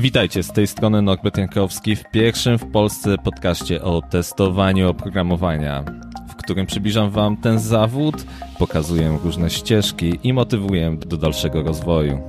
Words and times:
Witajcie, 0.00 0.42
z 0.42 0.52
tej 0.52 0.66
strony 0.66 1.02
Norbert 1.02 1.38
Jankowski 1.38 1.96
w 1.96 2.10
pierwszym 2.10 2.58
w 2.58 2.70
Polsce 2.70 3.16
podcaście 3.18 3.82
o 3.82 4.02
testowaniu 4.02 4.90
oprogramowania, 4.90 5.84
w 6.28 6.36
którym 6.36 6.66
przybliżam 6.66 7.10
Wam 7.10 7.36
ten 7.36 7.58
zawód, 7.58 8.14
pokazuję 8.58 9.18
różne 9.24 9.50
ścieżki 9.50 10.18
i 10.22 10.32
motywuję 10.32 10.96
do 11.06 11.16
dalszego 11.16 11.62
rozwoju. 11.62 12.20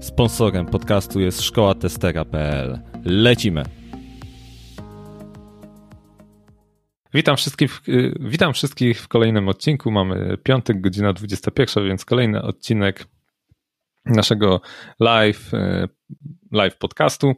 Sponsorem 0.00 0.66
podcastu 0.66 1.20
jest 1.20 1.42
szkoła 1.42 1.74
testera.pl. 1.74 2.80
Lecimy! 3.04 3.62
Witam 7.14 7.36
wszystkich, 7.36 7.82
witam 8.20 8.52
wszystkich 8.52 9.00
w 9.00 9.08
kolejnym 9.08 9.48
odcinku. 9.48 9.90
Mamy 9.90 10.38
piątek, 10.42 10.80
godzina 10.80 11.12
21, 11.12 11.84
więc 11.84 12.04
kolejny 12.04 12.42
odcinek 12.42 13.06
naszego 14.06 14.60
live, 15.00 15.54
e, 15.54 15.88
live 16.54 16.76
podcastu. 16.78 17.32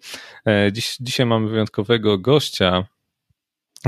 E, 0.46 0.72
dziś, 0.72 0.96
dzisiaj 1.00 1.26
mamy 1.26 1.48
wyjątkowego 1.48 2.18
gościa, 2.18 2.84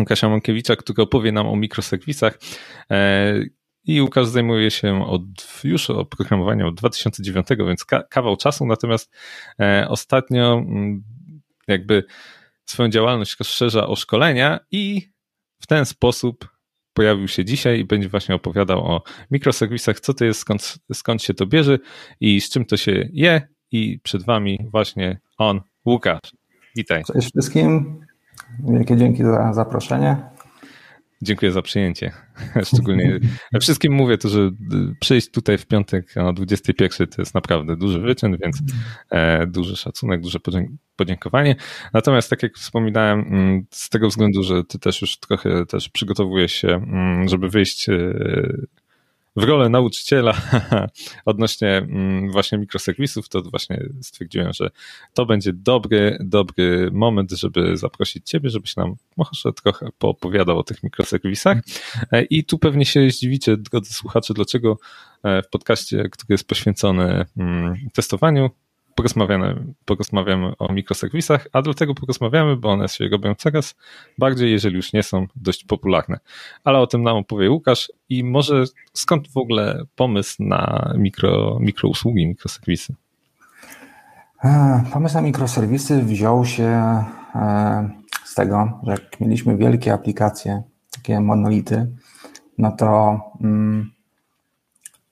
Kasia 0.06 0.28
Mankiewicza, 0.28 0.76
który 0.76 1.02
opowie 1.02 1.32
nam 1.32 1.46
o 1.46 1.56
mikroserwisach. 1.56 2.38
E, 2.90 3.34
I 3.84 4.02
Łukasz 4.02 4.26
zajmuje 4.26 4.70
się 4.70 5.06
od, 5.06 5.22
już 5.64 5.90
oprogramowaniem 5.90 6.66
od 6.66 6.74
2009, 6.74 7.46
więc 7.58 7.84
kawał 8.10 8.36
czasu, 8.36 8.66
natomiast 8.66 9.12
ostatnio 9.88 10.62
jakby 11.68 12.04
swoją 12.64 12.88
działalność 12.88 13.38
rozszerza 13.38 13.86
o 13.86 13.96
szkolenia 13.96 14.60
i 14.70 15.10
w 15.60 15.66
ten 15.66 15.86
sposób 15.86 16.48
pojawił 16.92 17.28
się 17.28 17.44
dzisiaj 17.44 17.80
i 17.80 17.84
będzie 17.84 18.08
właśnie 18.08 18.34
opowiadał 18.34 18.86
o 18.86 19.02
mikroserwisach, 19.30 20.00
co 20.00 20.14
to 20.14 20.24
jest, 20.24 20.40
skąd, 20.40 20.78
skąd 20.92 21.22
się 21.22 21.34
to 21.34 21.46
bierze 21.46 21.78
i 22.20 22.40
z 22.40 22.50
czym 22.50 22.64
to 22.64 22.76
się 22.76 23.08
je. 23.12 23.48
I 23.72 24.00
przed 24.02 24.24
Wami 24.24 24.58
właśnie 24.70 25.20
on, 25.38 25.60
Łukasz. 25.86 26.20
Witaj. 26.76 27.04
Cześć 27.04 27.30
wszystkim. 27.30 28.00
Wielkie 28.68 28.96
dzięki 28.96 29.24
za 29.24 29.52
zaproszenie. 29.52 30.16
Dziękuję 31.22 31.52
za 31.52 31.62
przyjęcie. 31.62 32.12
Szczególnie 32.72 33.18
wszystkim 33.60 33.92
mówię 33.92 34.18
to, 34.18 34.28
że 34.28 34.50
przyjść 35.00 35.30
tutaj 35.30 35.58
w 35.58 35.66
piątek 35.66 36.14
o 36.16 36.32
21 36.32 37.06
to 37.06 37.22
jest 37.22 37.34
naprawdę 37.34 37.76
duży 37.76 38.00
wyczyn, 38.00 38.36
więc 38.42 38.58
e, 39.10 39.46
duży 39.46 39.76
szacunek, 39.76 40.20
duże 40.20 40.38
podziękowanie. 40.96 41.56
Natomiast 41.92 42.30
tak 42.30 42.42
jak 42.42 42.54
wspominałem, 42.54 43.20
mm, 43.20 43.66
z 43.70 43.88
tego 43.88 44.08
względu, 44.08 44.42
że 44.42 44.64
ty 44.64 44.78
też 44.78 45.00
już 45.00 45.18
trochę 45.18 45.66
też 45.66 45.88
przygotowujesz 45.88 46.52
się, 46.52 46.68
mm, 46.68 47.28
żeby 47.28 47.48
wyjść 47.48 47.88
e, 47.88 48.14
w 49.38 49.42
rolę 49.42 49.68
nauczyciela 49.68 50.34
odnośnie 51.24 51.76
mm, 51.76 52.32
właśnie 52.32 52.58
mikroserwisów, 52.58 53.28
to 53.28 53.42
właśnie 53.42 53.82
stwierdziłem, 54.02 54.52
że 54.52 54.70
to 55.14 55.26
będzie 55.26 55.52
dobry, 55.52 56.18
dobry 56.20 56.90
moment, 56.92 57.30
żeby 57.30 57.76
zaprosić 57.76 58.30
Ciebie, 58.30 58.50
żebyś 58.50 58.76
nam 58.76 58.94
może 59.16 59.52
trochę 59.62 59.88
poopowiadał 59.98 60.58
o 60.58 60.62
tych 60.62 60.82
mikroserwisach. 60.82 61.58
E, 62.12 62.22
I 62.22 62.44
tu 62.44 62.58
pewnie 62.58 62.84
się 62.84 63.10
zdziwicie, 63.10 63.56
drodzy 63.56 63.92
słuchacze, 63.92 64.34
dlaczego 64.34 64.78
e, 65.22 65.42
w 65.42 65.48
podcaście, 65.48 66.08
który 66.08 66.34
jest 66.34 66.48
poświęcony 66.48 67.24
mm, 67.36 67.76
testowaniu, 67.94 68.50
porozmawiamy, 68.98 69.64
porozmawiamy 69.84 70.52
o 70.58 70.72
mikroserwisach, 70.72 71.46
a 71.52 71.62
dlatego 71.62 71.94
porozmawiamy, 71.94 72.56
bo 72.56 72.68
one 72.70 72.88
się 72.88 73.08
robią 73.08 73.34
coraz 73.34 73.74
bardziej, 74.18 74.52
jeżeli 74.52 74.76
już 74.76 74.92
nie 74.92 75.02
są 75.02 75.26
dość 75.36 75.64
popularne. 75.64 76.18
Ale 76.64 76.78
o 76.78 76.86
tym 76.86 77.02
nam 77.02 77.16
opowie 77.16 77.50
Łukasz 77.50 77.92
i 78.08 78.24
może 78.24 78.64
skąd 78.92 79.28
w 79.28 79.36
ogóle 79.36 79.82
pomysł 79.96 80.36
na 80.42 80.92
mikro, 80.96 81.58
mikrousługi, 81.60 82.26
mikroserwisy? 82.26 82.94
E, 84.44 84.84
pomysł 84.92 85.14
na 85.14 85.20
mikroserwisy 85.20 86.02
wziął 86.02 86.44
się 86.44 86.64
e, 87.34 87.90
z 88.24 88.34
tego, 88.34 88.80
że 88.82 88.90
jak 88.90 89.20
mieliśmy 89.20 89.56
wielkie 89.56 89.92
aplikacje, 89.92 90.62
takie 90.90 91.20
monolity, 91.20 91.86
no 92.58 92.72
to 92.72 93.20
mm, 93.40 93.90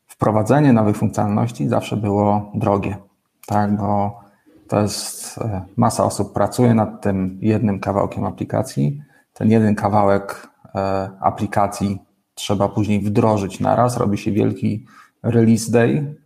wprowadzenie 0.06 0.72
nowych 0.72 0.96
funkcjonalności 0.96 1.68
zawsze 1.68 1.96
było 1.96 2.52
drogie 2.54 3.05
tak, 3.46 3.76
bo 3.76 4.20
to 4.68 4.80
jest 4.80 5.38
e, 5.38 5.62
masa 5.76 6.04
osób 6.04 6.32
pracuje 6.32 6.74
nad 6.74 7.02
tym 7.02 7.38
jednym 7.42 7.80
kawałkiem 7.80 8.24
aplikacji. 8.24 9.02
Ten 9.32 9.50
jeden 9.50 9.74
kawałek 9.74 10.48
e, 10.74 11.10
aplikacji 11.20 11.98
trzeba 12.34 12.68
później 12.68 13.00
wdrożyć 13.00 13.60
naraz. 13.60 13.96
Robi 13.96 14.18
się 14.18 14.32
wielki 14.32 14.86
release 15.22 15.70
day, 15.70 16.16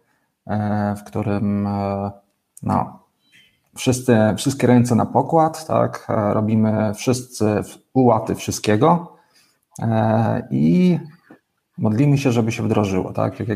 e, 0.46 0.94
w 0.96 1.04
którym 1.04 1.68
no, 2.62 3.00
wszyscy, 3.76 4.16
wszystkie 4.36 4.66
ręce 4.66 4.94
na 4.94 5.06
pokład, 5.06 5.66
tak, 5.66 6.06
robimy 6.08 6.94
wszyscy 6.94 7.62
ułaty 7.92 8.34
wszystkiego 8.34 9.16
i 10.50 10.98
modlimy 11.78 12.18
się, 12.18 12.32
żeby 12.32 12.52
się 12.52 12.62
wdrożyło, 12.62 13.12
tak, 13.12 13.40
jak 13.40 13.48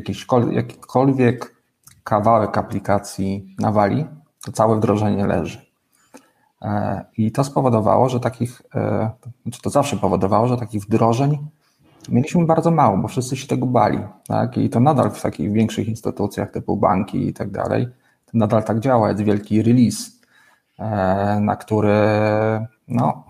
jakikolwiek 0.53 1.54
kawałek 2.05 2.59
aplikacji 2.59 3.57
nawali, 3.59 4.07
to 4.45 4.53
całe 4.53 4.77
wdrożenie 4.77 5.27
leży. 5.27 5.67
E, 6.63 7.05
I 7.17 7.33
to 7.33 7.45
spowodowało, 7.45 8.09
że 8.09 8.21
takich, 8.21 8.63
e, 8.75 9.11
znaczy 9.43 9.63
to 9.63 9.71
zawsze 9.71 9.97
powodowało, 9.97 10.49
że 10.49 10.57
takich 10.57 10.83
wdrożeń 10.83 11.39
mieliśmy 12.09 12.47
bardzo 12.47 12.71
mało, 12.71 12.99
bo 12.99 13.09
wszyscy 13.09 13.37
się 13.37 13.47
tego 13.47 13.67
bali. 13.67 13.99
Tak? 14.27 14.57
I 14.57 14.71
to 14.71 14.81
nadal 14.81 15.11
w 15.11 15.23
takich 15.23 15.53
większych 15.53 15.89
instytucjach 15.89 16.51
typu 16.51 16.77
banki 16.77 17.29
i 17.29 17.33
tak 17.33 17.51
dalej, 17.51 17.87
to 18.27 18.39
nadal 18.39 18.65
tak 18.65 18.81
działa. 18.81 19.09
Jest 19.09 19.23
wielki 19.23 19.63
release, 19.63 20.11
e, 20.79 21.41
na 21.41 21.57
który 21.57 21.95
no, 22.89 23.25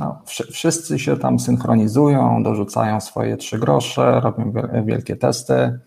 no, 0.00 0.22
wszyscy 0.26 0.98
się 0.98 1.16
tam 1.16 1.38
synchronizują, 1.38 2.42
dorzucają 2.42 3.00
swoje 3.00 3.36
trzy 3.36 3.58
grosze, 3.58 4.20
robią 4.20 4.52
wielkie 4.84 5.16
testy 5.16 5.78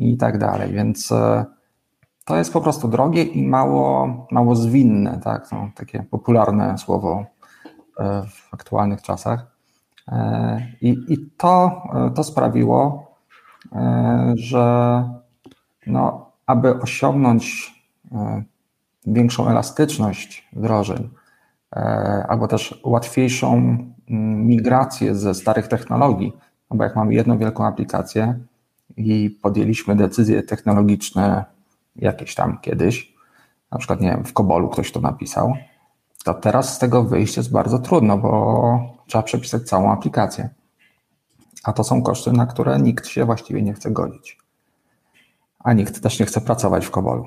i 0.00 0.16
tak 0.16 0.38
dalej. 0.38 0.72
Więc 0.72 1.12
e, 1.12 1.44
to 2.24 2.36
jest 2.36 2.52
po 2.52 2.60
prostu 2.60 2.88
drogie 2.88 3.22
i 3.22 3.48
mało, 3.48 4.08
mało 4.30 4.56
zwinne, 4.56 5.20
tak? 5.24 5.52
No, 5.52 5.70
takie 5.74 6.02
popularne 6.10 6.78
słowo 6.78 7.24
e, 7.98 8.22
w 8.22 8.54
aktualnych 8.54 9.02
czasach. 9.02 9.46
E, 10.08 10.66
I, 10.80 11.04
i 11.08 11.30
to, 11.36 11.82
to 12.14 12.24
sprawiło, 12.24 13.10
że 14.34 15.04
no, 15.86 16.30
aby 16.46 16.80
osiągnąć 16.80 17.74
większą 19.06 19.48
elastyczność 19.48 20.48
wdrożeń, 20.52 21.08
albo 22.28 22.48
też 22.48 22.80
łatwiejszą 22.84 23.54
mm, 23.54 24.46
migrację 24.46 25.14
ze 25.14 25.34
starych 25.34 25.68
technologii, 25.68 26.32
no 26.70 26.76
bo 26.76 26.84
jak 26.84 26.96
mamy 26.96 27.14
jedną 27.14 27.38
wielką 27.38 27.66
aplikację, 27.66 28.38
i 28.96 29.30
podjęliśmy 29.42 29.96
decyzje 29.96 30.42
technologiczne 30.42 31.44
jakieś 31.96 32.34
tam 32.34 32.58
kiedyś, 32.60 33.14
na 33.72 33.78
przykład, 33.78 34.00
nie 34.00 34.08
wiem, 34.08 34.24
w 34.24 34.32
Kobolu 34.32 34.68
ktoś 34.68 34.92
to 34.92 35.00
napisał, 35.00 35.54
to 36.24 36.34
teraz 36.34 36.74
z 36.74 36.78
tego 36.78 37.04
wyjść 37.04 37.36
jest 37.36 37.52
bardzo 37.52 37.78
trudno, 37.78 38.18
bo 38.18 39.00
trzeba 39.06 39.22
przepisać 39.22 39.62
całą 39.62 39.92
aplikację. 39.92 40.48
A 41.64 41.72
to 41.72 41.84
są 41.84 42.02
koszty, 42.02 42.32
na 42.32 42.46
które 42.46 42.80
nikt 42.80 43.06
się 43.06 43.24
właściwie 43.24 43.62
nie 43.62 43.74
chce 43.74 43.90
godzić. 43.90 44.38
A 45.58 45.72
nikt 45.72 46.02
też 46.02 46.20
nie 46.20 46.26
chce 46.26 46.40
pracować 46.40 46.86
w 46.86 46.90
Kobolu. 46.90 47.24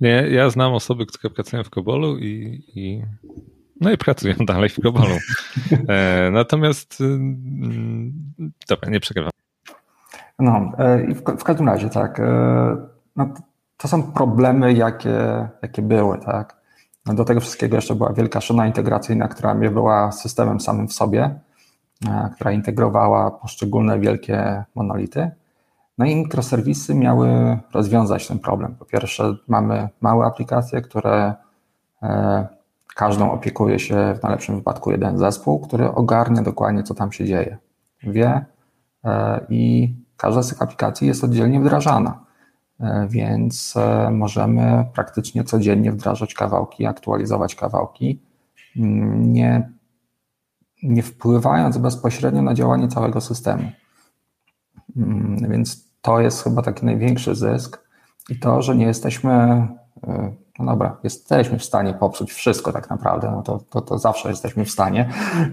Nie, 0.00 0.28
ja 0.30 0.50
znam 0.50 0.74
osoby, 0.74 1.06
które 1.06 1.34
pracują 1.34 1.64
w 1.64 1.70
Kobolu 1.70 2.18
i, 2.18 2.62
i 2.74 3.02
no 3.80 3.92
i 3.92 3.98
pracują 3.98 4.34
dalej 4.46 4.68
w 4.68 4.80
Kobolu. 4.80 5.14
E, 5.88 6.30
natomiast 6.32 7.00
mm, 7.00 8.32
dobra, 8.68 8.90
nie 8.90 9.00
przegrywam. 9.00 9.30
No 10.38 10.72
e, 10.78 11.14
w, 11.14 11.22
w 11.22 11.44
każdym 11.44 11.66
razie 11.68 11.90
tak, 11.90 12.20
e, 12.20 12.76
no, 13.16 13.28
to 13.76 13.88
są 13.88 14.02
problemy, 14.02 14.72
jakie, 14.72 15.48
jakie 15.62 15.82
były, 15.82 16.18
tak. 16.18 16.56
No, 17.06 17.14
do 17.14 17.24
tego 17.24 17.40
wszystkiego 17.40 17.76
jeszcze 17.76 17.94
była 17.94 18.12
wielka 18.12 18.40
szyna 18.40 18.66
integracyjna, 18.66 19.28
która 19.28 19.54
nie 19.54 19.70
była 19.70 20.12
systemem 20.12 20.60
samym 20.60 20.88
w 20.88 20.92
sobie, 20.92 21.40
e, 22.08 22.30
która 22.34 22.52
integrowała 22.52 23.30
poszczególne 23.30 23.98
wielkie 23.98 24.64
monolity. 24.74 25.30
No 25.98 26.04
i 26.04 26.16
mikroserwisy 26.16 26.94
miały 26.94 27.58
rozwiązać 27.74 28.28
ten 28.28 28.38
problem. 28.38 28.74
Po 28.74 28.84
pierwsze, 28.84 29.36
mamy 29.48 29.88
małe 30.00 30.26
aplikacje, 30.26 30.80
które 30.80 31.34
każdą 32.96 33.32
opiekuje 33.32 33.78
się 33.78 34.14
w 34.18 34.22
najlepszym 34.22 34.56
wypadku 34.56 34.90
jeden 34.90 35.18
zespół, 35.18 35.60
który 35.60 35.92
ogarnia 35.92 36.42
dokładnie, 36.42 36.82
co 36.82 36.94
tam 36.94 37.12
się 37.12 37.24
dzieje. 37.24 37.58
Wie 38.02 38.44
i 39.48 39.94
Każda 40.16 40.42
z 40.42 40.48
tych 40.48 40.62
aplikacji 40.62 41.06
jest 41.06 41.24
oddzielnie 41.24 41.60
wdrażana, 41.60 42.24
e, 42.80 43.06
więc 43.10 43.74
e, 43.76 44.10
możemy 44.10 44.84
praktycznie 44.94 45.44
codziennie 45.44 45.92
wdrażać 45.92 46.34
kawałki, 46.34 46.86
aktualizować 46.86 47.54
kawałki, 47.54 48.22
mm, 48.76 49.32
nie, 49.32 49.72
nie 50.82 51.02
wpływając 51.02 51.78
bezpośrednio 51.78 52.42
na 52.42 52.54
działanie 52.54 52.88
całego 52.88 53.20
systemu. 53.20 53.70
Mm, 54.96 55.50
więc 55.50 55.92
to 56.02 56.20
jest 56.20 56.44
chyba 56.44 56.62
taki 56.62 56.86
największy 56.86 57.34
zysk 57.34 57.84
i 58.30 58.38
to, 58.38 58.62
że 58.62 58.76
nie 58.76 58.86
jesteśmy 58.86 59.32
e, 59.32 60.32
no 60.58 60.64
dobra, 60.64 60.96
jesteśmy 61.02 61.58
w 61.58 61.64
stanie 61.64 61.94
popsuć 61.94 62.32
wszystko 62.32 62.72
tak 62.72 62.90
naprawdę, 62.90 63.30
no 63.30 63.42
to, 63.42 63.58
to, 63.70 63.80
to 63.80 63.98
zawsze 63.98 64.28
jesteśmy 64.28 64.64
w 64.64 64.70
stanie, 64.70 65.08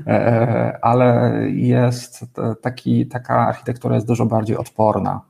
e, 0.07 0.79
ale 0.81 1.33
jest 1.49 2.25
taki, 2.61 3.07
taka 3.07 3.47
architektura 3.47 3.95
jest 3.95 4.07
dużo 4.07 4.25
bardziej 4.25 4.57
odporna 4.57 5.21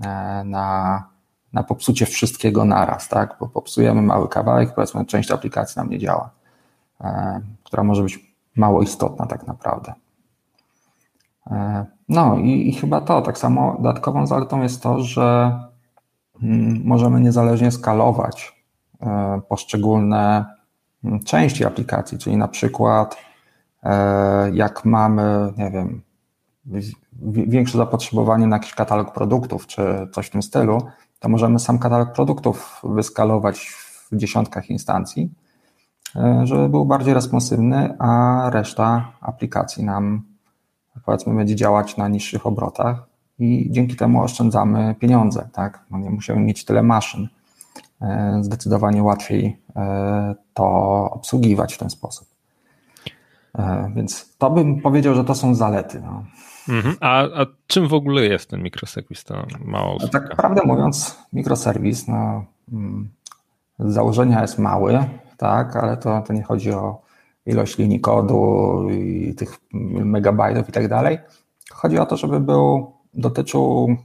e, 0.00 0.42
na, 0.44 1.04
na 1.52 1.62
popsucie 1.62 2.06
wszystkiego 2.06 2.64
naraz, 2.64 3.08
tak? 3.08 3.36
Bo 3.40 3.48
popsujemy 3.48 4.02
mały 4.02 4.28
kawałek, 4.28 4.74
powiedzmy, 4.74 5.06
część 5.06 5.30
aplikacji 5.30 5.78
nam 5.78 5.90
nie 5.90 5.98
działa, 5.98 6.30
e, 7.00 7.40
która 7.64 7.84
może 7.84 8.02
być 8.02 8.36
mało 8.56 8.82
istotna 8.82 9.26
tak 9.26 9.46
naprawdę. 9.46 9.94
No 12.08 12.38
i, 12.38 12.68
i 12.68 12.72
chyba 12.72 13.00
to, 13.00 13.22
tak 13.22 13.38
samo 13.38 13.76
dodatkową 13.76 14.26
zaletą 14.26 14.62
jest 14.62 14.82
to, 14.82 15.02
że 15.02 15.58
mm, 16.42 16.82
możemy 16.84 17.20
niezależnie 17.20 17.70
skalować 17.70 18.59
E, 18.59 18.59
poszczególne 19.48 20.44
mm, 21.04 21.20
części 21.20 21.64
aplikacji, 21.64 22.18
czyli 22.18 22.36
na 22.36 22.48
przykład 22.48 23.16
e, 23.82 24.50
jak 24.50 24.84
mamy, 24.84 25.52
nie 25.56 25.70
wiem, 25.70 26.02
większe 27.22 27.78
zapotrzebowanie 27.78 28.46
na 28.46 28.56
jakiś 28.56 28.74
katalog 28.74 29.12
produktów 29.12 29.66
czy 29.66 29.82
coś 30.12 30.26
w 30.26 30.30
tym 30.30 30.42
stylu, 30.42 30.82
to 31.20 31.28
możemy 31.28 31.58
sam 31.58 31.78
katalog 31.78 32.12
produktów 32.12 32.80
wyskalować 32.84 33.60
w 34.10 34.16
dziesiątkach 34.16 34.70
instancji, 34.70 35.30
e, 36.16 36.40
żeby 36.44 36.68
był 36.68 36.84
bardziej 36.84 37.14
responsywny, 37.14 37.94
a 37.98 38.42
reszta 38.52 39.12
aplikacji 39.20 39.84
nam 39.84 40.22
powiedzmy 41.04 41.34
będzie 41.34 41.56
działać 41.56 41.96
na 41.96 42.08
niższych 42.08 42.46
obrotach 42.46 43.06
i 43.38 43.68
dzięki 43.70 43.96
temu 43.96 44.22
oszczędzamy 44.22 44.94
pieniądze, 44.98 45.48
tak? 45.52 45.84
No 45.90 45.98
nie 45.98 46.10
musimy 46.10 46.40
mieć 46.40 46.64
tyle 46.64 46.82
maszyn. 46.82 47.28
E, 48.02 48.38
zdecydowanie 48.42 49.02
łatwiej 49.02 49.56
e, 49.76 50.34
to 50.54 50.64
obsługiwać 51.10 51.74
w 51.74 51.78
ten 51.78 51.90
sposób. 51.90 52.28
E, 53.58 53.92
więc 53.94 54.36
to 54.38 54.50
bym 54.50 54.80
powiedział, 54.80 55.14
że 55.14 55.24
to 55.24 55.34
są 55.34 55.54
zalety. 55.54 56.00
No. 56.00 56.24
Mhm. 56.68 56.96
A, 57.00 57.22
a, 57.22 57.46
czym 57.66 57.88
w 57.88 57.94
ogóle 57.94 58.24
jest 58.24 58.50
ten 58.50 58.62
mikroserwis? 58.62 59.24
To 59.24 59.46
mało 59.64 59.96
no, 60.00 60.08
tak 60.08 60.36
prawdę 60.36 60.60
mówiąc, 60.64 61.18
mikroserwis 61.32 62.08
no, 62.08 62.44
mm, 62.72 63.10
z 63.78 63.94
założenia 63.94 64.42
jest 64.42 64.58
mały, 64.58 65.04
tak, 65.36 65.76
ale 65.76 65.96
to, 65.96 66.22
to 66.26 66.32
nie 66.32 66.42
chodzi 66.42 66.72
o 66.72 67.02
ilość 67.46 67.78
linii 67.78 68.00
kodu 68.00 68.86
i 68.90 69.34
tych 69.34 69.60
megabajtów 70.04 70.68
i 70.68 70.72
tak 70.72 70.88
dalej. 70.88 71.18
Chodzi 71.72 71.98
o 71.98 72.06
to, 72.06 72.16
żeby 72.16 72.40
był, 72.40 72.92
dotyczył 73.14 73.96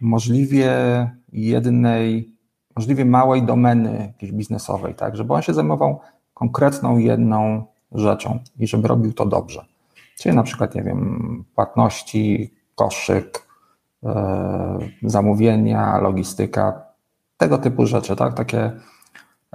możliwie 0.00 0.70
jednej 1.32 2.35
możliwie 2.76 3.04
małej 3.04 3.42
domeny 3.42 4.06
jakiejś 4.06 4.32
biznesowej, 4.32 4.94
tak, 4.94 5.16
żeby 5.16 5.34
on 5.34 5.42
się 5.42 5.54
zajmował 5.54 6.00
konkretną 6.34 6.98
jedną 6.98 7.64
rzeczą 7.92 8.38
i 8.58 8.66
żeby 8.66 8.88
robił 8.88 9.12
to 9.12 9.26
dobrze. 9.26 9.64
Czyli 10.18 10.36
na 10.36 10.42
przykład, 10.42 10.74
nie 10.74 10.82
wiem, 10.82 11.44
płatności, 11.54 12.54
koszyk, 12.74 13.46
yy, 14.02 14.10
zamówienia, 15.02 15.98
logistyka, 15.98 16.82
tego 17.36 17.58
typu 17.58 17.86
rzeczy, 17.86 18.16
tak, 18.16 18.34
takie 18.34 18.72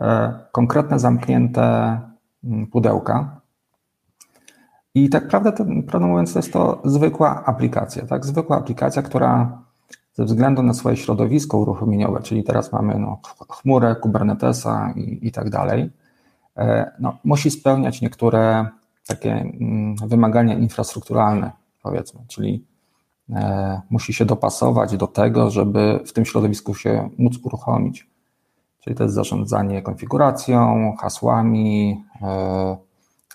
yy, 0.02 0.08
konkretne, 0.52 1.00
zamknięte 1.00 2.00
mm, 2.44 2.68
pudełka. 2.68 3.42
I 4.96 5.10
tak 5.10 5.28
prawdę, 5.28 5.52
prawdę 5.88 6.08
mówiąc, 6.08 6.34
to 6.34 6.40
jest 6.40 6.54
to 6.54 6.82
zwykła 6.86 7.46
aplikacja, 7.46 8.06
tak, 8.06 8.26
zwykła 8.26 8.58
aplikacja, 8.58 9.02
która 9.02 9.61
ze 10.14 10.26
względu 10.26 10.64
na 10.64 10.74
swoje 10.74 10.98
środowisko 10.98 11.58
uruchomieniowe, 11.58 12.22
czyli 12.22 12.44
teraz 12.44 12.72
mamy 12.72 13.00
no, 13.00 13.20
chmurę, 13.50 13.96
Kubernetesa 13.96 14.94
i, 14.96 15.28
i 15.28 15.32
tak 15.32 15.50
dalej, 15.50 15.90
e, 16.58 16.92
no, 17.00 17.18
musi 17.24 17.52
spełniać 17.52 18.02
niektóre 18.02 18.66
takie 19.08 19.32
mm, 19.32 19.96
wymagania 19.96 20.54
infrastrukturalne, 20.54 21.52
powiedzmy, 21.84 22.20
czyli 22.28 22.66
e, 23.30 23.82
musi 23.90 24.14
się 24.14 24.26
dopasować 24.26 24.98
do 24.98 25.08
tego, 25.08 25.50
żeby 25.50 26.00
w 26.06 26.14
tym 26.14 26.26
środowisku 26.26 26.76
się 26.76 27.10
móc 27.18 27.40
uruchomić. 27.44 28.12
Czyli 28.80 28.96
to 28.96 29.04
jest 29.04 29.16
zarządzanie 29.16 29.82
konfiguracją, 29.82 30.94
hasłami, 31.00 32.04
e, 32.22 32.78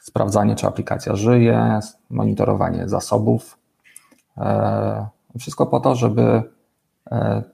sprawdzanie, 0.03 0.55
czy 0.55 0.67
aplikacja 0.67 1.17
żyje, 1.17 1.81
monitorowanie 2.11 2.89
zasobów. 2.89 3.59
Wszystko 5.39 5.67
po 5.67 5.81
to, 5.81 5.95
żeby 5.95 6.43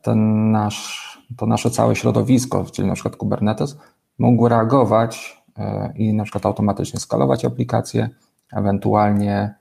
ten 0.03 0.51
nasz, 0.51 1.19
to 1.37 1.47
nasze 1.47 1.71
całe 1.71 1.97
środowisko, 1.97 2.65
czyli 2.73 2.89
na 2.89 2.95
przykład 2.95 3.17
Kubernetes, 3.17 3.77
mógł 4.19 4.49
reagować 4.49 5.43
e, 5.59 5.93
i 5.97 6.15
na 6.15 6.25
przykład 6.25 6.47
automatycznie 6.47 7.01
skalować 7.01 7.45
aplikację, 7.45 8.09
ewentualnie 8.53 9.55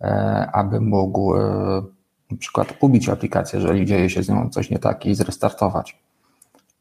e, 0.00 0.50
aby 0.52 0.80
mógł 0.80 1.34
na 2.30 2.36
przykład 2.38 2.74
ubić 2.80 3.08
aplikację, 3.08 3.58
jeżeli 3.60 3.86
dzieje 3.86 4.10
się 4.10 4.22
z 4.22 4.28
nią 4.28 4.50
coś 4.50 4.70
nie 4.70 4.78
tak 4.78 5.06
i 5.06 5.14
zrestartować. 5.14 5.98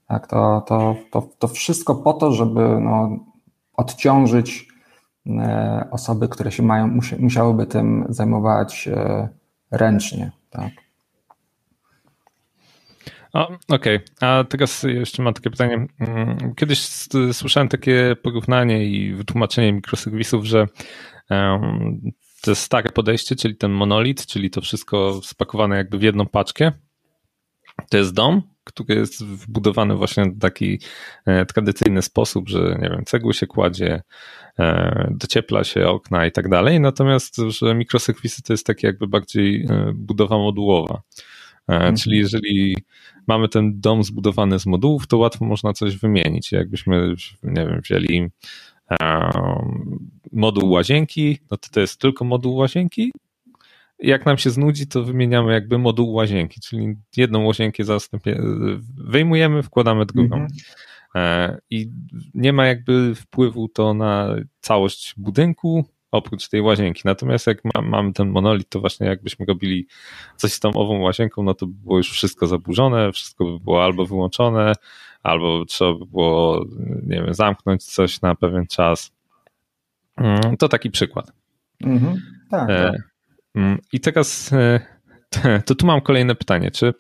Tak, 0.08 0.28
to, 0.28 0.64
to, 0.68 0.96
to, 1.12 1.28
to 1.40 1.48
wszystko 1.48 1.96
po 1.96 2.14
to, 2.14 2.32
żeby 2.32 2.80
no, 2.82 3.10
odciążyć 3.74 4.68
osoby, 5.92 6.28
które 6.28 6.52
się 6.52 6.64
mają, 6.64 7.00
musiałyby 7.20 7.66
tym 7.66 8.06
zajmować 8.10 8.90
ręcznie. 9.72 10.32
Tak. 10.50 10.72
Okej, 13.34 13.56
okay. 13.68 14.02
a 14.22 14.44
teraz 14.44 14.84
jeszcze 14.84 15.24
mam 15.24 15.34
takie 15.34 15.50
pytanie. 15.50 15.88
Mm, 16.00 16.56
kiedyś 16.56 16.80
słyszałem 17.32 17.70
takie 17.70 18.16
porównanie 18.24 18.86
i 18.86 19.14
wytłumaczenie 19.14 19.74
mikroserwisów, 19.74 20.46
że 20.46 20.68
to 22.42 22.56
stare 22.56 22.92
podejście, 22.92 23.36
czyli 23.36 23.56
ten 23.56 23.72
monolit, 23.72 24.26
czyli 24.26 24.50
to 24.50 24.62
wszystko 24.62 25.20
spakowane 25.24 25.78
jakby 25.78 25.98
w 25.98 26.02
jedną 26.02 26.26
paczkę, 26.26 26.72
to 27.90 27.98
jest 27.98 28.14
dom, 28.14 28.42
który 28.64 28.96
jest 28.96 29.26
wbudowany 29.26 29.96
właśnie 29.96 30.24
w 30.26 30.40
taki 30.40 30.80
e, 31.26 31.46
tradycyjny 31.46 32.02
sposób, 32.02 32.50
że 32.50 32.78
nie 32.82 32.90
wiem, 32.90 33.06
cegły 33.06 33.34
się 33.34 33.48
kładzie, 33.48 34.02
e, 34.60 35.08
dociepla 35.12 35.64
się 35.64 35.88
okna 35.88 36.26
i 36.26 36.32
tak 36.32 36.50
dalej, 36.50 36.80
natomiast 36.80 37.36
że 37.48 37.76
mikroserwisy 37.76 38.42
to 38.42 38.54
jest 38.54 38.66
takie 38.66 38.88
jakby 38.88 39.08
bardziej 39.08 39.66
e, 39.70 39.92
budowa 39.96 40.38
modułowa. 40.38 41.02
Mhm. 41.68 41.96
Czyli 41.96 42.18
jeżeli 42.18 42.78
mamy 43.28 43.50
ten 43.50 43.80
dom 43.80 44.04
zbudowany 44.04 44.60
z 44.60 44.66
modułów, 44.66 45.08
to 45.08 45.18
łatwo 45.18 45.46
można 45.46 45.74
coś 45.74 45.98
wymienić. 45.98 46.52
Jakbyśmy, 46.52 47.16
nie 47.44 47.66
wiem, 47.66 47.82
wzięli 47.82 48.30
moduł 50.32 50.72
łazienki, 50.72 51.38
no 51.52 51.58
to 51.58 51.70
to 51.70 51.80
jest 51.80 52.02
tylko 52.02 52.26
moduł 52.26 52.56
łazienki. 52.56 53.12
Jak 54.00 54.26
nam 54.26 54.38
się 54.38 54.50
znudzi, 54.50 54.88
to 54.88 55.04
wymieniamy 55.04 55.54
jakby 55.54 55.78
moduł 55.78 56.14
łazienki, 56.14 56.62
czyli 56.62 56.96
jedną 57.18 57.46
łazienkę 57.46 57.84
zastępie, 57.84 58.42
wyjmujemy, 58.98 59.64
wkładamy 59.64 60.06
drugą. 60.06 60.36
Mhm. 60.36 60.48
E, 61.16 61.58
I 61.70 61.90
nie 62.34 62.54
ma 62.54 62.66
jakby 62.66 63.16
wpływu 63.16 63.70
to 63.70 63.94
na 63.94 64.36
całość 64.62 65.14
budynku, 65.18 65.86
oprócz 66.14 66.50
tej 66.50 66.62
łazienki. 66.62 67.02
Natomiast 67.06 67.48
jak 67.48 67.66
ma, 67.66 67.82
mamy 67.82 68.14
ten 68.14 68.30
monolit, 68.30 68.70
to 68.70 68.80
właśnie 68.80 69.08
jakbyśmy 69.08 69.46
robili 69.46 69.88
coś 70.38 70.54
z 70.54 70.60
tą 70.60 70.74
ową 70.74 71.00
łazienką, 71.00 71.44
no 71.44 71.54
to 71.54 71.68
by 71.68 71.74
było 71.84 71.98
już 71.98 72.12
wszystko 72.12 72.48
zaburzone, 72.48 73.12
wszystko 73.12 73.46
by 73.46 73.60
było 73.60 73.84
albo 73.84 74.06
wyłączone, 74.06 74.74
albo 75.24 75.66
trzeba 75.66 75.94
by 75.94 76.06
było, 76.06 76.66
nie 77.04 77.24
wiem, 77.24 77.34
zamknąć 77.34 77.84
coś 77.84 78.22
na 78.22 78.36
pewien 78.36 78.68
czas. 78.68 79.12
Mm, 80.18 80.58
to 80.58 80.70
taki 80.70 80.92
przykład. 80.92 81.32
Mhm, 81.84 82.22
tak, 82.50 82.70
e, 82.70 82.92
tak. 82.92 83.02
Mm, 83.56 83.78
I 83.94 84.00
teraz 84.00 84.54
e, 84.54 84.80
to 85.66 85.76
tu 85.76 85.86
mam 85.86 86.02
kolejne 86.02 86.36
pytanie. 86.36 86.72
Czy 86.72 86.94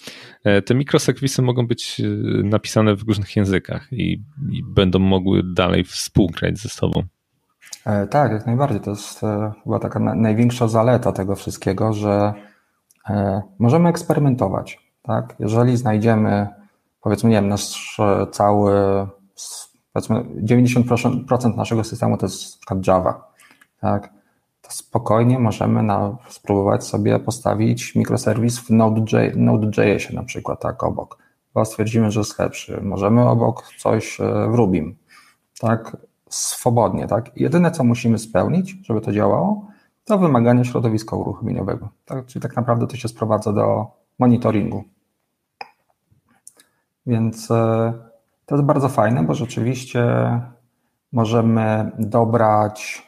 e, 0.43 0.61
te 0.61 0.75
mikroserwisy 0.75 1.41
mogą 1.41 1.67
być 1.67 2.01
napisane 2.43 2.95
w 2.95 3.03
różnych 3.03 3.35
językach 3.35 3.87
i, 3.91 4.23
i 4.51 4.63
będą 4.63 4.99
mogły 4.99 5.41
dalej 5.43 5.83
współgrać 5.83 6.59
ze 6.59 6.69
sobą? 6.69 7.03
E, 7.85 8.07
tak, 8.07 8.31
jak 8.31 8.45
najbardziej. 8.45 8.79
To 8.79 8.89
jest 8.89 9.23
e, 9.23 9.51
chyba 9.63 9.79
taka 9.79 9.99
największa 9.99 10.67
zaleta 10.67 11.11
tego 11.11 11.35
wszystkiego, 11.35 11.93
że 11.93 12.33
e, 13.09 13.41
możemy 13.59 13.89
eksperymentować. 13.89 14.79
Tak? 15.01 15.35
Jeżeli 15.39 15.77
znajdziemy, 15.77 16.47
powiedzmy, 17.01 17.29
nie 17.29 17.35
wiem, 17.35 17.47
nasz 17.47 17.97
cały, 18.31 18.73
powiedzmy, 19.93 20.23
90% 20.23 21.55
naszego 21.55 21.83
systemu 21.83 22.17
to 22.17 22.25
jest 22.25 22.69
na 22.71 22.77
Java, 22.87 23.31
tak? 23.81 24.13
to 24.61 24.71
spokojnie 24.71 25.39
możemy 25.39 25.83
na, 25.83 26.17
spróbować 26.29 26.83
sobie 26.83 27.19
postawić 27.19 27.95
mikroserwis 27.95 28.59
w 28.59 28.69
Node.js 28.69 29.33
Node 29.35 29.69
na 30.13 30.23
przykład, 30.23 30.61
tak, 30.61 30.83
obok. 30.83 31.17
Bo 31.53 31.65
stwierdzimy, 31.65 32.11
że 32.11 32.19
jest 32.19 32.39
lepszy. 32.39 32.81
Możemy 32.81 33.29
obok 33.29 33.63
coś 33.79 34.17
w 34.49 34.55
Rubim, 34.55 34.95
tak? 35.59 35.97
Swobodnie. 36.33 37.07
Tak? 37.07 37.37
Jedyne, 37.37 37.71
co 37.71 37.83
musimy 37.83 38.17
spełnić, 38.17 38.75
żeby 38.83 39.01
to 39.01 39.11
działało, 39.11 39.67
to 40.05 40.17
wymagania 40.17 40.63
środowiska 40.63 41.15
uruchomieniowego. 41.15 41.89
Tak? 42.05 42.25
Czyli 42.25 42.43
tak 42.43 42.55
naprawdę 42.55 42.87
to 42.87 42.95
się 42.97 43.07
sprowadza 43.07 43.53
do 43.53 43.85
monitoringu. 44.19 44.83
Więc 47.05 47.51
e, 47.51 47.93
To 48.45 48.55
jest 48.55 48.65
bardzo 48.65 48.89
fajne, 48.89 49.23
bo 49.23 49.33
rzeczywiście 49.33 50.05
możemy 51.11 51.91
dobrać 51.99 53.07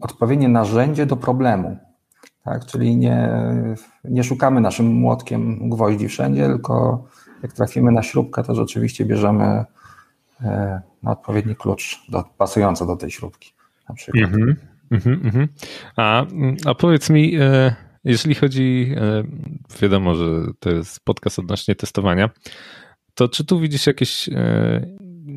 odpowiednie 0.00 0.48
narzędzie 0.48 1.06
do 1.06 1.16
problemu. 1.16 1.76
Tak? 2.44 2.66
Czyli 2.66 2.96
nie, 2.96 3.30
nie 4.04 4.24
szukamy 4.24 4.60
naszym 4.60 4.86
młotkiem 4.86 5.70
gwoździ 5.70 6.08
wszędzie, 6.08 6.46
tylko 6.46 7.04
jak 7.42 7.52
trafimy 7.52 7.92
na 7.92 8.02
śrubkę, 8.02 8.42
to 8.42 8.54
rzeczywiście 8.54 9.04
bierzemy 9.04 9.64
na 11.02 11.10
odpowiedni 11.12 11.56
klucz 11.56 12.00
do, 12.08 12.24
pasujący 12.38 12.86
do 12.86 12.96
tej 12.96 13.10
śrubki. 13.10 13.52
Na 13.88 13.94
przykład. 13.94 14.30
Mm-hmm, 14.30 14.56
mm-hmm. 14.92 15.48
A, 15.96 16.24
a 16.66 16.74
powiedz 16.74 17.10
mi, 17.10 17.36
e, 17.40 17.74
jeżeli 18.04 18.34
chodzi, 18.34 18.94
e, 18.96 19.24
wiadomo, 19.82 20.14
że 20.14 20.24
to 20.60 20.70
jest 20.70 21.04
podcast 21.04 21.38
odnośnie 21.38 21.74
testowania, 21.74 22.30
to 23.14 23.28
czy 23.28 23.44
tu 23.44 23.60
widzisz 23.60 23.86
jakieś, 23.86 24.28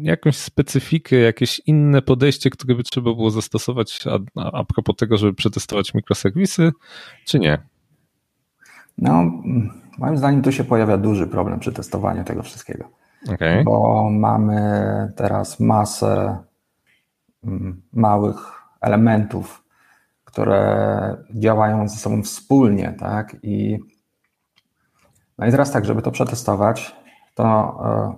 jakąś 0.01 0.37
specyfikę, 0.37 1.15
jakieś 1.15 1.61
inne 1.65 2.01
podejście, 2.01 2.49
które 2.49 2.75
by 2.75 2.83
trzeba 2.83 3.13
było 3.13 3.31
zastosować 3.31 3.99
a, 4.35 4.51
a 4.51 4.63
propos 4.63 4.95
tego, 4.95 5.17
żeby 5.17 5.33
przetestować 5.33 5.93
mikroserwisy, 5.93 6.71
czy 7.25 7.39
nie? 7.39 7.57
No, 8.97 9.31
moim 9.97 10.17
zdaniem 10.17 10.41
tu 10.41 10.51
się 10.51 10.63
pojawia 10.63 10.97
duży 10.97 11.27
problem 11.27 11.59
przy 11.59 11.73
testowaniu 11.73 12.23
tego 12.23 12.43
wszystkiego. 12.43 12.98
Okay. 13.27 13.63
Bo 13.63 14.09
mamy 14.11 14.61
teraz 15.15 15.59
masę 15.59 16.37
mm, 17.43 17.81
małych 17.93 18.51
elementów, 18.81 19.63
które 20.23 21.17
działają 21.35 21.87
ze 21.87 21.95
sobą 21.95 22.23
wspólnie, 22.23 22.95
tak? 22.99 23.35
I, 23.43 23.79
no 25.37 25.47
i 25.47 25.51
teraz 25.51 25.71
tak, 25.71 25.85
żeby 25.85 26.01
to 26.01 26.11
przetestować, 26.11 26.95
to 27.35 27.43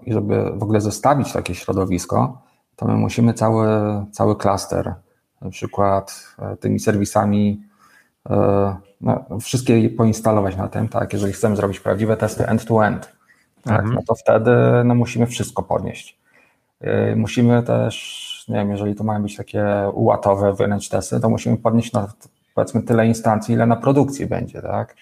e, 0.03 0.09
i 0.09 0.13
żeby 0.13 0.51
w 0.55 0.63
ogóle 0.63 0.81
zostawić 0.81 1.33
takie 1.33 1.55
środowisko, 1.55 2.41
to 2.75 2.87
my 2.87 2.93
musimy 2.93 3.33
cały, 3.33 3.67
cały 4.11 4.35
klaster, 4.35 4.93
na 5.41 5.49
przykład 5.49 6.35
e, 6.39 6.57
tymi 6.57 6.79
serwisami, 6.79 7.63
e, 8.29 8.75
no, 9.01 9.25
wszystkie 9.41 9.89
poinstalować 9.89 10.57
na 10.57 10.67
tym, 10.67 10.87
tak, 10.87 11.13
jeżeli 11.13 11.33
chcemy 11.33 11.55
zrobić 11.55 11.79
prawdziwe 11.79 12.17
testy 12.17 12.47
end-to-end, 12.47 13.20
tak, 13.63 13.79
mhm. 13.79 13.93
no 13.95 14.01
to 14.07 14.15
wtedy 14.15 14.51
no, 14.85 14.95
musimy 14.95 15.27
wszystko 15.27 15.63
podnieść. 15.63 16.21
Musimy 17.15 17.63
też, 17.63 18.45
nie 18.49 18.55
wiem, 18.55 18.71
jeżeli 18.71 18.95
to 18.95 19.03
mają 19.03 19.21
być 19.21 19.35
takie 19.35 19.65
ułatowe 19.93 20.53
wręcz 20.53 20.89
testy, 20.89 21.19
to 21.19 21.29
musimy 21.29 21.57
podnieść 21.57 21.93
na 21.93 22.07
powiedzmy 22.55 22.83
tyle 22.83 23.07
instancji, 23.07 23.53
ile 23.55 23.65
na 23.65 23.75
produkcji 23.75 24.25
będzie, 24.25 24.61
tak? 24.61 24.95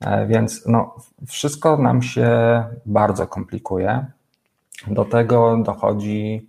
E, 0.00 0.26
więc 0.26 0.66
no, 0.66 0.94
wszystko 1.26 1.76
nam 1.76 2.02
się 2.02 2.28
bardzo 2.86 3.26
komplikuje. 3.26 4.06
Do 4.86 5.04
tego 5.04 5.56
dochodzi 5.56 6.48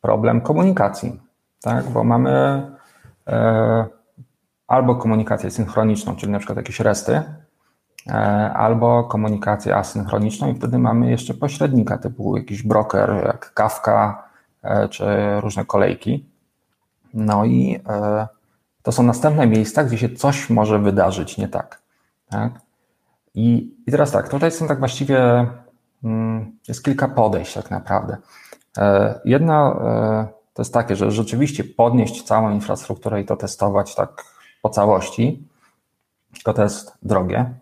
problem 0.00 0.40
komunikacji, 0.40 1.20
tak? 1.62 1.90
bo 1.90 2.04
mamy 2.04 2.62
e, 3.26 3.86
albo 4.66 4.94
komunikację 4.94 5.50
synchroniczną, 5.50 6.16
czyli 6.16 6.32
na 6.32 6.38
przykład 6.38 6.56
jakieś 6.56 6.80
resty, 6.80 7.22
albo 8.54 9.04
komunikację 9.04 9.76
asynchroniczną 9.76 10.52
i 10.52 10.54
wtedy 10.54 10.78
mamy 10.78 11.10
jeszcze 11.10 11.34
pośrednika 11.34 11.98
typu 11.98 12.36
jakiś 12.36 12.62
broker 12.62 13.22
jak 13.26 13.54
Kafka 13.54 14.28
czy 14.90 15.04
różne 15.40 15.64
kolejki. 15.64 16.26
No 17.14 17.44
i 17.44 17.80
to 18.82 18.92
są 18.92 19.02
następne 19.02 19.46
miejsca, 19.46 19.84
gdzie 19.84 19.98
się 19.98 20.08
coś 20.08 20.50
może 20.50 20.78
wydarzyć 20.78 21.38
nie 21.38 21.48
tak. 21.48 21.82
tak? 22.30 22.52
I, 23.34 23.74
I 23.86 23.90
teraz 23.90 24.10
tak, 24.10 24.28
tutaj 24.28 24.50
są 24.50 24.66
tak 24.68 24.78
właściwie, 24.78 25.46
mm, 26.04 26.58
jest 26.68 26.84
kilka 26.84 27.08
podejść 27.08 27.54
tak 27.54 27.70
naprawdę. 27.70 28.16
E, 28.78 29.20
jedna 29.24 29.76
e, 29.80 30.28
to 30.54 30.62
jest 30.62 30.74
takie, 30.74 30.96
że 30.96 31.10
rzeczywiście 31.10 31.64
podnieść 31.64 32.22
całą 32.22 32.50
infrastrukturę 32.50 33.20
i 33.20 33.24
to 33.24 33.36
testować 33.36 33.94
tak 33.94 34.24
po 34.62 34.68
całości, 34.68 35.48
tylko 36.34 36.54
to 36.54 36.62
jest 36.62 36.98
drogie 37.02 37.38
e, 37.38 37.54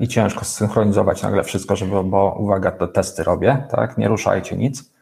i 0.00 0.08
ciężko 0.08 0.44
zsynchronizować 0.44 1.22
nagle 1.22 1.44
wszystko, 1.44 1.76
żeby, 1.76 2.04
bo 2.04 2.36
uwaga, 2.38 2.70
te 2.70 2.88
testy 2.88 3.24
robię, 3.24 3.66
tak, 3.70 3.98
nie 3.98 4.08
ruszajcie 4.08 4.56
nic. 4.56 4.92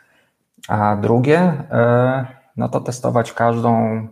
A 0.68 0.96
drugie, 0.96 1.64
no 2.56 2.68
to 2.68 2.80
testować 2.80 3.32
każdą, 3.32 4.06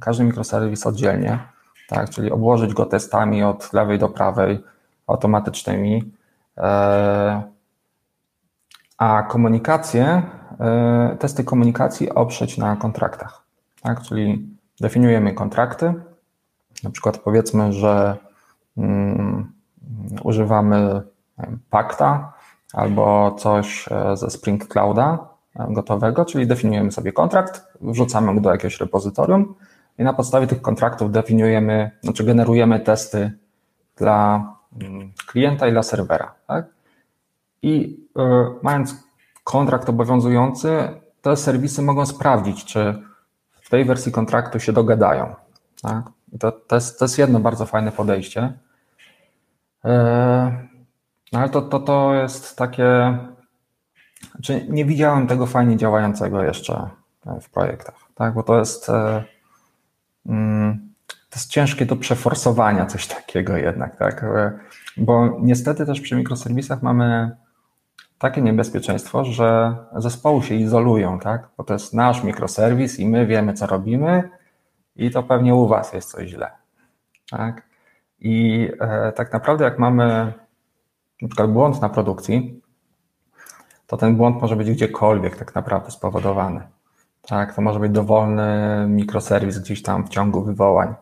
każdy 0.00 0.24
mikroserwis 0.24 0.86
oddzielnie, 0.86 1.38
tak, 1.88 2.10
czyli 2.10 2.30
obłożyć 2.30 2.74
go 2.74 2.86
testami 2.86 3.42
od 3.42 3.72
lewej 3.72 3.98
do 3.98 4.08
prawej, 4.08 4.64
automatycznymi, 5.06 6.12
e, 6.58 7.42
a 8.98 9.22
komunikację, 9.22 10.22
e, 10.60 11.16
testy 11.20 11.44
komunikacji 11.44 12.10
oprzeć 12.10 12.58
na 12.58 12.76
kontraktach. 12.76 13.42
Tak? 13.82 14.02
Czyli 14.02 14.48
definiujemy 14.80 15.32
kontrakty, 15.32 15.94
na 16.82 16.90
przykład 16.90 17.18
powiedzmy, 17.18 17.72
że 17.72 18.16
um, 18.76 19.52
używamy 20.22 21.02
Pakta 21.70 22.32
albo 22.72 23.34
coś 23.38 23.88
e, 23.90 24.16
ze 24.16 24.30
Spring 24.30 24.68
Clouda 24.68 25.28
gotowego, 25.68 26.24
czyli 26.24 26.46
definiujemy 26.46 26.92
sobie 26.92 27.12
kontrakt, 27.12 27.72
wrzucamy 27.80 28.34
go 28.34 28.40
do 28.40 28.50
jakiegoś 28.50 28.80
repozytorium 28.80 29.54
i 29.98 30.02
na 30.02 30.12
podstawie 30.12 30.46
tych 30.46 30.62
kontraktów 30.62 31.12
definiujemy, 31.12 31.90
znaczy 32.02 32.24
generujemy 32.24 32.80
testy 32.80 33.32
dla 33.96 34.44
klienta 35.26 35.68
i 35.68 35.72
dla 35.72 35.82
serwera. 35.82 36.34
Tak? 36.46 36.66
I 37.62 38.00
y, 38.18 38.20
mając 38.62 39.04
kontrakt 39.44 39.88
obowiązujący, 39.88 40.88
te 41.22 41.36
serwisy 41.36 41.82
mogą 41.82 42.06
sprawdzić, 42.06 42.64
czy 42.64 43.02
w 43.52 43.70
tej 43.70 43.84
wersji 43.84 44.12
kontraktu 44.12 44.60
się 44.60 44.72
dogadają. 44.72 45.34
Tak? 45.82 46.04
To, 46.40 46.52
to, 46.52 46.74
jest, 46.74 46.98
to 46.98 47.04
jest 47.04 47.18
jedno 47.18 47.40
bardzo 47.40 47.66
fajne 47.66 47.92
podejście. 47.92 48.52
E, 49.86 50.68
no 51.32 51.38
ale 51.38 51.48
to, 51.48 51.62
to, 51.62 51.80
to 51.80 52.14
jest 52.14 52.56
takie. 52.56 53.18
Znaczy 54.30 54.66
nie 54.68 54.84
widziałem 54.84 55.26
tego 55.26 55.46
fajnie 55.46 55.76
działającego 55.76 56.42
jeszcze 56.42 56.90
w 57.42 57.50
projektach, 57.50 57.94
tak? 58.14 58.34
bo 58.34 58.42
to 58.42 58.58
jest. 58.58 58.88
E, 58.88 59.24
mm, 60.26 60.86
to 61.06 61.36
jest 61.36 61.50
ciężkie 61.50 61.86
do 61.86 61.96
przeforsowania 61.96 62.86
coś 62.86 63.06
takiego 63.06 63.56
jednak, 63.56 63.96
tak? 63.96 64.24
Bo 64.96 65.38
niestety 65.40 65.86
też 65.86 66.00
przy 66.00 66.16
mikroserwisach 66.16 66.82
mamy 66.82 67.36
takie 68.18 68.42
niebezpieczeństwo, 68.42 69.24
że 69.24 69.76
zespoły 69.96 70.42
się 70.42 70.54
izolują, 70.54 71.20
tak? 71.20 71.48
Bo 71.56 71.64
to 71.64 71.72
jest 71.72 71.94
nasz 71.94 72.24
mikroserwis 72.24 72.98
i 72.98 73.08
my 73.08 73.26
wiemy, 73.26 73.54
co 73.54 73.66
robimy 73.66 74.30
i 74.96 75.10
to 75.10 75.22
pewnie 75.22 75.54
u 75.54 75.68
was 75.68 75.92
jest 75.92 76.10
coś 76.10 76.28
źle, 76.28 76.50
tak? 77.30 77.62
I 78.20 78.68
e, 78.80 79.12
tak 79.12 79.32
naprawdę 79.32 79.64
jak 79.64 79.78
mamy 79.78 80.32
na 81.22 81.28
przykład 81.28 81.52
błąd 81.52 81.82
na 81.82 81.88
produkcji, 81.88 82.62
to 83.86 83.96
ten 83.96 84.16
błąd 84.16 84.42
może 84.42 84.56
być 84.56 84.70
gdziekolwiek 84.70 85.36
tak 85.36 85.54
naprawdę 85.54 85.90
spowodowany. 85.90 86.60
Tak, 87.22 87.54
to 87.54 87.62
może 87.62 87.80
być 87.80 87.92
dowolny 87.92 88.84
mikroserwis 88.88 89.58
gdzieś 89.58 89.82
tam 89.82 90.06
w 90.06 90.08
ciągu 90.08 90.42
wywołań. 90.42 90.94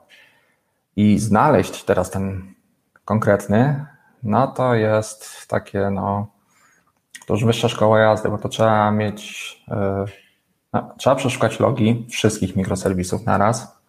I 0.97 1.19
znaleźć 1.19 1.85
teraz 1.85 2.11
ten 2.11 2.55
konkretny, 3.05 3.87
no 4.23 4.47
to 4.47 4.75
jest 4.75 5.49
takie, 5.49 5.91
no, 5.91 6.27
to 7.27 7.35
już 7.35 7.45
wyższa 7.45 7.69
szkoła 7.69 7.99
jazdy, 7.99 8.29
bo 8.29 8.39
to 8.39 8.49
trzeba 8.49 8.91
mieć, 8.91 9.53
yy, 9.69 10.05
no, 10.73 10.95
trzeba 10.99 11.17
przeszukać 11.17 11.61
logi 11.61 12.07
wszystkich 12.11 12.57
mikroserwisów 12.57 13.27
na 13.27 13.39
raz, 13.39 13.84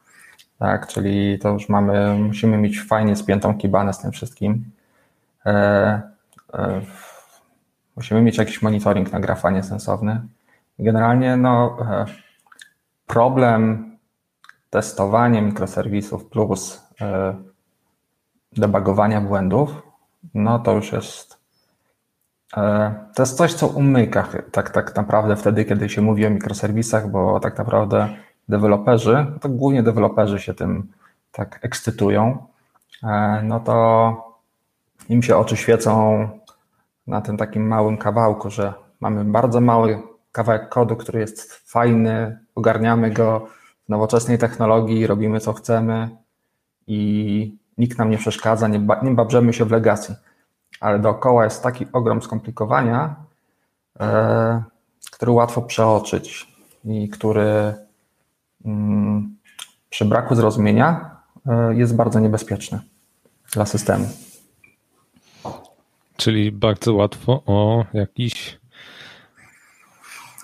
tak, 0.60 0.88
czyli 0.88 1.40
to 1.40 1.50
już 1.50 1.70
mamy, 1.70 2.16
musimy 2.20 2.58
mieć 2.58 2.82
fajnie 2.82 3.16
spiętą 3.16 3.58
kibanę 3.58 3.94
z 3.94 4.00
tym 4.00 4.12
wszystkim. 4.12 4.72
Yy, 5.46 5.52
yy, 6.54 6.82
musimy 7.96 8.22
mieć 8.22 8.38
jakiś 8.38 8.62
monitoring 8.62 9.12
na 9.12 9.20
grafanie 9.20 9.64
sensowny. 9.64 10.22
Generalnie, 10.80 11.38
no, 11.38 11.78
problem 13.08 13.92
testowanie 14.70 15.42
mikroserwisów 15.42 16.26
plus 16.26 16.84
e, 17.02 17.36
debugowania 18.58 19.22
błędów, 19.22 19.82
no 20.34 20.60
to 20.60 20.72
już 20.74 20.92
jest 20.92 21.38
e, 22.58 22.96
to 23.16 23.24
jest 23.24 23.38
coś, 23.38 23.54
co 23.54 23.68
umyka 23.68 24.28
tak, 24.52 24.70
tak 24.70 24.96
naprawdę 24.96 25.36
wtedy, 25.36 25.66
kiedy 25.66 25.90
się 25.90 26.02
mówi 26.02 26.26
o 26.26 26.30
mikroserwisach, 26.30 27.12
bo 27.12 27.40
tak 27.40 27.58
naprawdę 27.58 28.10
deweloperzy, 28.50 29.26
to 29.42 29.50
głównie 29.50 29.84
deweloperzy 29.84 30.40
się 30.40 30.54
tym 30.54 30.92
tak 31.32 31.60
ekscytują, 31.62 32.48
e, 33.04 33.42
no 33.44 33.60
to 33.60 34.36
im 35.10 35.24
się 35.24 35.38
oczy 35.38 35.58
świecą 35.58 36.30
na 37.08 37.22
tym 37.22 37.38
takim 37.38 37.68
małym 37.68 37.98
kawałku, 37.98 38.50
że 38.50 38.74
mamy 39.00 39.26
bardzo 39.26 39.62
mały 39.62 40.02
kawałek 40.32 40.70
kodu, 40.70 40.96
który 40.96 41.20
jest 41.20 41.54
fajny, 41.54 42.40
ogarniamy 42.56 43.12
go, 43.12 43.48
w 43.86 43.90
nowoczesnej 43.90 44.38
technologii, 44.38 45.08
robimy 45.08 45.40
co 45.40 45.54
chcemy 45.54 46.10
i 46.88 47.58
nikt 47.78 47.98
nam 47.98 48.10
nie 48.10 48.18
przeszkadza, 48.18 48.68
nie, 48.68 48.80
ba, 48.80 49.00
nie 49.04 49.12
babrzemy 49.12 49.54
się 49.54 49.66
w 49.66 49.72
legacji. 49.72 50.16
Ale 50.80 51.00
dookoła 51.00 51.44
jest 51.44 51.64
taki 51.64 51.86
ogrom 51.94 52.22
skomplikowania, 52.22 53.16
e, 54.00 54.64
który 55.12 55.32
łatwo 55.32 55.62
przeoczyć 55.62 56.56
i 56.86 57.10
który 57.10 57.74
przy 59.90 60.06
braku 60.06 60.36
zrozumienia 60.36 61.12
e, 61.46 61.76
jest 61.76 61.96
bardzo 61.96 62.20
niebezpieczny 62.20 62.80
dla 63.54 63.66
systemu. 63.66 64.08
Czyli 66.18 66.52
bardzo 66.52 66.94
łatwo 66.94 67.44
o 67.46 67.86
jakiś 67.94 68.60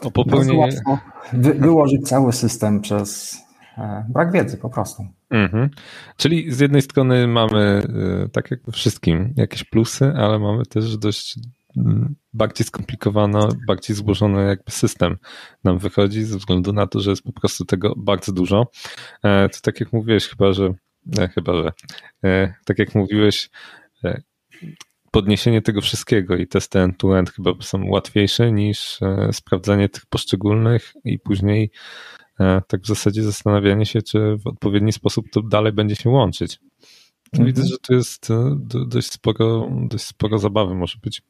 o 0.01 0.11
popełnienie... 0.11 0.59
Łatwo 0.59 0.97
wy, 1.33 1.53
wyłożyć 1.53 2.07
cały 2.07 2.33
system 2.33 2.81
przez 2.81 3.37
e, 3.77 4.05
brak 4.09 4.31
wiedzy 4.31 4.57
po 4.57 4.69
prostu. 4.69 5.05
Mhm. 5.29 5.69
Czyli 6.17 6.51
z 6.53 6.59
jednej 6.59 6.81
strony 6.81 7.27
mamy, 7.27 7.83
e, 8.25 8.29
tak 8.29 8.51
jak 8.51 8.59
we 8.65 8.71
wszystkim, 8.71 9.33
jakieś 9.37 9.63
plusy, 9.63 10.13
ale 10.17 10.39
mamy 10.39 10.65
też 10.65 10.97
dość 10.97 11.35
mm, 11.37 11.51
bardziej 12.33 12.67
skomplikowany, 12.67 13.39
bardziej 13.67 13.95
złożony 13.95 14.47
jakby 14.47 14.71
system 14.71 15.17
nam 15.63 15.79
wychodzi 15.79 16.23
ze 16.23 16.37
względu 16.37 16.73
na 16.73 16.87
to, 16.87 16.99
że 16.99 17.09
jest 17.09 17.23
po 17.23 17.31
prostu 17.31 17.65
tego 17.65 17.93
bardzo 17.97 18.31
dużo. 18.31 18.67
E, 19.23 19.49
to 19.49 19.59
tak 19.61 19.79
jak 19.79 19.93
mówiłeś, 19.93 20.27
chyba, 20.27 20.53
że 20.53 20.73
chyba, 21.35 21.53
że 21.53 21.71
tak 22.65 22.79
jak 22.79 22.95
mówiłeś, 22.95 23.49
podniesienie 25.11 25.61
tego 25.61 25.81
wszystkiego 25.81 26.35
i 26.35 26.47
testy 26.47 26.79
end-to-end 26.79 27.29
chyba 27.29 27.51
są 27.61 27.85
łatwiejsze 27.87 28.51
niż 28.51 28.99
sprawdzanie 29.31 29.89
tych 29.89 30.05
poszczególnych 30.05 30.93
i 31.05 31.19
później 31.19 31.71
E, 32.41 32.61
tak 32.67 32.81
w 32.81 32.87
zasadzie 32.87 33.23
zastanawianie 33.23 33.85
się, 33.85 34.01
czy 34.01 34.37
w 34.37 34.47
odpowiedni 34.47 34.91
sposób 34.91 35.25
to 35.31 35.41
dalej 35.41 35.73
będzie 35.73 35.95
się 35.95 36.09
łączyć. 36.09 36.59
Mhm. 37.33 37.47
Widzę, 37.47 37.67
że 37.67 37.77
tu 37.77 37.93
jest 37.93 38.31
e, 38.31 38.57
dość 38.87 39.11
sporo, 39.11 39.69
dość 39.89 40.03
sporo 40.03 40.39
zabawy 40.39 40.75
może 40.75 40.97
być. 41.03 41.21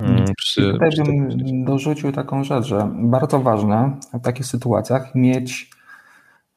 Mm, 0.00 0.24
przy, 0.36 0.72
Tutaj 0.72 0.90
przy 0.90 1.02
bym 1.02 1.64
dorzucił 1.64 2.12
taką 2.12 2.44
rzecz, 2.44 2.64
że 2.64 2.90
bardzo 2.94 3.40
ważne 3.40 3.96
w 4.14 4.20
takich 4.20 4.46
sytuacjach 4.46 5.14
mieć 5.14 5.70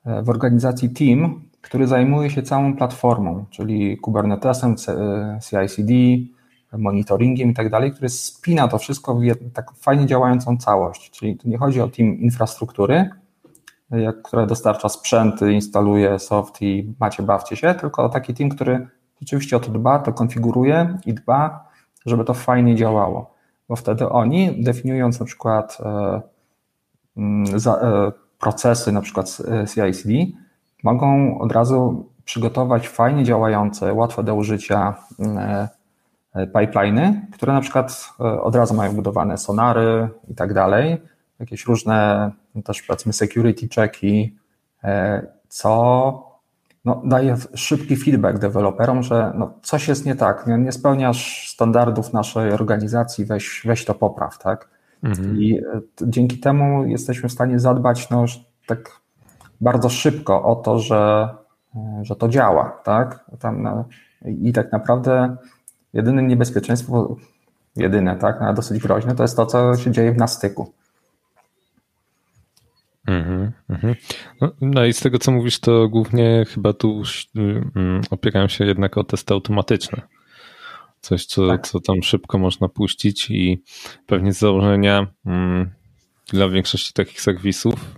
e, 0.06 0.24
w 0.24 0.30
organizacji 0.30 0.90
team, 0.90 1.42
który 1.62 1.88
zajmuje 1.88 2.30
się 2.30 2.44
całą 2.44 2.76
platformą, 2.76 3.46
czyli 3.50 3.98
Kubernetesem, 3.98 4.76
CI/CD, 5.50 5.94
monitoringiem 6.78 7.52
i 7.52 7.54
tak 7.54 7.70
dalej, 7.70 7.92
który 7.92 8.10
spina 8.10 8.68
to 8.68 8.78
wszystko 8.78 9.16
w 9.16 9.22
tak 9.54 9.72
fajnie 9.76 10.06
działającą 10.06 10.58
całość. 10.58 11.12
Czyli 11.12 11.38
tu 11.38 11.50
nie 11.50 11.58
chodzi 11.58 11.82
o 11.82 11.88
team 11.88 12.20
infrastruktury, 12.20 13.10
jak, 13.92 14.22
która 14.22 14.46
dostarcza 14.46 14.90
sprzęty, 14.90 15.54
instaluje 15.54 16.20
soft 16.20 16.62
i 16.62 16.94
macie, 17.00 17.24
bawcie 17.24 17.56
się, 17.56 17.74
tylko 17.74 18.10
taki 18.10 18.34
team, 18.34 18.50
który 18.50 18.88
rzeczywiście 19.22 19.58
o 19.58 19.60
to 19.60 19.72
dba, 19.72 20.00
to 20.00 20.14
konfiguruje 20.14 20.98
i 21.06 21.14
dba, 21.14 21.65
żeby 22.06 22.26
to 22.26 22.34
fajnie 22.34 22.76
działało. 22.76 23.36
Bo 23.70 23.76
wtedy 23.76 24.10
oni, 24.10 24.64
definiując 24.64 25.20
na 25.20 25.26
przykład 25.26 25.78
e, 25.80 26.22
mm, 27.18 27.46
e, 27.68 28.12
procesy, 28.40 28.92
na 28.92 29.02
przykład 29.02 29.38
CI/CD, 29.74 30.14
mogą 30.84 31.40
od 31.40 31.52
razu 31.52 32.10
przygotować 32.26 32.88
fajnie 32.88 33.24
działające, 33.24 33.94
łatwe 33.94 34.24
do 34.24 34.36
użycia 34.36 34.96
mm, 35.20 35.68
e, 36.34 36.48
pipeliny, 36.48 37.28
które 37.34 37.54
na 37.54 37.62
przykład 37.62 38.10
e, 38.20 38.42
od 38.42 38.56
razu 38.56 38.74
mają 38.74 38.96
budowane 38.96 39.38
sonary 39.38 40.10
i 40.28 40.36
tak 40.36 40.54
dalej, 40.54 41.02
jakieś 41.40 41.66
różne 41.66 42.32
też 42.66 42.82
powiedzmy 42.82 43.14
security 43.14 43.68
checki, 43.76 44.38
e, 44.84 45.28
co 45.48 46.35
no, 46.86 47.02
daje 47.06 47.36
szybki 47.54 47.96
feedback 47.96 48.40
deweloperom, 48.40 49.04
że 49.04 49.34
no, 49.38 49.54
coś 49.62 49.88
jest 49.88 50.06
nie 50.06 50.16
tak, 50.16 50.48
nie, 50.48 50.58
nie 50.58 50.72
spełniasz 50.72 51.52
standardów 51.54 52.14
naszej 52.14 52.52
organizacji, 52.52 53.26
weź, 53.26 53.62
weź 53.66 53.86
to 53.86 53.94
popraw, 53.94 54.38
tak? 54.38 54.70
Mhm. 55.04 55.42
I 55.42 55.58
e, 55.58 55.82
dzięki 56.02 56.40
temu 56.40 56.86
jesteśmy 56.86 57.30
w 57.30 57.32
stanie 57.32 57.60
zadbać 57.60 58.10
no, 58.10 58.26
tak 58.68 58.92
bardzo 59.62 59.90
szybko 59.90 60.44
o 60.44 60.56
to, 60.56 60.80
że, 60.80 61.30
e, 61.76 62.00
że 62.02 62.16
to 62.16 62.30
działa, 62.30 62.82
tak? 62.84 63.26
Tam, 63.40 63.64
no, 63.64 63.86
I 64.26 64.54
tak 64.54 64.72
naprawdę 64.72 65.38
jedyne 65.94 66.24
niebezpieczeństwo, 66.24 67.16
jedyne, 67.76 68.16
tak, 68.16 68.42
ale 68.42 68.54
dosyć 68.54 68.82
groźne, 68.82 69.16
to 69.16 69.24
jest 69.24 69.36
to, 69.36 69.46
co 69.46 69.76
się 69.76 69.92
dzieje 69.92 70.12
w 70.12 70.18
nastyku. 70.18 70.74
Mm 73.08 73.52
-hmm. 73.70 73.96
no, 74.42 74.52
no, 74.62 74.86
i 74.86 74.94
z 74.94 75.00
tego 75.00 75.20
co 75.20 75.32
mówisz, 75.32 75.60
to 75.60 75.90
głównie 75.90 76.46
chyba 76.54 76.74
tu 76.74 77.04
um, 77.36 78.02
opierają 78.10 78.48
się 78.48 78.66
jednak 78.66 78.98
o 78.98 79.04
testy 79.04 79.34
automatyczne. 79.34 80.02
Coś, 81.02 81.26
co, 81.26 81.48
tak. 81.48 81.68
co 81.68 81.80
tam 81.80 82.04
szybko 82.04 82.38
można 82.38 82.70
puścić 82.70 83.32
i 83.32 83.64
pewnie 84.06 84.34
z 84.34 84.40
założenia 84.40 85.08
um, 85.26 85.72
dla 86.28 86.50
większości 86.50 86.94
takich 86.94 87.22
serwisów, 87.22 87.96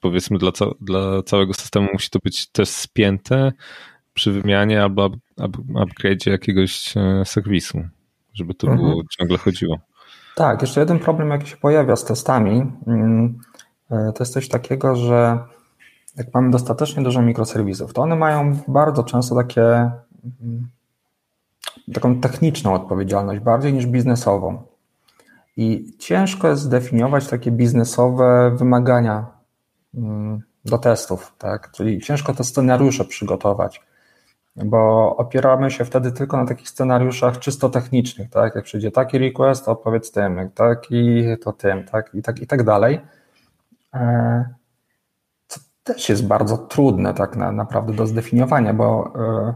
powiedzmy 0.00 0.38
dla, 0.38 0.52
ca 0.52 0.66
dla 0.80 1.22
całego 1.22 1.54
systemu 1.54 1.88
musi 1.92 2.10
to 2.10 2.18
być 2.24 2.50
też 2.50 2.68
spięte 2.68 3.52
przy 4.14 4.32
wymianie 4.32 4.82
albo 4.82 5.06
up 5.36 5.58
upgrade 5.76 6.26
jakiegoś 6.26 6.96
e, 6.96 7.24
serwisu, 7.24 7.84
żeby 8.34 8.54
to 8.54 8.66
było 8.66 8.88
mhm. 8.88 9.06
ciągle 9.18 9.38
chodziło. 9.38 9.78
Tak, 10.34 10.62
jeszcze 10.62 10.80
jeden 10.80 10.98
problem, 10.98 11.30
jaki 11.30 11.46
się 11.46 11.56
pojawia 11.56 11.96
z 11.96 12.04
testami, 12.04 12.62
mm, 12.86 13.38
to 13.88 14.14
jest 14.20 14.32
coś 14.32 14.48
takiego, 14.48 14.96
że 14.96 15.38
jak 16.16 16.34
mamy 16.34 16.50
dostatecznie 16.50 17.02
dużo 17.02 17.22
mikroserwisów, 17.22 17.92
to 17.92 18.02
one 18.02 18.16
mają 18.16 18.56
bardzo 18.68 19.04
często 19.04 19.34
takie 19.34 19.62
mm, 20.42 20.68
taką 21.94 22.20
techniczną 22.20 22.74
odpowiedzialność 22.74 23.40
bardziej 23.40 23.72
niż 23.72 23.86
biznesową. 23.86 24.62
I 25.56 25.92
ciężko 25.98 26.48
jest 26.48 26.62
zdefiniować 26.62 27.28
takie 27.28 27.50
biznesowe 27.50 28.56
wymagania 28.56 29.26
mm, 29.94 30.42
do 30.64 30.78
testów, 30.78 31.34
tak? 31.38 31.70
Czyli 31.72 32.00
ciężko 32.00 32.34
te 32.34 32.44
scenariusze 32.44 33.04
przygotować, 33.04 33.82
bo 34.56 35.16
opieramy 35.16 35.70
się 35.70 35.84
wtedy 35.84 36.12
tylko 36.12 36.36
na 36.36 36.46
takich 36.46 36.68
scenariuszach 36.68 37.38
czysto 37.38 37.68
technicznych, 37.68 38.30
tak? 38.30 38.54
Jak 38.54 38.64
przyjdzie 38.64 38.90
taki 38.90 39.18
request, 39.18 39.64
to 39.64 39.76
powiedz 39.76 40.12
tym, 40.12 40.50
taki, 40.54 41.24
to 41.44 41.52
tym, 41.52 41.84
tak? 41.84 42.14
I 42.14 42.22
tak, 42.22 42.40
i 42.40 42.46
tak 42.46 42.62
dalej. 42.62 43.00
E, 43.94 44.44
co 45.46 45.60
też 45.84 46.08
jest 46.08 46.26
bardzo 46.26 46.58
trudne 46.58 47.14
tak 47.14 47.36
na, 47.36 47.52
naprawdę 47.52 47.92
do 47.92 48.06
zdefiniowania, 48.06 48.74
bo 48.74 49.12
e, 49.16 49.54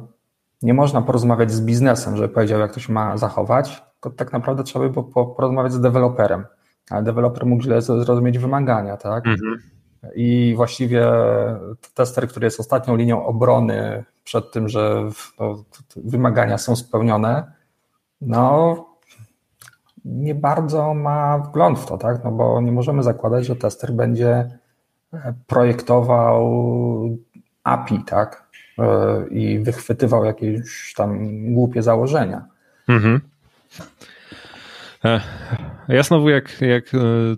nie 0.62 0.74
można 0.74 1.02
porozmawiać 1.02 1.52
z 1.52 1.60
biznesem, 1.60 2.16
żeby 2.16 2.28
powiedział, 2.28 2.60
jak 2.60 2.74
to 2.74 2.80
się 2.80 2.92
ma 2.92 3.16
zachować, 3.16 3.82
to 4.00 4.10
tak 4.10 4.32
naprawdę 4.32 4.64
trzeba 4.64 4.88
by 4.88 5.02
porozmawiać 5.12 5.72
z 5.72 5.80
deweloperem, 5.80 6.44
ale 6.90 7.02
deweloper 7.02 7.46
mógł 7.46 7.62
źle 7.62 7.82
zrozumieć 7.82 8.38
wymagania, 8.38 8.96
tak? 8.96 9.26
Mhm. 9.26 9.58
I 10.14 10.54
właściwie 10.56 11.06
tester, 11.94 12.28
który 12.28 12.46
jest 12.46 12.60
ostatnią 12.60 12.96
linią 12.96 13.26
obrony 13.26 14.04
przed 14.24 14.52
tym, 14.52 14.68
że 14.68 15.10
no, 15.40 15.64
wymagania 15.96 16.58
są 16.58 16.76
spełnione, 16.76 17.52
no 18.20 18.87
nie 20.08 20.34
bardzo 20.34 20.94
ma 20.94 21.38
wgląd 21.38 21.78
w 21.78 21.86
to, 21.86 21.98
tak? 21.98 22.24
No 22.24 22.30
bo 22.32 22.60
nie 22.60 22.72
możemy 22.72 23.02
zakładać, 23.02 23.46
że 23.46 23.56
tester 23.56 23.92
będzie 23.92 24.48
e, 25.12 25.34
projektował 25.46 26.48
API, 27.64 28.04
tak? 28.06 28.48
E, 28.78 29.24
I 29.30 29.58
wychwytywał 29.58 30.24
jakieś 30.24 30.94
tam 30.96 31.28
głupie 31.54 31.82
założenia. 31.82 32.44
Mhm. 32.88 33.20
E, 35.04 35.20
ja 35.88 36.02
znowu 36.02 36.28
jak, 36.28 36.60
jak 36.60 36.84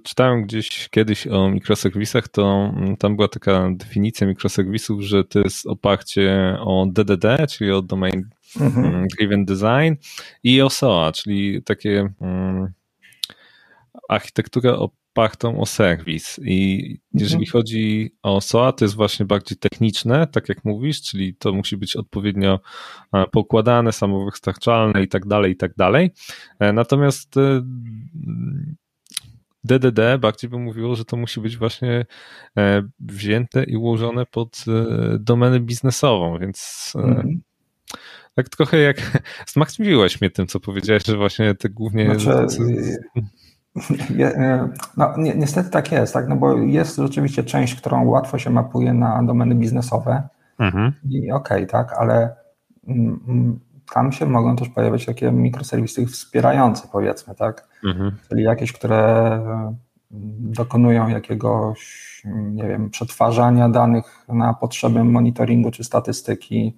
czytałem 0.02 0.42
gdzieś 0.42 0.88
kiedyś 0.88 1.26
o 1.26 1.50
mikroserwisach, 1.50 2.28
to 2.28 2.72
mm, 2.76 2.96
tam 2.96 3.16
była 3.16 3.28
taka 3.28 3.68
definicja 3.70 4.26
mikroserwisów, 4.26 5.00
że 5.00 5.24
to 5.24 5.38
jest 5.38 5.66
oparcie 5.66 6.56
o 6.61 6.87
DDD, 6.87 7.46
czyli 7.48 7.72
o 7.72 7.83
Domain 7.83 8.28
mhm. 8.60 8.84
Mm, 8.84 9.06
driven 9.18 9.44
Design 9.44 9.94
i 10.42 10.62
OSOA, 10.62 11.12
czyli 11.12 11.62
takie 11.62 12.12
um, 12.20 12.72
architekturę 14.08 14.76
opartą 15.10 15.60
o 15.60 15.66
serwis. 15.66 16.40
I 16.44 16.98
jeżeli 17.14 17.44
mhm. 17.44 17.52
chodzi 17.52 18.14
o 18.22 18.40
SOA, 18.40 18.72
to 18.72 18.84
jest 18.84 18.94
właśnie 18.94 19.26
bardziej 19.26 19.58
techniczne, 19.58 20.26
tak 20.26 20.48
jak 20.48 20.64
mówisz, 20.64 21.02
czyli 21.02 21.34
to 21.34 21.52
musi 21.52 21.76
być 21.76 21.96
odpowiednio 21.96 22.60
e, 23.14 23.26
pokładane, 23.26 23.92
samowystarczalne 23.92 25.02
i 25.02 25.08
tak 25.08 25.26
dalej, 25.26 25.52
i 25.52 25.56
tak 25.56 25.74
dalej. 25.74 26.10
E, 26.58 26.72
natomiast 26.72 27.34
DDD 29.64 29.98
e, 29.98 30.18
bardziej 30.18 30.50
by 30.50 30.58
mówiło, 30.58 30.96
że 30.96 31.04
to 31.04 31.16
musi 31.16 31.40
być 31.40 31.56
właśnie 31.56 32.06
wzięte 33.00 33.64
i 33.64 33.76
ułożone 33.76 34.26
pod 34.26 34.64
domenę 35.18 35.60
biznesową, 35.60 36.38
więc 36.38 36.92
mhm 36.96 37.40
tak 38.34 38.48
trochę 38.48 38.78
jak 38.78 38.96
zmartwiłeś 39.52 40.20
mnie 40.20 40.30
tym, 40.30 40.46
co 40.46 40.60
powiedziałeś, 40.60 41.04
że 41.06 41.16
właśnie 41.16 41.54
te 41.54 41.68
głównie... 41.68 42.14
Znaczy, 42.14 42.46
e, 44.20 44.68
no, 44.96 45.14
ni 45.18 45.32
niestety 45.36 45.70
tak 45.70 45.92
jest, 45.92 46.14
tak? 46.14 46.28
no 46.28 46.36
bo 46.36 46.56
jest 46.56 46.96
rzeczywiście 46.96 47.44
część, 47.44 47.74
którą 47.74 48.04
łatwo 48.04 48.38
się 48.38 48.50
mapuje 48.50 48.94
na 48.94 49.22
domeny 49.22 49.54
biznesowe 49.54 50.28
mhm. 50.58 50.92
i 51.04 51.32
okej, 51.32 51.56
okay, 51.56 51.66
tak, 51.66 51.92
ale 51.92 52.36
mm, 52.88 53.20
mm, 53.28 53.60
tam 53.94 54.12
się 54.12 54.26
mogą 54.26 54.56
też 54.56 54.68
pojawiać 54.68 55.06
takie 55.06 55.32
mikroserwisy 55.32 56.06
wspierające, 56.06 56.88
powiedzmy, 56.92 57.34
tak? 57.34 57.68
Mhm. 57.84 58.16
Czyli 58.28 58.42
jakieś, 58.42 58.72
które 58.72 59.40
dokonują 60.40 61.08
jakiegoś, 61.08 62.22
nie 62.24 62.68
wiem, 62.68 62.90
przetwarzania 62.90 63.68
danych 63.68 64.24
na 64.28 64.54
potrzeby 64.54 65.04
monitoringu 65.04 65.70
czy 65.70 65.84
statystyki. 65.84 66.76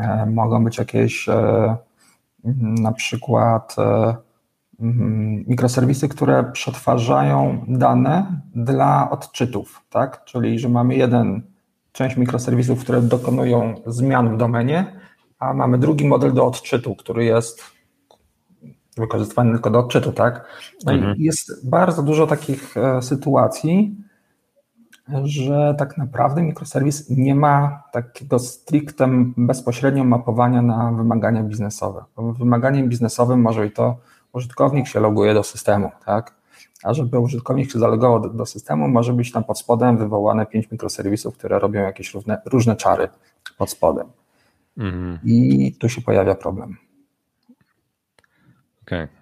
E, 0.00 0.26
mogą 0.26 0.64
być 0.64 0.78
jakieś 0.78 1.28
e, 1.28 1.76
na 2.80 2.92
przykład 2.92 3.76
mm, 4.80 5.44
mikroserwisy, 5.46 6.08
które 6.08 6.44
przetwarzają 6.44 7.64
dane 7.68 8.40
dla 8.54 9.10
odczytów, 9.10 9.82
tak? 9.90 10.24
Czyli, 10.24 10.58
że 10.58 10.68
mamy 10.68 10.94
jeden 10.94 11.42
część 11.92 12.16
mikroserwisów, 12.16 12.80
które 12.80 13.02
dokonują 13.02 13.74
zmian 13.86 14.34
w 14.34 14.38
domenie, 14.38 15.00
a 15.38 15.54
mamy 15.54 15.78
drugi 15.78 16.06
model 16.06 16.32
do 16.32 16.46
odczytu, 16.46 16.94
który 16.94 17.24
jest 17.24 17.62
wykorzystywany 18.96 19.52
tylko 19.52 19.70
do 19.70 19.78
odczytu, 19.78 20.12
tak? 20.12 20.46
No 20.84 20.92
mhm. 20.92 21.16
i 21.16 21.22
jest 21.22 21.70
bardzo 21.70 22.02
dużo 22.02 22.26
takich 22.26 22.76
e, 22.76 23.02
sytuacji, 23.02 23.96
że 25.24 25.74
tak 25.78 25.98
naprawdę 25.98 26.42
mikroserwis 26.42 27.10
nie 27.10 27.34
ma 27.34 27.82
takiego 27.92 28.38
stricte 28.38 29.08
bezpośrednio 29.36 30.04
mapowania 30.04 30.62
na 30.62 30.92
wymagania 30.92 31.42
biznesowe. 31.42 32.04
Wymaganiem 32.38 32.88
biznesowym 32.88 33.40
może 33.40 33.66
i 33.66 33.70
to 33.70 33.96
użytkownik 34.32 34.86
się 34.86 35.00
loguje 35.00 35.34
do 35.34 35.42
systemu, 35.42 35.90
tak? 36.04 36.34
A 36.82 36.94
żeby 36.94 37.18
użytkownik 37.18 37.72
się 37.72 37.78
zalogował 37.78 38.20
do, 38.20 38.28
do 38.28 38.46
systemu, 38.46 38.88
może 38.88 39.12
być 39.12 39.32
tam 39.32 39.44
pod 39.44 39.58
spodem 39.58 39.98
wywołane 39.98 40.46
pięć 40.46 40.70
mikroserwisów, 40.70 41.38
które 41.38 41.58
robią 41.58 41.80
jakieś 41.80 42.14
różne, 42.14 42.42
różne 42.44 42.76
czary 42.76 43.08
pod 43.58 43.70
spodem. 43.70 44.06
Mhm. 44.76 45.18
I 45.24 45.72
tu 45.78 45.88
się 45.88 46.00
pojawia 46.00 46.34
problem. 46.34 46.76
Okej. 48.82 49.04
Okay. 49.04 49.18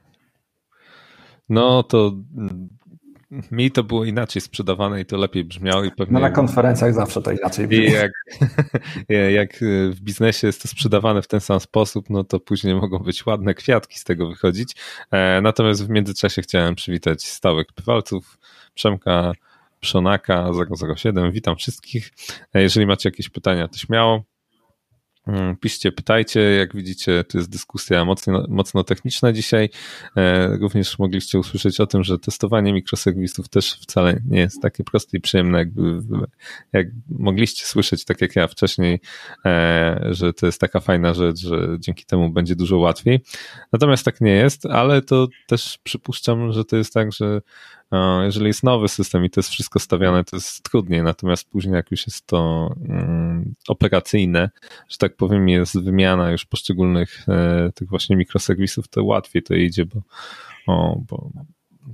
No 1.49 1.83
to 1.83 2.13
mi 3.51 3.71
to 3.71 3.85
było 3.85 4.05
inaczej 4.05 4.43
sprzedawane 4.43 5.01
i 5.01 5.07
to 5.07 5.17
lepiej 5.17 5.45
brzmiało 5.45 5.85
i 5.85 5.91
pewnie... 5.91 6.15
No 6.15 6.21
na 6.21 6.31
konferencjach 6.31 6.95
zawsze 6.95 7.23
to 7.23 7.33
inaczej 7.33 7.69
brzmi. 7.69 7.93
Jak, 7.93 8.13
jak 9.39 9.57
w 9.91 10.01
biznesie 10.01 10.47
jest 10.47 10.63
to 10.63 10.69
sprzedawane 10.69 11.23
w 11.23 11.29
ten 11.29 11.41
sam 11.41 11.61
sposób, 11.61 12.11
no 12.11 12.25
to 12.25 12.41
później 12.41 12.75
mogą 12.75 12.99
być 12.99 13.27
ładne 13.27 13.55
kwiatki 13.55 13.99
z 13.99 14.05
tego 14.05 14.29
wychodzić. 14.29 14.77
E, 15.11 15.41
natomiast 15.41 15.87
w 15.87 15.89
międzyczasie 15.89 16.43
chciałem 16.43 16.75
przywitać 16.75 17.25
stałych 17.25 17.67
bywalców, 17.77 18.39
Przemka 18.75 19.33
Przonaka 19.81 20.51
007. 20.97 21.33
Witam 21.33 21.57
wszystkich. 21.57 22.13
E, 22.55 22.63
jeżeli 22.63 22.87
macie 22.87 23.09
jakieś 23.09 23.29
pytania, 23.29 23.69
to 23.69 23.79
śmiało. 23.79 24.23
Mm, 25.27 25.57
piszcie, 25.57 25.93
pytajcie. 25.93 26.41
Jak 26.41 26.77
widzicie, 26.77 27.25
to 27.25 27.39
jest 27.39 27.51
dyskusja 27.51 28.05
mocno, 28.05 28.45
mocno 28.49 28.85
techniczna 28.85 29.33
dzisiaj. 29.33 29.69
E, 30.17 30.57
również 30.57 30.99
mogliście 30.99 31.39
usłyszeć 31.39 31.81
o 31.81 31.87
tym, 31.87 32.05
że 32.05 32.19
testowanie 32.19 32.73
mikroserwisów 32.73 33.49
też 33.49 33.73
wcale 33.73 34.21
nie 34.29 34.41
jest 34.41 34.63
takie 34.63 34.85
proste 34.85 35.17
i 35.17 35.21
przyjemne, 35.21 35.59
jakby, 35.59 36.01
jak 36.73 36.87
mogliście 37.09 37.67
słyszeć, 37.67 38.05
tak 38.05 38.21
jak 38.21 38.37
ja 38.37 38.47
wcześniej, 38.47 39.01
e, 39.45 40.01
że 40.11 40.33
to 40.33 40.47
jest 40.47 40.61
taka 40.61 40.81
fajna 40.81 41.15
rzecz, 41.15 41.39
że 41.39 41.77
dzięki 41.79 42.05
temu 42.05 42.31
będzie 42.31 42.57
dużo 42.57 42.79
łatwiej. 42.79 43.21
Natomiast 43.73 44.05
tak 44.05 44.21
nie 44.21 44.33
jest, 44.33 44.67
ale 44.67 45.03
to 45.03 45.29
też 45.47 45.79
przypuszczam, 45.83 46.53
że 46.53 46.65
to 46.65 46.77
jest 46.77 46.95
tak, 46.95 47.13
że 47.13 47.41
jeżeli 48.25 48.47
jest 48.47 48.63
nowy 48.63 48.89
system 48.89 49.25
i 49.25 49.31
to 49.31 49.41
jest 49.41 49.51
wszystko 49.51 49.79
stawiane, 49.79 50.25
to 50.25 50.37
jest 50.37 50.63
trudniej, 50.63 51.03
natomiast 51.03 51.51
później 51.51 51.75
jak 51.75 51.91
już 51.91 52.07
jest 52.07 52.27
to 52.27 52.71
um, 52.89 53.55
operacyjne, 53.69 54.51
że 54.89 54.99
tak 54.99 55.17
powiem, 55.17 55.49
jest 55.49 55.81
wymiana 55.81 56.31
już 56.31 56.45
poszczególnych 56.45 57.29
e, 57.29 57.73
tych 57.75 57.89
właśnie 57.89 58.17
mikroserwisów, 58.17 58.89
to 58.89 59.05
łatwiej 59.05 59.43
to 59.43 59.55
idzie, 59.55 59.85
bo, 59.85 60.01
o, 60.67 61.01
bo 61.09 61.31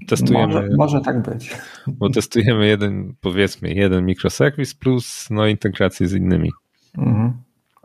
testujemy. 0.06 0.46
Może, 0.46 0.68
może, 0.76 1.00
tak 1.00 1.22
być. 1.22 1.56
Bo 1.86 2.10
testujemy 2.10 2.66
jeden, 2.66 3.14
powiedzmy, 3.20 3.74
jeden 3.74 4.06
mikroserwis 4.06 4.74
plus 4.74 5.30
no, 5.30 5.46
integrację 5.46 6.08
z 6.08 6.14
innymi. 6.14 6.50
Mhm. 6.98 7.32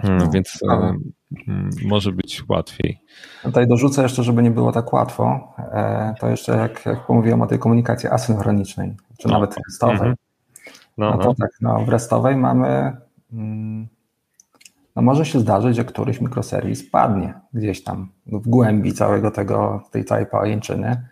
No, 0.03 0.31
więc 0.31 0.59
e, 0.69 0.97
może 1.85 2.11
być 2.11 2.43
łatwiej. 2.49 3.01
Tutaj 3.43 3.67
dorzucę 3.67 4.03
jeszcze, 4.03 4.23
żeby 4.23 4.43
nie 4.43 4.51
było 4.51 4.71
tak 4.71 4.93
łatwo, 4.93 5.53
e, 5.57 6.15
to 6.19 6.29
jeszcze 6.29 6.57
jak, 6.57 6.85
jak 6.85 7.09
mówiłem 7.09 7.41
o 7.41 7.47
tej 7.47 7.59
komunikacji 7.59 8.09
asynchronicznej, 8.09 8.95
czy 9.17 9.27
no. 9.27 9.33
nawet 9.33 9.55
restowej, 9.67 9.95
mhm. 9.95 10.15
no, 10.97 11.11
no, 11.11 11.17
to 11.17 11.23
no. 11.23 11.35
tak, 11.35 11.49
no, 11.61 11.85
w 11.85 11.89
restowej 11.89 12.35
mamy, 12.35 12.97
mm, 13.33 13.87
no 14.95 15.01
może 15.01 15.25
się 15.25 15.39
zdarzyć, 15.39 15.75
że 15.75 15.85
któryś 15.85 16.21
mikroserwis 16.21 16.89
padnie 16.89 17.33
gdzieś 17.53 17.83
tam 17.83 18.09
w 18.25 18.47
głębi 18.47 18.93
całego 18.93 19.31
tego, 19.31 19.83
tej 19.91 20.05
całej 20.05 20.25
pajęczyny, 20.25 21.07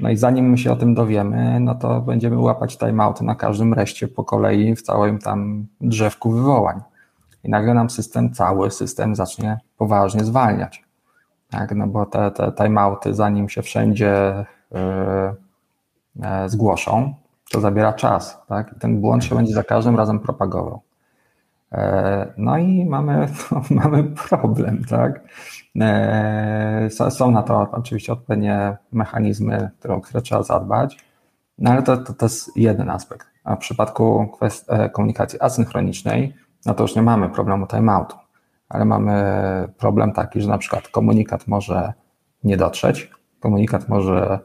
no 0.00 0.10
i 0.10 0.16
zanim 0.16 0.50
my 0.50 0.58
się 0.58 0.72
o 0.72 0.76
tym 0.76 0.94
dowiemy, 0.94 1.60
no 1.60 1.74
to 1.74 2.00
będziemy 2.00 2.38
łapać 2.38 2.78
timeouty 2.78 3.24
na 3.24 3.34
każdym 3.34 3.74
reście 3.74 4.08
po 4.08 4.24
kolei 4.24 4.76
w 4.76 4.82
całym 4.82 5.18
tam 5.18 5.66
drzewku 5.80 6.30
wywołań 6.30 6.80
i 7.44 7.50
nagle 7.50 7.74
nam 7.74 7.90
system, 7.90 8.32
cały 8.32 8.70
system 8.70 9.14
zacznie 9.14 9.58
poważnie 9.76 10.24
zwalniać. 10.24 10.84
Tak, 11.50 11.74
no 11.74 11.86
bo 11.86 12.06
te, 12.06 12.30
te 12.30 12.52
timeouty, 12.52 13.14
zanim 13.14 13.48
się 13.48 13.62
wszędzie 13.62 14.44
yy, 14.70 16.48
zgłoszą, 16.48 17.14
to 17.50 17.60
zabiera 17.60 17.92
czas, 17.92 18.38
tak? 18.48 18.72
I 18.76 18.80
ten 18.80 19.00
błąd 19.00 19.24
się 19.24 19.34
będzie 19.34 19.54
za 19.54 19.62
każdym 19.62 19.96
razem 19.96 20.20
propagował. 20.20 20.80
E, 21.72 22.32
no 22.36 22.58
i 22.58 22.84
mamy, 22.84 23.28
no, 23.52 23.62
mamy 23.82 24.04
problem, 24.04 24.84
tak? 24.84 25.20
Są 27.10 27.30
na 27.30 27.42
to 27.42 27.68
oczywiście 27.72 28.12
odpowiednie 28.12 28.76
mechanizmy, 28.92 29.70
które, 29.78 30.22
trzeba 30.22 30.42
zadbać, 30.42 30.98
no 31.58 31.70
ale 31.70 31.82
to, 31.82 31.96
to, 31.96 32.14
to 32.14 32.26
jest 32.26 32.56
jeden 32.56 32.90
aspekt. 32.90 33.26
A 33.44 33.56
w 33.56 33.58
przypadku 33.58 34.28
kwestii 34.36 34.72
komunikacji 34.92 35.40
asynchronicznej, 35.40 36.34
no 36.68 36.74
to 36.74 36.84
już 36.84 36.96
nie 36.96 37.02
mamy 37.02 37.28
problemu 37.28 37.66
timeoutu, 37.66 38.16
ale 38.68 38.84
mamy 38.84 39.14
problem 39.78 40.12
taki, 40.12 40.40
że 40.40 40.48
na 40.48 40.58
przykład 40.58 40.88
komunikat 40.88 41.46
może 41.46 41.92
nie 42.44 42.56
dotrzeć, 42.56 43.10
komunikat 43.40 43.88
może 43.88 44.38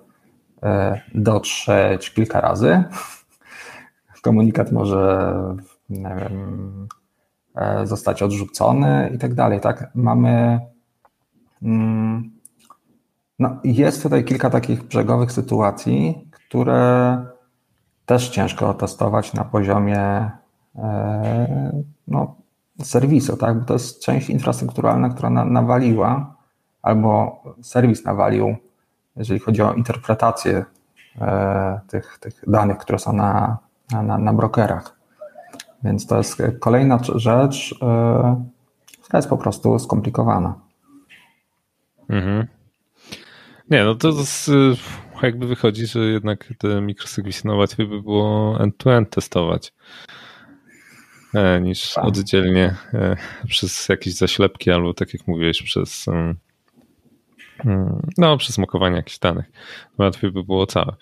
e, 0.63 1.01
dotrzeć 1.15 2.13
kilka 2.13 2.41
razy, 2.41 2.83
komunikat 4.23 4.71
może 4.71 5.33
wiem, 5.89 6.87
e, 7.55 7.87
zostać 7.87 8.23
odrzucony 8.23 9.11
i 9.15 9.17
tak 9.17 9.33
dalej. 9.33 9.59
Tak? 9.59 9.91
Mamy. 9.95 10.59
Mm, 11.61 12.31
no, 13.39 13.57
jest 13.63 14.03
tutaj 14.03 14.23
kilka 14.25 14.49
takich 14.49 14.83
brzegowych 14.83 15.31
sytuacji, 15.31 16.29
które 16.31 17.17
też 18.05 18.29
ciężko 18.29 18.73
testować 18.73 19.33
na 19.33 19.45
poziomie 19.45 20.31
no, 22.07 22.35
serwisu, 22.81 23.37
tak? 23.37 23.59
bo 23.59 23.65
to 23.65 23.73
jest 23.73 24.01
część 24.01 24.29
infrastrukturalna, 24.29 25.09
która 25.09 25.29
na, 25.29 25.45
nawaliła, 25.45 26.35
albo 26.81 27.43
serwis 27.61 28.05
nawalił, 28.05 28.55
jeżeli 29.15 29.39
chodzi 29.39 29.61
o 29.61 29.73
interpretację 29.73 30.65
e, 31.21 31.79
tych, 31.87 32.17
tych 32.19 32.43
danych, 32.47 32.77
które 32.77 32.99
są 32.99 33.13
na, 33.13 33.57
na, 33.91 34.17
na 34.17 34.33
brokerach. 34.33 34.95
Więc 35.83 36.07
to 36.07 36.17
jest 36.17 36.41
kolejna 36.59 36.99
rzecz, 37.15 37.75
e, 37.81 38.45
która 39.01 39.17
jest 39.17 39.29
po 39.29 39.37
prostu 39.37 39.79
skomplikowana. 39.79 40.55
Mhm. 42.09 42.47
Nie, 43.69 43.83
no 43.83 43.95
to 43.95 44.11
z, 44.11 44.49
jakby 45.23 45.47
wychodzi, 45.47 45.87
że 45.87 45.99
jednak 45.99 46.53
te 46.57 46.81
mikroserwisy 46.81 47.47
no 47.47 47.55
łatwiej 47.55 47.87
by 47.87 48.01
było 48.01 48.57
end-to-end 48.59 49.09
testować. 49.09 49.73
E, 51.33 51.61
niż 51.61 51.97
oddzielnie 51.97 52.75
e, 52.93 53.15
przez 53.47 53.89
jakieś 53.89 54.13
zaślepki 54.13 54.71
albo 54.71 54.93
tak 54.93 55.13
jak 55.13 55.27
mówiłeś, 55.27 55.63
przez 55.63 56.07
mm, 56.07 56.35
mm, 57.65 58.01
no, 58.17 58.37
przez 58.37 58.57
mokowanie 58.57 58.95
jakichś 58.95 59.19
danych. 59.19 59.45
Łatwiej 59.97 60.31
by 60.31 60.43
było 60.43 60.65
całe. 60.65 60.95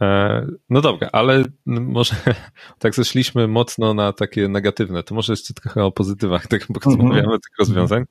E, 0.00 0.46
no 0.70 0.80
dobra, 0.80 1.08
ale 1.12 1.44
może 1.66 2.14
tak 2.78 2.94
zeszliśmy 2.94 3.48
mocno 3.48 3.94
na 3.94 4.12
takie 4.12 4.48
negatywne, 4.48 5.02
to 5.02 5.14
może 5.14 5.32
jeszcze 5.32 5.54
trochę 5.54 5.84
o 5.84 5.92
pozytywach 5.92 6.46
tego 6.52 6.66
porozmawiamy, 6.74 7.18
mm 7.18 7.30
-hmm. 7.30 7.40
tych 7.40 7.58
rozwiązań. 7.58 8.04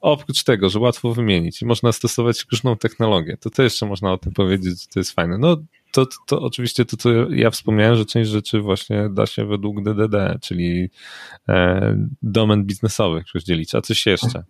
Oprócz 0.00 0.44
tego, 0.44 0.68
że 0.68 0.78
łatwo 0.78 1.14
wymienić 1.14 1.62
i 1.62 1.66
można 1.66 1.92
stosować 1.92 2.46
różną 2.52 2.76
technologię, 2.76 3.36
to 3.36 3.50
to 3.50 3.62
jeszcze 3.62 3.86
można 3.86 4.12
o 4.12 4.18
tym 4.18 4.32
powiedzieć, 4.32 4.82
że 4.82 4.88
to 4.94 5.00
jest 5.00 5.12
fajne. 5.12 5.38
No 5.38 5.56
to, 5.92 6.06
to 6.26 6.40
oczywiście 6.40 6.84
to, 6.84 6.96
co 6.96 7.10
ja 7.30 7.50
wspomniałem, 7.50 7.96
że 7.96 8.04
część 8.04 8.30
rzeczy 8.30 8.60
właśnie 8.60 9.08
da 9.10 9.26
się 9.26 9.46
według 9.46 9.82
DDD, 9.82 10.38
czyli 10.40 10.90
e, 11.48 11.96
domen 12.22 12.64
biznesowych 12.64 13.24
rozdzielić, 13.34 13.74
a 13.74 13.80
coś 13.80 14.06
jeszcze. 14.06 14.44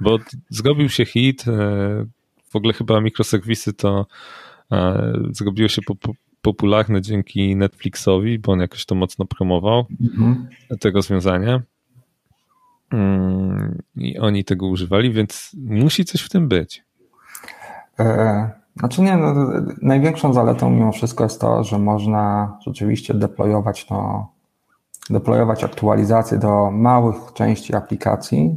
Bo 0.00 0.18
zrobił 0.48 0.88
się 0.88 1.04
hit, 1.04 1.48
e, 1.48 2.06
w 2.50 2.56
ogóle 2.56 2.72
chyba 2.72 3.00
mikroserwisy 3.00 3.72
to 3.72 4.06
e, 4.72 5.12
zrobiło 5.30 5.68
się 5.68 5.82
po, 5.82 5.94
po, 5.94 6.12
popularne 6.42 7.02
dzięki 7.02 7.56
Netflixowi, 7.56 8.38
bo 8.38 8.52
on 8.52 8.60
jakoś 8.60 8.84
to 8.84 8.94
mocno 8.94 9.24
promował, 9.24 9.86
mhm. 10.00 10.48
te 10.80 10.90
rozwiązania. 10.90 11.62
Mm, 12.92 13.82
I 13.96 14.18
oni 14.18 14.44
tego 14.44 14.66
używali, 14.66 15.12
więc 15.12 15.56
musi 15.58 16.04
coś 16.04 16.20
w 16.20 16.28
tym 16.28 16.48
być. 16.48 16.82
E, 17.98 18.63
Znaczy 18.76 19.02
nie, 19.02 19.16
no, 19.16 19.34
największą 19.82 20.32
zaletą 20.32 20.70
mimo 20.70 20.92
wszystko 20.92 21.24
jest 21.24 21.40
to, 21.40 21.64
że 21.64 21.78
można 21.78 22.56
rzeczywiście 22.66 23.14
deployować, 23.14 23.90
no, 23.90 24.28
deployować 25.10 25.64
aktualizacje 25.64 26.38
do 26.38 26.70
małych 26.70 27.16
części 27.34 27.74
aplikacji 27.74 28.56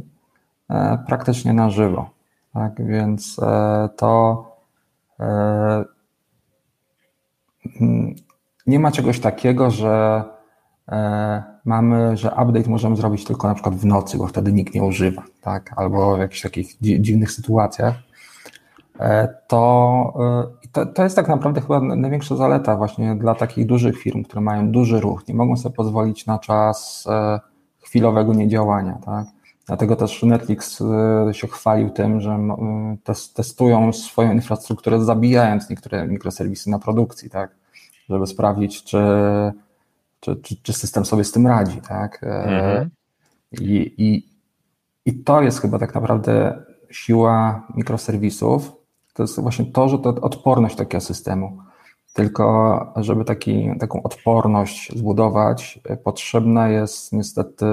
e, 0.70 0.98
praktycznie 1.06 1.52
na 1.52 1.70
żywo. 1.70 2.10
Tak, 2.54 2.86
więc 2.86 3.38
e, 3.42 3.88
to 3.96 4.44
e, 5.20 5.84
nie 8.66 8.80
ma 8.80 8.92
czegoś 8.92 9.20
takiego, 9.20 9.70
że 9.70 10.24
e, 10.88 11.42
mamy, 11.64 12.16
że 12.16 12.28
update 12.28 12.70
możemy 12.70 12.96
zrobić 12.96 13.24
tylko 13.24 13.48
na 13.48 13.54
przykład 13.54 13.74
w 13.74 13.84
nocy, 13.84 14.18
bo 14.18 14.26
wtedy 14.26 14.52
nikt 14.52 14.74
nie 14.74 14.82
używa, 14.82 15.22
tak? 15.40 15.72
Albo 15.76 16.16
w 16.16 16.18
jakichś 16.18 16.42
takich 16.42 16.76
dziwnych 16.80 17.32
sytuacjach. 17.32 18.07
E, 19.00 19.28
to, 19.46 20.14
e, 20.64 20.68
to, 20.72 20.86
to 20.86 21.04
jest 21.04 21.16
tak 21.16 21.28
naprawdę 21.28 21.60
chyba 21.60 21.80
największa 21.80 22.36
zaleta 22.36 22.76
właśnie 22.76 23.14
dla 23.14 23.34
takich 23.34 23.66
dużych 23.66 23.98
firm, 23.98 24.22
które 24.24 24.40
mają 24.40 24.72
duży 24.72 25.00
ruch, 25.00 25.28
nie 25.28 25.34
mogą 25.34 25.56
sobie 25.56 25.74
pozwolić 25.74 26.26
na 26.26 26.38
czas 26.38 27.04
e, 27.10 27.40
chwilowego 27.80 28.34
niedziałania, 28.34 28.98
tak? 29.04 29.26
Dlatego 29.66 29.96
też 29.96 30.22
Netflix 30.22 30.82
się 31.32 31.48
chwalił 31.48 31.90
tym, 31.90 32.20
że 32.20 32.38
testują 33.34 33.92
swoją 33.92 34.32
infrastrukturę, 34.32 35.04
zabijając 35.04 35.70
niektóre 35.70 36.06
mikroserwisy 36.06 36.70
na 36.70 36.78
produkcji, 36.78 37.30
tak? 37.30 37.50
Żeby 38.08 38.26
sprawdzić, 38.26 38.84
czy, 38.84 38.98
czy, 40.20 40.36
czy, 40.36 40.56
czy 40.62 40.72
system 40.72 41.04
sobie 41.04 41.24
z 41.24 41.32
tym 41.32 41.46
radzi, 41.46 41.80
tak? 41.88 42.20
Mhm. 42.22 42.90
I, 43.52 43.94
i, 43.98 44.28
I 45.06 45.14
to 45.24 45.42
jest 45.42 45.60
chyba 45.60 45.78
tak 45.78 45.94
naprawdę 45.94 46.62
siła 46.90 47.66
mikroserwisów, 47.74 48.77
to 49.18 49.22
jest 49.22 49.40
właśnie 49.40 49.64
to, 49.64 49.88
że 49.88 49.98
to 49.98 50.08
odporność 50.08 50.76
takiego 50.76 51.00
systemu. 51.00 51.58
Tylko, 52.12 52.92
żeby 52.96 53.24
taki, 53.24 53.70
taką 53.80 54.02
odporność 54.02 54.98
zbudować, 54.98 55.80
e, 55.84 55.96
potrzebna 55.96 56.68
jest 56.68 57.12
niestety 57.12 57.66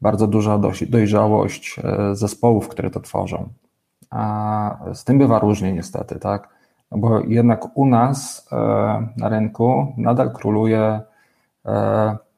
bardzo 0.00 0.26
duża 0.26 0.60
dojrzałość 0.88 1.78
e, 1.78 2.14
zespołów, 2.14 2.68
które 2.68 2.90
to 2.90 3.00
tworzą. 3.00 3.48
A 4.10 4.78
z 4.94 5.04
tym 5.04 5.18
bywa 5.18 5.38
różnie 5.38 5.72
niestety, 5.72 6.18
tak? 6.18 6.48
No 6.90 6.98
bo 6.98 7.20
jednak 7.20 7.76
u 7.76 7.86
nas 7.86 8.48
e, 8.52 8.56
na 9.16 9.28
rynku 9.28 9.92
nadal 9.96 10.32
króluje 10.32 11.00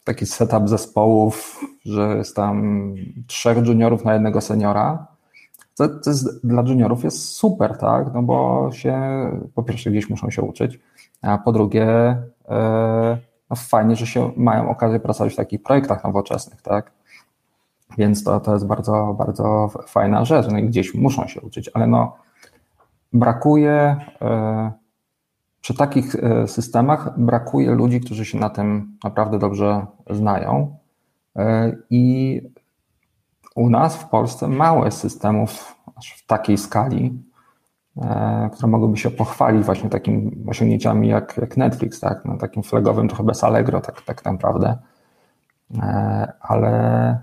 taki 0.04 0.26
setup 0.26 0.68
zespołów, 0.68 1.60
że 1.84 2.16
jest 2.16 2.36
tam 2.36 2.94
trzech 3.26 3.66
juniorów 3.66 4.04
na 4.04 4.12
jednego 4.12 4.40
seniora, 4.40 5.06
to, 5.76 5.88
to 5.88 6.10
jest, 6.10 6.46
dla 6.46 6.62
juniorów 6.62 7.04
jest 7.04 7.28
super, 7.28 7.78
tak? 7.78 8.14
No 8.14 8.22
bo 8.22 8.68
się 8.72 9.00
po 9.54 9.62
pierwsze 9.62 9.90
gdzieś 9.90 10.10
muszą 10.10 10.30
się 10.30 10.42
uczyć, 10.42 10.80
a 11.22 11.38
po 11.38 11.52
drugie 11.52 11.86
e, 12.48 13.18
no 13.50 13.56
fajnie, 13.56 13.96
że 13.96 14.06
się 14.06 14.32
mają 14.36 14.70
okazję 14.70 15.00
pracować 15.00 15.32
w 15.32 15.36
takich 15.36 15.62
projektach 15.62 16.04
nowoczesnych, 16.04 16.62
tak? 16.62 16.92
Więc 17.98 18.24
to, 18.24 18.40
to 18.40 18.52
jest 18.52 18.66
bardzo, 18.66 19.14
bardzo 19.18 19.68
fajna 19.86 20.24
rzecz. 20.24 20.46
No 20.50 20.58
i 20.58 20.64
gdzieś 20.64 20.94
muszą 20.94 21.26
się 21.26 21.40
uczyć, 21.40 21.70
ale 21.74 21.86
no 21.86 22.16
brakuje 23.12 23.96
e, 24.22 24.72
przy 25.60 25.74
takich 25.74 26.14
e, 26.14 26.48
systemach 26.48 27.18
brakuje 27.18 27.70
ludzi, 27.70 28.00
którzy 28.00 28.24
się 28.24 28.38
na 28.38 28.50
tym 28.50 28.98
naprawdę 29.04 29.38
dobrze 29.38 29.86
znają. 30.10 30.76
I 31.90 32.42
u 33.54 33.70
nas 33.70 33.96
w 33.96 34.08
Polsce 34.08 34.48
mało 34.48 34.84
jest 34.84 34.98
systemów 34.98 35.76
aż 35.96 36.12
w 36.12 36.26
takiej 36.26 36.58
skali, 36.58 37.22
e, 37.96 38.50
które 38.52 38.68
mogłyby 38.68 38.96
się 38.96 39.10
pochwalić 39.10 39.64
właśnie 39.64 39.90
takimi 39.90 40.44
osiągnięciami 40.48 41.08
jak, 41.08 41.36
jak 41.36 41.56
Netflix, 41.56 42.00
tak? 42.00 42.24
No, 42.24 42.36
takim 42.36 42.62
flagowym 42.62 43.08
trochę 43.08 43.24
bez 43.24 43.44
Allegro, 43.44 43.80
tak, 43.80 44.02
tak 44.02 44.24
naprawdę. 44.24 44.78
E, 45.78 46.32
ale 46.40 47.18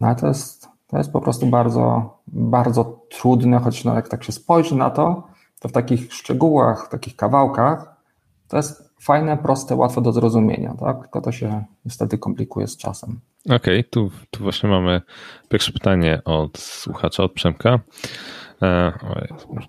no, 0.00 0.14
to, 0.14 0.26
jest, 0.26 0.68
to 0.86 0.98
jest 0.98 1.12
po 1.12 1.20
prostu 1.20 1.46
bardzo, 1.46 2.16
bardzo 2.26 2.84
trudne, 3.10 3.58
choć 3.58 3.84
no, 3.84 3.94
jak 3.94 4.08
tak 4.08 4.24
się 4.24 4.32
spojrzy 4.32 4.76
na 4.76 4.90
to, 4.90 5.26
to 5.60 5.68
w 5.68 5.72
takich 5.72 6.12
szczegółach, 6.12 6.86
w 6.86 6.88
takich 6.88 7.16
kawałkach, 7.16 7.96
to 8.48 8.56
jest 8.56 8.94
fajne, 9.00 9.36
proste, 9.36 9.76
łatwe 9.76 10.00
do 10.00 10.12
zrozumienia, 10.12 10.74
tak? 10.80 11.00
Tylko 11.00 11.20
to 11.20 11.32
się 11.32 11.64
niestety 11.84 12.18
komplikuje 12.18 12.66
z 12.66 12.76
czasem. 12.76 13.20
Okej, 13.44 13.56
okay, 13.56 13.84
tu, 13.84 14.10
tu 14.30 14.42
właśnie 14.42 14.68
mamy 14.68 15.00
pierwsze 15.48 15.72
pytanie 15.72 16.22
od 16.24 16.58
słuchacza, 16.58 17.22
od 17.22 17.32
Przemka. 17.32 17.78
E, 18.62 18.92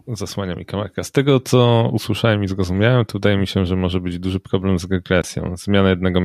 zasłania 0.07 0.55
mi 0.55 0.65
kamerka. 0.65 1.03
Z 1.03 1.12
tego, 1.12 1.39
co 1.39 1.89
usłyszałem 1.93 2.43
i 2.43 2.47
zrozumiałem, 2.47 3.05
to 3.05 3.13
wydaje 3.13 3.38
mi 3.38 3.47
się, 3.47 3.65
że 3.65 3.75
może 3.75 3.99
być 4.01 4.19
duży 4.19 4.39
problem 4.39 4.79
z 4.79 4.91
regresją. 4.91 5.57
Zmiana 5.57 5.89
jednego 5.89 6.21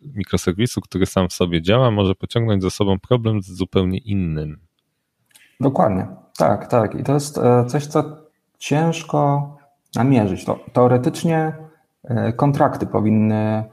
mikroserwisu, 0.00 0.80
który 0.80 1.06
sam 1.06 1.28
w 1.28 1.32
sobie 1.32 1.62
działa, 1.62 1.90
może 1.90 2.14
pociągnąć 2.14 2.62
za 2.62 2.70
sobą 2.70 2.98
problem 2.98 3.42
z 3.42 3.46
zupełnie 3.46 3.98
innym. 3.98 4.60
Dokładnie. 5.60 6.06
Tak, 6.38 6.66
tak. 6.66 6.94
I 6.94 7.02
to 7.02 7.14
jest 7.14 7.38
e, 7.38 7.66
coś, 7.66 7.86
co 7.86 8.16
ciężko 8.58 9.50
namierzyć. 9.94 10.44
To, 10.44 10.60
teoretycznie 10.72 11.52
E, 12.04 12.32
kontrakty 12.32 12.86
powinny 12.86 13.64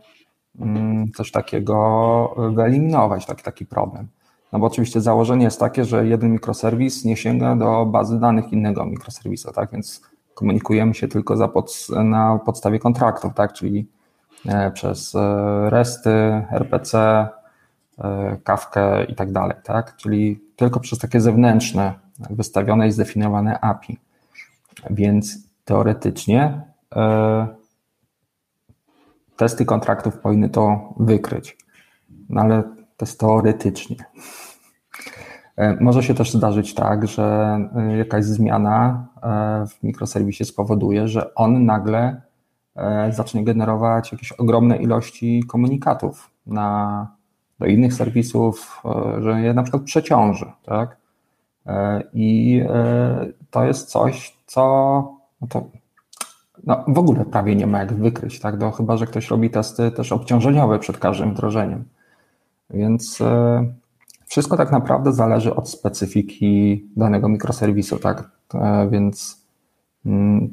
coś 1.15 1.31
takiego 1.31 2.35
wyeliminować, 2.55 3.25
taki, 3.25 3.43
taki 3.43 3.65
problem. 3.65 4.07
No 4.51 4.59
bo 4.59 4.67
oczywiście 4.67 5.01
założenie 5.01 5.45
jest 5.45 5.59
takie, 5.59 5.85
że 5.85 6.07
jeden 6.07 6.31
mikroserwis 6.31 7.05
nie 7.05 7.17
sięga 7.17 7.55
do 7.55 7.85
bazy 7.85 8.19
danych 8.19 8.53
innego 8.53 8.85
mikroserwisu, 8.85 9.51
tak? 9.51 9.71
Więc 9.71 10.01
komunikujemy 10.33 10.93
się 10.93 11.07
tylko 11.07 11.37
za 11.37 11.47
pod, 11.47 11.87
na 12.03 12.39
podstawie 12.45 12.79
kontraktów, 12.79 13.33
tak? 13.33 13.53
Czyli 13.53 13.87
e, 14.45 14.71
przez 14.71 15.15
e, 15.15 15.69
RESTy, 15.69 16.45
RPC, 16.51 17.27
Kafkę 18.43 19.05
i 19.05 19.15
tak 19.15 19.31
dalej, 19.31 19.57
tak? 19.63 19.95
Czyli 19.97 20.39
tylko 20.55 20.79
przez 20.79 20.99
takie 20.99 21.21
zewnętrzne, 21.21 21.93
wystawione 22.29 22.87
i 22.87 22.91
zdefiniowane 22.91 23.59
API. 23.59 23.99
Więc 24.89 25.37
teoretycznie 25.65 26.61
testy 29.39 29.65
kontraktów 29.65 30.17
powinny 30.17 30.49
to 30.49 30.93
wykryć. 30.99 31.57
No 32.29 32.41
ale 32.41 32.63
to 32.97 33.05
jest 33.05 33.19
teoretycznie. 33.19 33.95
E, 35.57 35.77
może 35.81 36.03
się 36.03 36.13
też 36.13 36.31
zdarzyć 36.31 36.73
tak, 36.73 37.07
że 37.07 37.57
e, 37.75 37.97
jakaś 37.97 38.25
zmiana 38.25 39.07
e, 39.23 39.65
w 39.67 39.83
mikroserwisie 39.83 40.45
spowoduje, 40.45 41.07
że 41.07 41.33
on 41.35 41.65
nagle 41.65 42.21
zacznie 43.09 43.43
generować 43.43 44.11
jakieś 44.11 44.31
ogromne 44.31 44.77
ilości 44.77 45.43
komunikatów 45.47 46.31
na, 46.45 47.07
do 47.59 47.65
innych 47.65 47.93
serwisów, 47.93 48.81
że 49.19 49.41
je 49.41 49.53
na 49.53 49.63
przykład 49.63 49.83
przeciąży. 49.83 50.45
Tak? 50.65 50.97
I 52.13 52.61
to 53.51 53.63
jest 53.63 53.89
coś, 53.89 54.37
co 54.45 54.63
no 55.41 55.47
to 55.47 55.69
no, 56.63 56.83
w 56.87 56.97
ogóle 56.97 57.25
prawie 57.25 57.55
nie 57.55 57.67
ma 57.67 57.79
jak 57.79 57.93
wykryć, 57.93 58.39
tak? 58.39 58.57
Do, 58.57 58.71
chyba, 58.71 58.97
że 58.97 59.05
ktoś 59.05 59.27
robi 59.27 59.49
testy 59.49 59.91
też 59.91 60.11
obciążeniowe 60.11 60.79
przed 60.79 60.97
każdym 60.97 61.33
wdrożeniem. 61.33 61.83
Więc 62.69 63.21
e, 63.21 63.65
wszystko 64.25 64.57
tak 64.57 64.71
naprawdę 64.71 65.13
zależy 65.13 65.55
od 65.55 65.69
specyfiki 65.69 66.85
danego 66.95 67.29
mikroserwisu, 67.29 67.99
tak? 67.99 68.31
E, 68.53 68.89
więc 68.91 69.45
mm, 70.05 70.49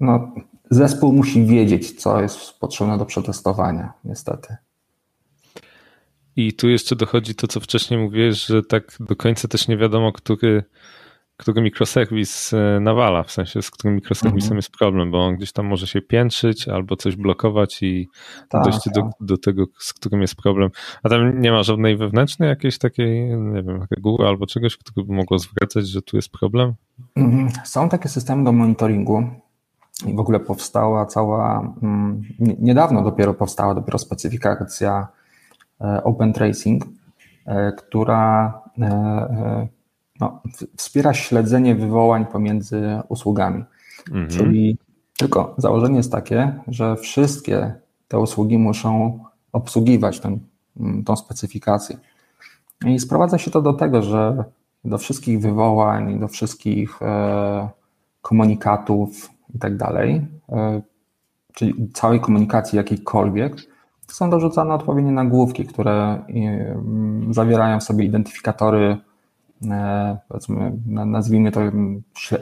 no, 0.00 0.32
zespół 0.70 1.12
musi 1.12 1.46
wiedzieć, 1.46 2.00
co 2.00 2.22
jest 2.22 2.58
potrzebne 2.60 2.98
do 2.98 3.06
przetestowania, 3.06 3.92
niestety. 4.04 4.56
I 6.36 6.52
tu 6.52 6.68
jeszcze 6.68 6.96
dochodzi 6.96 7.34
to, 7.34 7.46
co 7.46 7.60
wcześniej 7.60 8.00
mówiłeś, 8.00 8.46
że 8.46 8.62
tak 8.62 8.96
do 9.00 9.16
końca 9.16 9.48
też 9.48 9.68
nie 9.68 9.76
wiadomo, 9.76 10.12
który 10.12 10.64
który 11.36 11.62
mikroserwis 11.62 12.52
e, 12.52 12.80
nawala, 12.80 13.22
w 13.22 13.30
sensie 13.30 13.62
z 13.62 13.70
którym 13.70 13.94
mikroserwisem 13.94 14.46
mhm. 14.46 14.56
jest 14.56 14.70
problem, 14.70 15.10
bo 15.10 15.26
on 15.26 15.36
gdzieś 15.36 15.52
tam 15.52 15.66
może 15.66 15.86
się 15.86 16.00
piętrzyć 16.00 16.68
albo 16.68 16.96
coś 16.96 17.16
blokować 17.16 17.82
i 17.82 18.08
tak, 18.48 18.64
dojść 18.64 18.84
tak. 18.84 18.94
do, 18.94 19.10
do 19.20 19.38
tego, 19.38 19.64
z 19.78 19.92
którym 19.92 20.20
jest 20.20 20.34
problem. 20.34 20.70
A 21.02 21.08
tam 21.08 21.40
nie 21.40 21.52
ma 21.52 21.62
żadnej 21.62 21.96
wewnętrznej 21.96 22.48
jakiejś 22.48 22.78
takiej, 22.78 23.36
nie 23.36 23.62
wiem, 23.62 23.86
reguły 23.90 24.28
albo 24.28 24.46
czegoś, 24.46 24.76
które 24.76 25.06
by 25.06 25.14
mogło 25.14 25.38
zwracać, 25.38 25.88
że 25.88 26.02
tu 26.02 26.16
jest 26.16 26.28
problem? 26.30 26.74
Mhm. 27.16 27.48
Są 27.64 27.88
takie 27.88 28.08
systemy 28.08 28.44
do 28.44 28.52
monitoringu 28.52 29.24
i 30.06 30.14
w 30.14 30.20
ogóle 30.20 30.40
powstała 30.40 31.06
cała, 31.06 31.74
mm, 31.82 32.22
niedawno 32.38 33.02
dopiero 33.02 33.34
powstała 33.34 33.74
dopiero 33.74 33.98
specyfikacja 33.98 35.08
e, 35.80 36.04
Open 36.04 36.32
Tracing, 36.32 36.84
e, 37.46 37.72
która 37.72 38.52
no, 40.22 40.40
wspiera 40.76 41.14
śledzenie 41.14 41.74
wywołań 41.74 42.26
pomiędzy 42.26 43.00
usługami. 43.08 43.64
Mhm. 44.08 44.28
Czyli 44.28 44.78
tylko 45.16 45.54
założenie 45.58 45.96
jest 45.96 46.12
takie, 46.12 46.60
że 46.68 46.96
wszystkie 46.96 47.74
te 48.08 48.18
usługi 48.18 48.58
muszą 48.58 49.18
obsługiwać 49.52 50.20
ten, 50.20 50.38
mm, 50.80 51.04
tą 51.04 51.16
specyfikację. 51.16 51.96
I 52.86 52.98
sprowadza 52.98 53.38
się 53.38 53.50
to 53.50 53.62
do 53.62 53.72
tego, 53.72 54.02
że 54.02 54.44
do 54.84 54.98
wszystkich 54.98 55.40
wywołań, 55.40 56.20
do 56.20 56.28
wszystkich 56.28 57.02
e, 57.02 57.68
komunikatów 58.22 59.30
i 59.54 59.58
tak 59.58 59.76
dalej, 59.76 60.26
czyli 61.54 61.90
całej 61.92 62.20
komunikacji 62.20 62.76
jakiejkolwiek, 62.76 63.56
są 64.08 64.30
dorzucane 64.30 64.74
odpowiednie 64.74 65.12
nagłówki, 65.12 65.64
które 65.64 66.24
zawierają 67.30 67.80
w 67.80 67.82
sobie 67.82 68.04
identyfikatory, 68.04 68.98
powiedzmy, 70.28 70.72
nazwijmy 70.86 71.52
to 71.52 71.60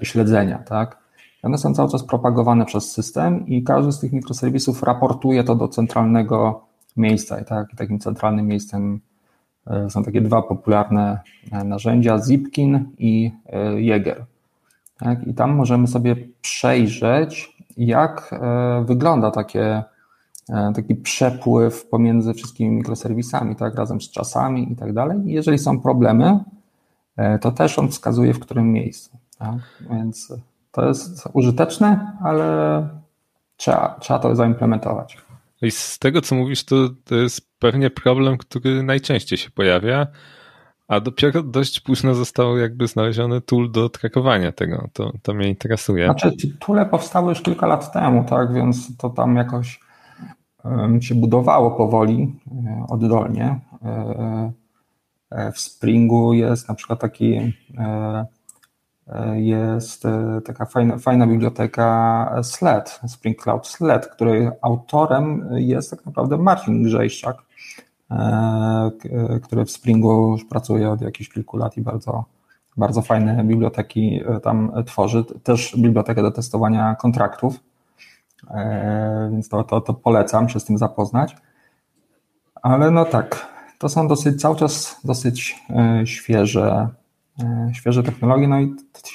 śledzenia, 0.02 0.59
tak? 0.59 1.00
One 1.42 1.59
są 1.59 1.74
cały 1.74 1.90
czas 1.90 2.02
propagowane 2.02 2.64
przez 2.64 2.92
system 2.92 3.46
i 3.46 3.62
każdy 3.62 3.92
z 3.92 3.98
tych 3.98 4.12
mikroserwisów 4.12 4.83
raportuje 4.83 5.44
to 5.44 5.54
do 5.54 5.68
centralnego 5.68 6.64
miejsca. 6.96 7.40
I, 7.40 7.44
tak, 7.44 7.66
takim 7.76 7.98
centralnym 7.98 8.46
miejscem 8.46 9.00
e, 9.66 9.90
są 9.90 10.04
takie 10.04 10.20
dwa 10.20 10.42
popularne 10.42 11.20
e, 11.52 11.64
narzędzia, 11.64 12.18
Zipkin 12.18 12.88
i 12.98 13.33
e, 13.46 13.83
Jaeger. 13.83 14.24
Tak? 14.98 15.26
I 15.26 15.35
tam 15.35 15.54
możemy 15.54 15.87
sobie 15.87 16.16
przejrzeć, 16.40 17.56
jak 17.76 18.35
wygląda 18.85 19.30
takie, 19.30 19.83
taki 20.74 20.94
przepływ 20.94 21.87
pomiędzy 21.87 22.35
wszystkimi 22.35 22.70
mikroserwisami, 22.70 23.56
tak, 23.56 23.74
razem 23.74 24.00
z 24.00 24.11
czasami 24.11 24.72
i 24.72 24.76
tak 24.76 24.92
dalej. 24.92 25.18
I 25.26 25.33
jeżeli 25.33 25.59
są 25.59 25.80
problemy, 25.80 26.40
to 27.40 27.52
też 27.52 27.78
on 27.78 27.88
wskazuje, 27.88 28.35
w 28.35 28.40
którym 28.40 28.72
miejscu. 28.72 29.18
Tak? 29.38 29.59
Więc 29.90 30.35
to 30.72 30.88
jest 30.88 31.28
użyteczne, 31.33 32.16
ale 32.24 32.88
trzeba, 33.56 33.96
trzeba 34.00 34.18
to 34.18 34.37
zaimplementować. 34.37 35.16
No 35.62 35.68
I 35.68 35.70
z 35.70 35.98
tego, 35.98 36.20
co 36.20 36.35
mówisz, 36.35 36.64
to, 36.64 36.76
to 37.04 37.14
jest 37.14 37.59
pewnie 37.59 37.90
problem, 37.90 38.38
który 38.38 38.83
najczęściej 38.83 39.38
się 39.38 39.50
pojawia, 39.50 40.06
a 40.88 41.00
dopiero 41.00 41.42
dość 41.42 41.80
późno 41.80 42.14
został 42.14 42.56
jakby 42.56 42.87
znaleziony 42.87 43.40
tool 43.40 43.70
do 43.70 43.88
trakowania 43.88 44.52
tego. 44.52 44.88
To, 44.92 45.12
to 45.22 45.35
mnie 45.35 45.48
interesuje. 45.48 46.04
Znaczy, 46.04 46.33
toole 46.61 46.87
powstały 46.87 47.28
już 47.28 47.42
kilka 47.42 47.66
lat 47.66 47.92
temu, 47.92 48.24
tak, 48.24 48.54
więc 48.54 48.96
to 48.96 49.11
tam 49.11 49.37
jakoś 49.37 49.80
um, 50.64 51.02
się 51.02 51.14
budowało 51.14 51.70
powoli, 51.70 52.40
e, 52.66 52.87
oddolnie. 52.88 53.61
E, 55.33 55.37
e, 55.37 55.53
w 55.53 55.59
Springu 55.59 56.33
jest 56.33 56.69
na 56.69 56.75
przykład 56.75 57.01
taki 57.01 57.53
jest 59.35 60.05
e, 60.07 60.40
taka 60.45 60.64
fajna, 60.64 60.99
fajna 60.99 61.27
biblioteka 61.27 62.35
SLED, 62.43 63.01
Spring 63.09 63.43
Cloud 63.43 63.66
SLED, 63.66 64.07
której 64.07 64.51
autorem 64.62 65.49
jest 65.53 65.90
tak 65.90 66.07
naprawdę 66.07 66.37
Marcin 66.37 66.83
Grzejszczak, 66.83 67.37
e, 68.11 68.90
który 69.43 69.64
w 69.64 69.71
Springu 69.71 70.33
już 70.33 70.45
pracuje 70.45 70.90
od 70.90 71.01
jakichś 71.01 71.31
kilku 71.31 71.57
lat 71.57 71.77
i 71.77 71.81
bardzo, 71.81 72.25
bardzo 72.77 73.03
fajne 73.03 73.45
biblioteki 73.45 74.21
e, 74.27 74.40
tam 74.40 74.73
tworzy. 74.87 75.25
Też 75.43 75.77
bibliotekę 75.79 76.23
do 76.23 76.31
testowania 76.31 76.95
kontraktów, 76.95 77.61
więc 79.31 79.49
to, 79.49 79.64
to, 79.64 79.81
to 79.81 79.95
polecam 79.95 80.49
się 80.49 80.61
z 80.61 80.64
tym 80.64 80.79
zapoznać. 80.79 81.37
Ale 82.62 82.90
no 82.90 83.05
tak, 83.05 83.47
to 83.81 83.88
są 83.88 84.09
dosyć, 84.09 84.40
cały 84.40 84.57
czas 84.57 85.01
dosyć 85.05 85.57
świeże 86.05 86.88
E, 87.43 87.73
świeże 87.75 88.03
technologie, 88.03 88.49
no 88.49 88.61
i 88.61 88.75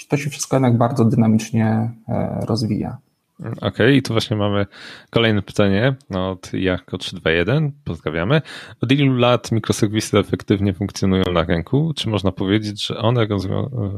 to 0.09 0.17
się 0.17 0.29
wszystko 0.29 0.55
jednak 0.55 0.77
bardzo 0.77 1.05
dynamicznie 1.05 1.91
e, 2.07 2.45
rozwija. 2.47 2.97
Okej, 3.39 3.57
okay, 3.61 3.95
i 3.95 4.01
tu 4.01 4.13
właśnie 4.13 4.37
mamy 4.37 4.65
kolejne 5.09 5.41
pytanie 5.41 5.95
od 6.09 6.47
Jako321. 6.47 7.71
Pozdrawiamy. 7.83 8.41
Od 8.81 8.91
ilu 8.91 9.17
lat 9.17 9.51
mikroserwisy 9.51 10.19
efektywnie 10.19 10.73
funkcjonują 10.73 11.23
na 11.33 11.43
rynku? 11.43 11.93
Czy 11.95 12.09
można 12.09 12.31
powiedzieć, 12.31 12.85
że 12.85 12.97
one 12.97 13.27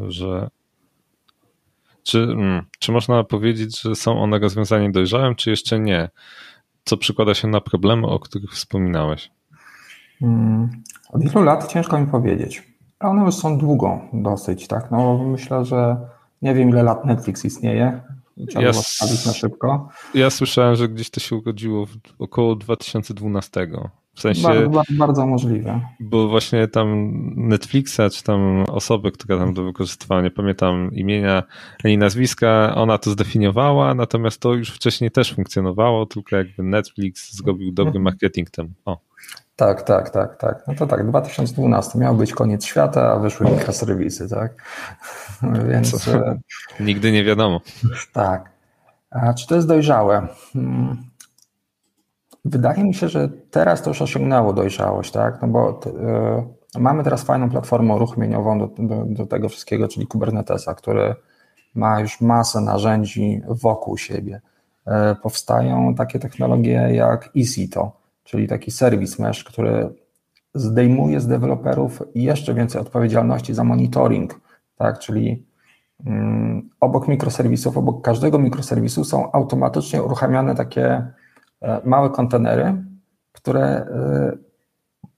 że 0.08 0.50
czy, 2.04 2.26
hmm, 2.26 2.66
czy 2.80 2.92
można 2.92 3.24
powiedzieć, 3.24 3.82
że 3.82 3.96
są 3.96 4.22
one 4.22 4.40
rozwiązaniem 4.40 4.92
dojrzałym, 4.92 5.36
czy 5.36 5.50
jeszcze 5.50 5.80
nie? 5.80 6.10
Co 6.86 6.98
przykłada 6.98 7.34
się 7.34 7.48
na 7.48 7.62
problemy, 7.62 8.08
o 8.08 8.20
których 8.20 8.52
wspominałeś? 8.52 9.30
Hmm, 10.20 10.70
od 11.10 11.24
ilu 11.24 11.44
lat 11.44 11.68
ciężko 11.68 12.00
mi 12.00 12.08
powiedzieć. 12.08 12.64
One 13.00 13.26
już 13.26 13.36
są 13.36 13.58
długo 13.58 14.00
dosyć, 14.14 14.68
tak? 14.68 14.92
No 14.92 15.18
myślę, 15.18 15.66
że 15.66 15.98
nie 16.42 16.54
wiem 16.54 16.70
ile 16.70 16.84
lat 16.84 17.06
Netflix 17.06 17.46
istnieje. 17.46 18.02
Trzeba 18.50 18.66
ja, 18.66 18.72
na 19.26 19.34
szybko. 19.34 19.90
Ja 20.14 20.30
słyszałem, 20.30 20.76
że 20.76 20.90
gdzieś 20.90 21.10
to 21.10 21.20
się 21.20 21.36
urodziło 21.36 21.86
około 22.20 22.56
2012. 22.56 23.68
W 24.14 24.22
sensie. 24.22 24.42
Bardzo, 24.42 24.82
bardzo, 24.90 25.26
możliwe. 25.26 25.82
Bo 26.00 26.28
właśnie 26.28 26.68
tam 26.68 27.12
Netflixa, 27.36 28.02
czy 28.14 28.24
tam 28.24 28.64
osoby, 28.72 29.12
która 29.12 29.38
tam 29.38 29.54
do 29.54 29.64
wykorzystywania, 29.64 30.22
nie 30.22 30.32
pamiętam 30.32 30.92
imienia 30.94 31.44
ani 31.84 31.98
nazwiska, 31.98 32.76
ona 32.76 32.98
to 32.98 33.12
zdefiniowała, 33.12 33.94
natomiast 33.94 34.42
to 34.42 34.54
już 34.54 34.72
wcześniej 34.72 35.12
też 35.12 35.34
funkcjonowało, 35.34 36.06
tylko 36.06 36.36
jakby 36.36 36.64
Netflix 36.64 37.36
zrobił 37.36 37.72
dobry 37.72 37.90
mhm. 37.90 38.04
marketing 38.04 38.50
tam. 38.50 38.68
O. 38.86 39.07
Tak, 39.58 39.82
tak, 39.82 40.10
tak, 40.10 40.38
tak. 40.38 40.64
No 40.68 40.74
to 40.76 40.88
tak, 40.88 41.08
2012 41.08 42.00
miał 42.00 42.16
być 42.16 42.34
koniec 42.34 42.66
świata, 42.66 43.12
a 43.12 43.20
wyszły 43.20 43.52
mikroserwisy, 43.52 44.30
tak? 44.30 44.54
Więc. 45.70 46.08
E, 46.08 46.40
Nigdy 46.80 47.12
nie 47.12 47.24
wiadomo. 47.24 47.62
Tak. 48.14 48.52
A 49.10 49.34
czy 49.34 49.48
to 49.48 49.56
jest 49.56 49.68
dojrzałe? 49.68 50.28
Hmm. 50.54 50.98
Wydaje 52.46 52.84
mi 52.84 52.94
się, 52.94 53.10
że 53.10 53.30
teraz 53.52 53.82
to 53.82 53.90
już 53.90 54.02
osiągnęło 54.02 54.54
dojrzałość, 54.54 55.12
tak? 55.12 55.42
No 55.42 55.48
bo 55.48 55.80
y, 56.76 56.80
mamy 56.80 57.04
teraz 57.04 57.24
fajną 57.24 57.50
platformę 57.50 57.96
uruchomieniową 57.96 58.60
do, 58.60 58.68
do, 58.68 59.06
do, 59.06 59.26
tego 59.26 59.50
wszystkiego, 59.50 59.88
czyli 59.88 60.08
Kubernetesa, 60.08 60.76
który 60.76 61.16
ma 61.76 62.00
już 62.00 62.22
masę 62.22 62.62
narzędzi 62.62 63.42
wokół 63.48 63.98
siebie. 63.98 64.42
Y, 64.88 64.92
powstają 65.16 65.96
takie 65.96 66.20
technologie 66.20 66.90
jak 66.92 67.30
EasyTo, 67.38 67.92
czyli 68.28 68.48
taki 68.48 68.72
serwis 68.72 69.20
mesh, 69.20 69.44
który 69.44 69.90
zdejmuje 70.54 71.20
z 71.20 71.28
deweloperów 71.28 72.04
jeszcze 72.16 72.54
więcej 72.54 72.82
odpowiedzialności 72.82 73.54
za 73.54 73.64
monitoring, 73.64 74.40
tak, 74.76 75.00
czyli 75.00 75.46
mm, 76.06 76.70
obok 76.80 77.08
mikroserwisów, 77.08 77.78
obok 77.78 78.06
każdego 78.06 78.40
mikroserwisu 78.40 79.04
są 79.04 79.32
automatycznie 79.32 80.04
uruchamiane 80.04 80.56
takie 80.56 81.12
e, 81.62 81.82
małe 81.86 82.10
kontenery, 82.10 82.84
które 83.32 83.64
e, 83.66 84.38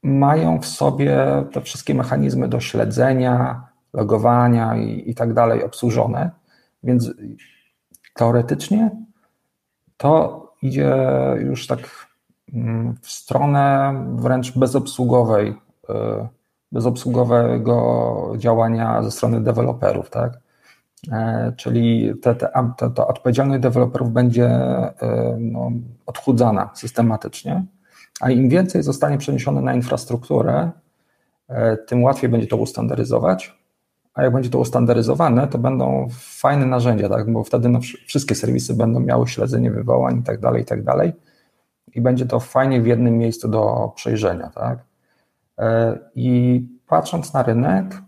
mają 0.03 0.59
w 0.59 0.65
sobie 0.65 1.17
te 1.53 1.61
wszystkie 1.61 1.93
mechanizmy 1.93 2.47
do 2.47 2.59
śledzenia, 2.59 3.67
logowania 3.93 4.77
i, 4.77 5.09
i 5.09 5.15
tak 5.15 5.33
dalej 5.33 5.63
obsłużone, 5.63 6.31
więc 6.83 7.11
teoretycznie 8.13 8.91
to 9.97 10.39
idzie 10.61 10.95
już 11.39 11.67
tak 11.67 12.08
w 13.01 13.09
stronę 13.09 13.93
wręcz 14.15 14.57
bezobsługowej, 14.57 15.55
e, 15.89 16.27
bezobsługowego 16.71 18.33
działania 18.37 19.03
ze 19.03 19.11
strony 19.11 19.41
deweloperów, 19.41 20.09
tak? 20.09 20.39
E, 21.11 21.53
czyli 21.57 22.13
te, 22.21 22.35
te, 22.35 22.49
te, 22.77 22.89
ta 22.89 23.07
odpowiedzialność 23.07 23.61
deweloperów 23.61 24.11
będzie 24.11 24.47
e, 24.47 25.37
no, 25.39 25.71
odchudzana 26.05 26.69
systematycznie, 26.73 27.65
a 28.21 28.29
im 28.29 28.49
więcej 28.49 28.83
zostanie 28.83 29.17
przeniesione 29.17 29.61
na 29.61 29.73
infrastrukturę, 29.73 30.71
tym 31.87 32.03
łatwiej 32.03 32.29
będzie 32.29 32.47
to 32.47 32.57
ustandaryzować, 32.57 33.59
a 34.13 34.23
jak 34.23 34.33
będzie 34.33 34.49
to 34.49 34.59
ustandaryzowane, 34.59 35.47
to 35.47 35.57
będą 35.57 36.07
fajne 36.19 36.65
narzędzia, 36.65 37.09
tak? 37.09 37.33
bo 37.33 37.43
wtedy 37.43 37.69
no, 37.69 37.79
wszystkie 38.07 38.35
serwisy 38.35 38.73
będą 38.73 38.99
miały 38.99 39.27
śledzenie 39.27 39.71
wywołań 39.71 40.19
i 40.19 40.23
tak 40.23 40.39
dalej, 40.39 40.61
i 40.61 40.65
tak 40.65 40.83
dalej 40.83 41.13
i 41.95 42.01
będzie 42.01 42.25
to 42.25 42.39
fajnie 42.39 42.81
w 42.81 42.87
jednym 42.87 43.17
miejscu 43.17 43.47
do 43.47 43.91
przejrzenia. 43.95 44.49
Tak? 44.55 44.79
E, 45.59 45.97
I 46.15 46.61
patrząc 46.87 47.33
na 47.33 47.43
rynek 47.43 48.01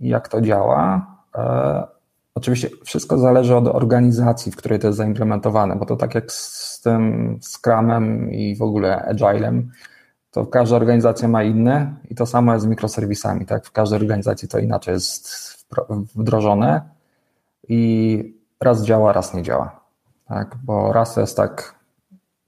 jak 0.00 0.28
to 0.28 0.40
działa, 0.40 1.06
e, 1.34 1.86
oczywiście 2.34 2.68
wszystko 2.84 3.18
zależy 3.18 3.56
od 3.56 3.66
organizacji, 3.66 4.52
w 4.52 4.56
której 4.56 4.78
to 4.78 4.86
jest 4.86 4.98
zaimplementowane, 4.98 5.76
bo 5.76 5.86
to 5.86 5.96
tak 5.96 6.14
jak 6.14 6.32
z 6.32 6.80
tym 6.80 7.38
Scrumem 7.42 8.30
i 8.30 8.56
w 8.56 8.62
ogóle 8.62 9.04
Agilem, 9.04 9.70
to 10.30 10.46
każda 10.46 10.76
organizacja 10.76 11.28
ma 11.28 11.42
inne 11.42 11.94
i 12.10 12.14
to 12.14 12.26
samo 12.26 12.52
jest 12.52 12.64
z 12.64 12.68
mikroserwisami. 12.68 13.46
Tak? 13.46 13.66
W 13.66 13.72
każdej 13.72 14.00
organizacji 14.00 14.48
to 14.48 14.58
inaczej 14.58 14.94
jest 14.94 15.28
wdrożone 16.14 16.82
i 17.68 18.34
raz 18.60 18.84
działa, 18.84 19.12
raz 19.12 19.34
nie 19.34 19.42
działa. 19.42 19.80
Tak? 20.28 20.56
Bo 20.64 20.92
raz 20.92 21.14
to 21.14 21.20
jest 21.20 21.36
tak 21.36 21.74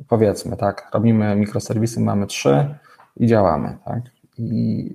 powiedzmy, 0.09 0.57
tak, 0.57 0.91
robimy 0.95 1.37
mikroserwisy, 1.37 2.01
mamy 2.01 2.27
trzy 2.27 2.75
i 3.17 3.27
działamy, 3.27 3.79
tak, 3.85 4.01
i 4.39 4.91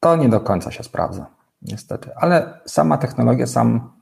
to 0.00 0.16
nie 0.16 0.28
do 0.28 0.40
końca 0.40 0.70
się 0.70 0.84
sprawdza, 0.84 1.26
niestety, 1.62 2.10
ale 2.16 2.60
sama 2.66 2.98
technologia, 2.98 3.46
sam, 3.46 3.92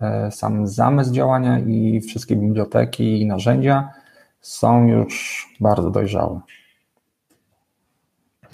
e, 0.00 0.30
sam 0.30 0.66
zamysł 0.66 1.12
działania 1.12 1.58
i 1.58 2.00
wszystkie 2.00 2.36
biblioteki 2.36 3.20
i 3.20 3.26
narzędzia 3.26 3.92
są 4.40 4.86
już 4.86 5.46
bardzo 5.60 5.90
dojrzałe. 5.90 6.40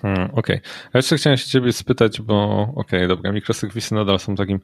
Hmm, 0.03 0.25
okej. 0.25 0.57
Okay. 0.57 0.61
A 0.93 0.99
jeszcze 0.99 1.17
chciałem 1.17 1.37
się 1.37 1.49
ciebie 1.49 1.73
spytać, 1.73 2.21
bo 2.21 2.61
okej, 2.61 2.75
okay, 2.75 3.09
dobra, 3.09 3.33
mikroserwisy 3.33 3.95
nadal 3.95 4.19
są 4.19 4.35
takim, 4.35 4.61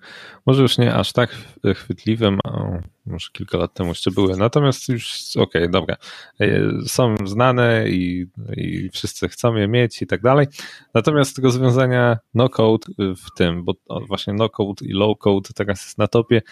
może 0.46 0.62
już 0.62 0.78
nie 0.78 0.94
aż 0.94 1.12
tak 1.12 1.36
chwytliwym, 1.74 2.38
a 2.44 2.68
może 3.06 3.28
kilka 3.32 3.58
lat 3.58 3.74
temu 3.74 3.88
jeszcze 3.88 4.10
były, 4.10 4.36
natomiast 4.36 4.88
już 4.88 5.12
okej, 5.36 5.62
okay, 5.62 5.68
dobra, 5.68 5.96
e, 6.40 6.60
są 6.86 7.14
znane 7.24 7.88
i, 7.88 8.26
i 8.56 8.90
wszyscy 8.92 9.28
chcą 9.28 9.54
je 9.54 9.68
mieć 9.68 10.02
i 10.02 10.06
tak 10.06 10.22
dalej. 10.22 10.46
Natomiast 10.94 11.38
rozwiązania 11.38 12.18
no-code 12.34 12.86
w 12.98 13.34
tym, 13.36 13.64
bo 13.64 13.74
właśnie 14.08 14.32
no-code 14.32 14.86
i 14.86 14.94
low-code 14.94 15.52
teraz 15.54 15.84
jest 15.84 15.98
na 15.98 16.06
topie 16.06 16.36
e, 16.36 16.42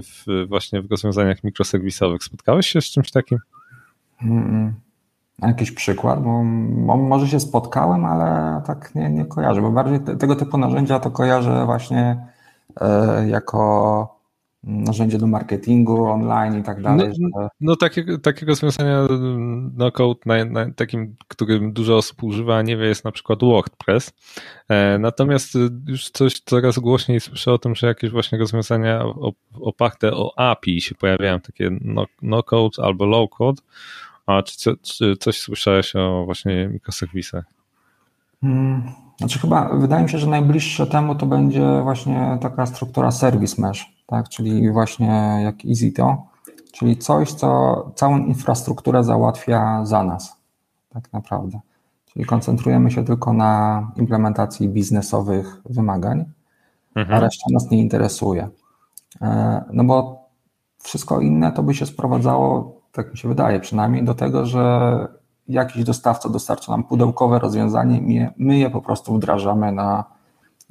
w, 0.00 0.46
właśnie 0.48 0.82
w 0.82 0.90
rozwiązaniach 0.90 1.44
mikroserwisowych. 1.44 2.24
Spotkałeś 2.24 2.66
się 2.68 2.80
z 2.80 2.90
czymś 2.90 3.10
takim? 3.10 3.38
Mm, 4.22 4.74
Jakiś 5.42 5.72
przykład, 5.72 6.22
bo, 6.22 6.42
bo, 6.68 6.96
może 6.96 7.28
się 7.28 7.40
spotkałem, 7.40 8.04
ale 8.04 8.60
tak 8.66 8.94
nie, 8.94 9.10
nie 9.10 9.24
kojarzę, 9.24 9.62
bo 9.62 9.70
bardziej 9.70 10.00
te, 10.00 10.16
tego 10.16 10.36
typu 10.36 10.58
narzędzia 10.58 11.00
to 11.00 11.10
kojarzę 11.10 11.66
właśnie 11.66 12.26
e, 12.80 13.28
jako 13.28 14.18
narzędzie 14.62 15.18
do 15.18 15.26
marketingu 15.26 16.04
online 16.04 16.60
i 16.60 16.62
tak 16.62 16.82
dalej. 16.82 17.08
No, 17.18 17.42
że... 17.42 17.48
no 17.60 17.76
takie, 17.76 18.18
takie 18.18 18.46
rozwiązania 18.46 19.06
no 19.74 19.92
code 19.92 20.20
na, 20.26 20.44
na, 20.44 20.72
takim, 20.74 21.16
którym 21.28 21.72
dużo 21.72 21.96
osób 21.96 22.22
używa, 22.22 22.62
nie 22.62 22.76
wie, 22.76 22.86
jest 22.86 23.04
na 23.04 23.12
przykład 23.12 23.40
WordPress. 23.40 24.12
E, 24.68 24.98
natomiast 24.98 25.54
już 25.86 26.10
coś 26.10 26.40
coraz 26.40 26.78
głośniej 26.78 27.20
słyszę 27.20 27.52
o 27.52 27.58
tym, 27.58 27.74
że 27.74 27.86
jakieś 27.86 28.10
właśnie 28.10 28.38
rozwiązania 28.38 29.04
oparte 29.60 30.12
o 30.12 30.32
API 30.38 30.80
się 30.80 30.94
pojawiają, 30.94 31.40
takie 31.40 31.70
no, 31.80 32.06
no 32.22 32.42
code 32.42 32.82
albo 32.82 33.06
low 33.06 33.30
code, 33.30 33.62
a 34.28 34.42
czy, 34.42 34.76
czy 34.76 35.16
coś 35.16 35.40
słyszałeś 35.40 35.96
o 35.96 36.24
właśnie 36.24 36.68
mikroserwisach? 36.68 37.44
Hmm, 38.40 38.82
znaczy 39.18 39.38
chyba, 39.38 39.68
wydaje 39.74 40.02
mi 40.02 40.10
się, 40.10 40.18
że 40.18 40.26
najbliższe 40.26 40.86
temu 40.86 41.14
to 41.14 41.26
będzie 41.26 41.80
właśnie 41.82 42.38
taka 42.40 42.66
struktura 42.66 43.10
service 43.10 43.62
mesh, 43.62 43.92
tak, 44.06 44.28
czyli 44.28 44.70
właśnie 44.70 45.40
jak 45.44 45.54
EasyTo, 45.70 46.26
czyli 46.72 46.96
coś, 46.96 47.32
co 47.32 47.92
całą 47.94 48.18
infrastrukturę 48.18 49.04
załatwia 49.04 49.84
za 49.84 50.04
nas, 50.04 50.36
tak 50.88 51.12
naprawdę. 51.12 51.60
Czyli 52.12 52.24
koncentrujemy 52.24 52.90
się 52.90 53.04
tylko 53.04 53.32
na 53.32 53.92
implementacji 53.96 54.68
biznesowych 54.68 55.62
wymagań, 55.64 56.24
mhm. 56.94 57.18
a 57.18 57.20
reszta 57.20 57.44
nas 57.52 57.70
nie 57.70 57.78
interesuje. 57.78 58.48
E, 59.22 59.64
no 59.72 59.84
bo 59.84 60.18
wszystko 60.82 61.20
inne 61.20 61.52
to 61.52 61.62
by 61.62 61.74
się 61.74 61.86
sprowadzało 61.86 62.77
tak 62.92 63.10
mi 63.12 63.18
się 63.18 63.28
wydaje 63.28 63.60
przynajmniej, 63.60 64.04
do 64.04 64.14
tego, 64.14 64.46
że 64.46 64.98
jakiś 65.48 65.84
dostawca 65.84 66.28
dostarcza 66.28 66.72
nam 66.72 66.84
pudełkowe 66.84 67.38
rozwiązanie 67.38 67.98
i 67.98 68.26
my 68.36 68.58
je 68.58 68.70
po 68.70 68.82
prostu 68.82 69.16
wdrażamy 69.16 69.72
na 69.72 70.04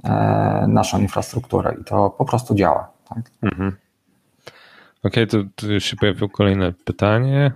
e, 0.03 0.65
naszą 0.67 0.99
infrastrukturę 0.99 1.75
i 1.81 1.83
to 1.83 2.09
po 2.09 2.25
prostu 2.25 2.55
działa. 2.55 2.91
Tak? 3.09 3.31
Mhm. 3.41 3.75
Okej, 5.03 5.23
okay, 5.23 5.27
to, 5.27 5.65
to 5.67 5.79
się 5.79 5.95
pojawiło 5.95 6.29
kolejne 6.29 6.71
pytanie. 6.71 7.51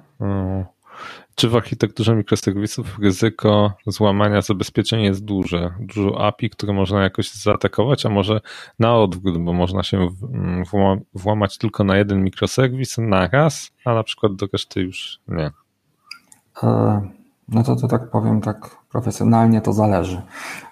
Czy 1.42 1.50
w 1.50 1.56
architekturze 1.56 2.16
mikroserwisów 2.16 3.00
ryzyko 3.00 3.74
złamania 3.88 4.42
zabezpieczeń 4.42 5.02
jest 5.02 5.26
duże? 5.26 5.74
Dużo 5.80 6.28
API, 6.28 6.50
które 6.50 6.74
można 6.74 7.04
jakoś 7.04 7.32
zaatakować, 7.34 8.06
a 8.06 8.10
może 8.10 8.42
na 8.80 8.96
odwrót, 8.96 9.38
bo 9.38 9.54
można 9.54 9.84
się 9.84 10.08
włamać 11.14 11.58
tylko 11.58 11.84
na 11.84 11.98
jeden 11.98 12.24
mikroserwis 12.24 12.98
na 12.98 13.28
raz, 13.28 13.72
a 13.86 13.94
na 13.94 14.04
przykład 14.04 14.36
do 14.36 14.48
reszty 14.54 14.82
już 14.82 15.20
nie. 15.28 15.52
E, 16.64 17.02
no 17.48 17.64
to, 17.64 17.76
to 17.76 17.88
tak 17.88 18.10
powiem 18.10 18.42
tak 18.42 18.78
profesjonalnie 18.92 19.62
to 19.62 19.74
zależy, 19.74 20.22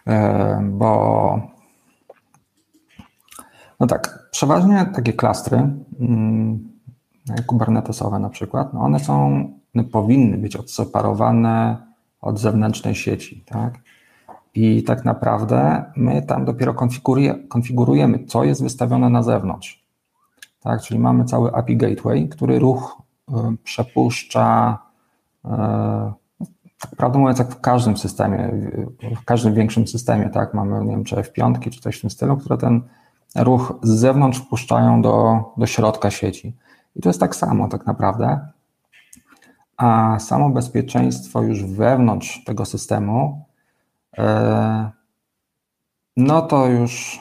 e, 0.08 0.62
bo 0.64 1.42
no 3.80 3.88
tak, 3.88 4.30
przeważnie 4.32 4.92
takie 4.96 5.14
klastry 5.14 5.58
mm, 6.00 6.72
kubernetesowe 7.46 8.20
na 8.20 8.30
przykład, 8.30 8.74
no 8.74 8.80
one 8.80 9.00
są 9.00 9.59
powinny 9.92 10.38
być 10.38 10.56
odseparowane 10.56 11.78
od 12.22 12.40
zewnętrznej 12.40 12.96
sieci, 12.96 13.44
tak? 13.46 13.74
I 14.56 14.84
tak 14.84 15.06
naprawdę 15.06 15.86
my 15.96 16.22
tam 16.22 16.46
dopiero 16.46 16.76
konfigurujemy, 17.50 18.26
co 18.26 18.44
jest 18.44 18.64
wystawione 18.64 19.10
na 19.10 19.24
zewnątrz. 19.24 19.86
Tak, 20.60 20.82
czyli 20.82 21.00
mamy 21.00 21.26
cały 21.26 21.54
API 21.54 21.78
Gateway, 21.78 22.30
który 22.30 22.60
ruch 22.60 23.02
y, 23.30 23.34
przepuszcza, 23.64 24.78
y, 25.46 25.50
tak 26.80 26.96
prawdę 26.98 27.20
mówiąc, 27.20 27.40
jak 27.40 27.52
w 27.52 27.62
każdym 27.62 27.98
systemie, 27.98 28.52
w 29.22 29.26
każdym 29.26 29.54
większym 29.54 29.88
systemie, 29.88 30.30
tak, 30.30 30.54
mamy, 30.54 30.86
nie 30.86 30.92
wiem, 30.92 31.04
czy 31.04 31.16
F5 31.16 31.70
czy 31.70 31.82
coś 31.82 31.98
w 31.98 32.02
tym 32.02 32.10
stylu, 32.10 32.38
które 32.38 32.58
ten 32.58 32.82
ruch 33.36 33.80
z 33.84 33.90
zewnątrz 33.90 34.40
wpuszczają 34.40 35.02
do, 35.02 35.44
do 35.58 35.66
środka 35.66 36.12
sieci. 36.12 36.56
I 36.96 37.02
to 37.02 37.10
jest 37.10 37.20
tak 37.20 37.36
samo 37.36 37.68
tak 37.68 37.86
naprawdę 37.86 38.40
a 39.80 40.20
samo 40.20 40.50
bezpieczeństwo 40.50 41.42
już 41.42 41.64
wewnątrz 41.64 42.44
tego 42.44 42.66
systemu, 42.66 43.46
e, 44.18 44.92
no 46.18 46.42
to 46.42 46.68
już 46.68 47.20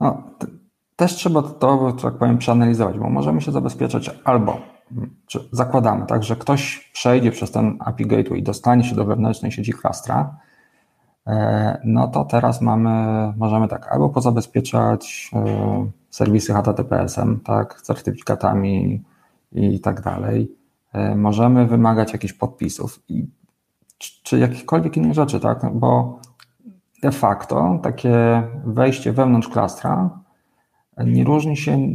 no, 0.00 0.22
też 0.96 1.14
trzeba 1.14 1.42
to, 1.42 1.92
tak 1.92 2.14
powiem, 2.14 2.38
przeanalizować, 2.38 2.98
bo 2.98 3.10
możemy 3.10 3.40
się 3.40 3.52
zabezpieczać 3.52 4.10
albo, 4.24 4.58
czy 5.26 5.48
zakładamy, 5.52 6.06
tak, 6.06 6.22
że 6.22 6.36
ktoś 6.36 6.90
przejdzie 6.92 7.30
przez 7.30 7.50
ten 7.50 7.76
API 7.80 8.06
Gateway 8.06 8.38
i 8.38 8.42
dostanie 8.42 8.84
się 8.84 8.94
do 8.94 9.04
wewnętrznej 9.04 9.52
sieci 9.52 9.72
klastra, 9.72 10.36
e, 11.26 11.80
no 11.84 12.08
to 12.08 12.24
teraz 12.24 12.60
mamy, 12.60 13.32
możemy 13.36 13.68
tak, 13.68 13.92
albo 13.92 14.08
pozabezpieczać 14.08 15.30
e, 15.32 15.90
serwisy 16.10 16.52
HTTPS-em, 16.52 17.40
tak, 17.40 17.82
certyfikatami, 17.82 19.02
i 19.54 19.80
tak 19.80 20.00
dalej. 20.00 20.56
E, 20.92 21.16
możemy 21.16 21.66
wymagać 21.66 22.12
jakichś 22.12 22.32
podpisów 22.32 23.02
i, 23.08 23.26
czy, 23.98 24.22
czy 24.22 24.38
jakichkolwiek 24.38 24.96
innych 24.96 25.14
rzeczy, 25.14 25.40
tak? 25.40 25.74
Bo 25.74 26.18
de 27.02 27.12
facto 27.12 27.78
takie 27.82 28.42
wejście 28.64 29.12
wewnątrz 29.12 29.48
klastra 29.48 30.10
nie 31.06 31.24
różni 31.24 31.56
się, 31.56 31.88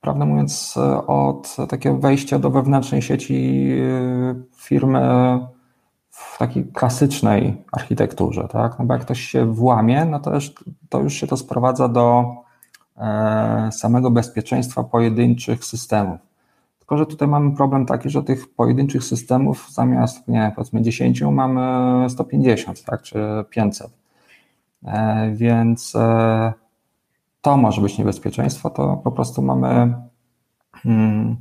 prawdę 0.00 0.26
mówiąc, 0.26 0.74
od 1.06 1.56
takiego 1.68 1.98
wejścia 1.98 2.38
do 2.38 2.50
wewnętrznej 2.50 3.02
sieci 3.02 3.68
e, 3.70 4.34
firmy 4.56 5.00
w 6.10 6.38
takiej 6.38 6.64
klasycznej 6.64 7.64
architekturze, 7.72 8.48
tak? 8.50 8.78
No 8.78 8.84
bo 8.84 8.94
jak 8.94 9.02
ktoś 9.02 9.20
się 9.20 9.52
włamie, 9.52 10.04
no 10.04 10.20
to 10.20 10.34
już, 10.34 10.52
to 10.88 11.00
już 11.00 11.14
się 11.14 11.26
to 11.26 11.36
sprowadza 11.36 11.88
do 11.88 12.24
e, 12.96 13.68
samego 13.72 14.10
bezpieczeństwa 14.10 14.84
pojedynczych 14.84 15.64
systemów. 15.64 16.27
Tylko, 16.88 16.98
że 16.98 17.06
tutaj 17.06 17.28
mamy 17.28 17.56
problem 17.56 17.86
taki, 17.86 18.10
że 18.10 18.22
tych 18.22 18.54
pojedynczych 18.54 19.04
systemów 19.04 19.70
zamiast, 19.70 20.28
nie 20.28 20.52
powiedzmy 20.54 20.82
10 20.82 21.22
mamy 21.22 22.10
150, 22.10 22.84
tak, 22.84 23.02
czy 23.02 23.18
500. 23.50 23.90
E, 24.84 25.30
więc 25.34 25.96
e, 25.96 26.52
to 27.40 27.56
może 27.56 27.80
być 27.82 27.98
niebezpieczeństwo, 27.98 28.70
to 28.70 29.00
po 29.04 29.12
prostu 29.12 29.42
mamy 29.42 29.94
hmm, 30.72 31.36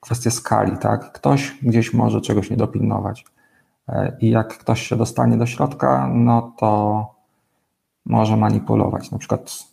kwestię 0.00 0.30
skali, 0.30 0.78
tak. 0.78 1.12
Ktoś 1.12 1.58
gdzieś 1.62 1.94
może 1.94 2.20
czegoś 2.20 2.50
nie 2.50 2.56
dopilnować. 2.56 3.24
E, 3.88 4.16
I 4.20 4.30
jak 4.30 4.58
ktoś 4.58 4.82
się 4.82 4.96
dostanie 4.96 5.36
do 5.36 5.46
środka, 5.46 6.10
no 6.14 6.52
to 6.58 7.06
może 8.06 8.36
manipulować. 8.36 9.10
Na 9.10 9.18
przykład 9.18 9.64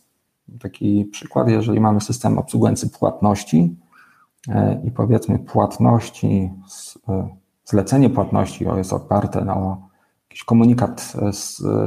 taki 0.60 1.04
przykład, 1.04 1.48
jeżeli 1.48 1.80
mamy 1.80 2.00
system 2.00 2.38
obsługujący 2.38 2.90
płatności, 2.90 3.76
i 4.84 4.90
powiedzmy 4.90 5.38
płatności, 5.38 6.50
e, 7.08 7.28
zlecenie 7.64 8.10
płatności 8.10 8.66
jest 8.76 8.92
oparte 8.92 9.44
na 9.44 9.76
jakiś 10.30 10.44
komunikat 10.44 11.12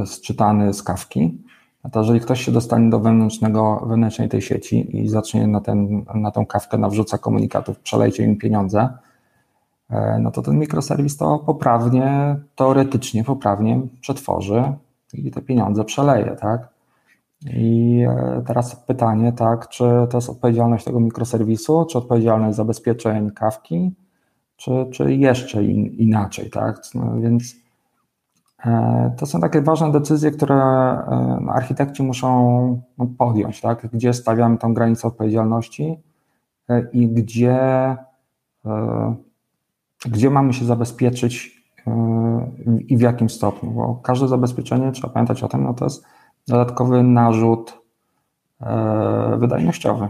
sczytany 0.05 0.73
z 0.73 0.83
kawki, 0.83 1.43
no 1.83 1.89
to 1.89 1.99
jeżeli 1.99 2.19
ktoś 2.19 2.45
się 2.45 2.51
dostanie 2.51 2.89
do 2.89 2.99
wewnętrznego, 2.99 3.85
wewnętrznej 3.87 4.29
tej 4.29 4.41
sieci 4.41 4.97
i 4.97 5.09
zacznie 5.09 5.47
na, 5.47 5.61
ten, 5.61 6.05
na 6.15 6.31
tą 6.31 6.45
kawkę 6.45 6.77
nawrzuca 6.77 7.17
komunikatów, 7.17 7.79
przelejcie 7.79 8.23
im 8.23 8.37
pieniądze, 8.37 8.89
e, 9.89 10.19
no 10.21 10.31
to 10.31 10.41
ten 10.41 10.59
mikroserwis 10.59 11.17
to 11.17 11.39
poprawnie, 11.39 12.35
teoretycznie 12.55 13.23
poprawnie 13.23 13.81
przetworzy 14.01 14.73
i 15.13 15.31
te 15.31 15.41
pieniądze 15.41 15.83
przeleje, 15.83 16.35
tak? 16.41 16.78
I 17.45 18.01
e, 18.09 18.43
teraz 18.47 18.75
pytanie, 18.75 19.33
tak, 19.33 19.69
czy 19.69 19.83
to 20.09 20.17
jest 20.17 20.29
odpowiedzialność 20.29 20.85
tego 20.85 20.99
mikroserwisu, 20.99 21.85
czy 21.85 21.97
odpowiedzialność 21.97 22.57
zabezpieczeń 22.57 23.31
kawki, 23.31 23.95
czy, 24.55 24.71
czy 24.91 25.15
jeszcze 25.15 25.63
in, 25.63 25.85
inaczej, 25.85 26.49
tak? 26.49 26.81
No 26.95 27.21
więc 27.21 27.55
e, 28.65 29.15
to 29.17 29.25
są 29.25 29.41
takie 29.41 29.61
ważne 29.61 29.91
decyzje, 29.91 30.31
które 30.31 30.55
e, 30.55 31.39
architekci 31.49 32.03
muszą 32.03 32.81
no, 32.97 33.07
podjąć, 33.17 33.61
tak? 33.61 33.87
Gdzie 33.93 34.13
stawiamy 34.13 34.57
tą 34.57 34.73
granicę 34.73 35.07
odpowiedzialności 35.07 35.99
i 36.93 37.07
gdzie, 37.07 37.57
gdzie 40.05 40.29
mamy 40.29 40.53
się 40.53 40.65
zabezpieczyć 40.65 41.63
i 42.87 42.97
w 42.97 43.01
jakim 43.01 43.29
stopniu, 43.29 43.71
bo 43.71 43.95
każde 43.95 44.27
zabezpieczenie, 44.27 44.91
trzeba 44.91 45.13
pamiętać 45.13 45.43
o 45.43 45.47
tym, 45.47 45.63
no 45.63 45.73
to 45.73 45.85
jest 45.85 46.05
dodatkowy 46.49 47.03
narzut 47.03 47.79
wydajnościowy 49.37 50.09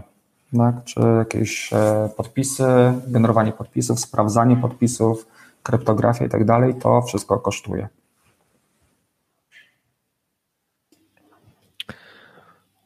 tak? 0.56 0.84
czy 0.84 1.00
jakieś 1.18 1.72
e, 1.72 2.08
podpisy, 2.16 2.64
generowanie 3.06 3.52
podpisów, 3.52 4.00
sprawdzanie 4.00 4.56
podpisów, 4.56 5.26
kryptografia 5.62 6.24
i 6.24 6.28
tak 6.28 6.44
dalej, 6.44 6.74
to 6.74 7.02
wszystko 7.02 7.38
kosztuje. 7.38 7.88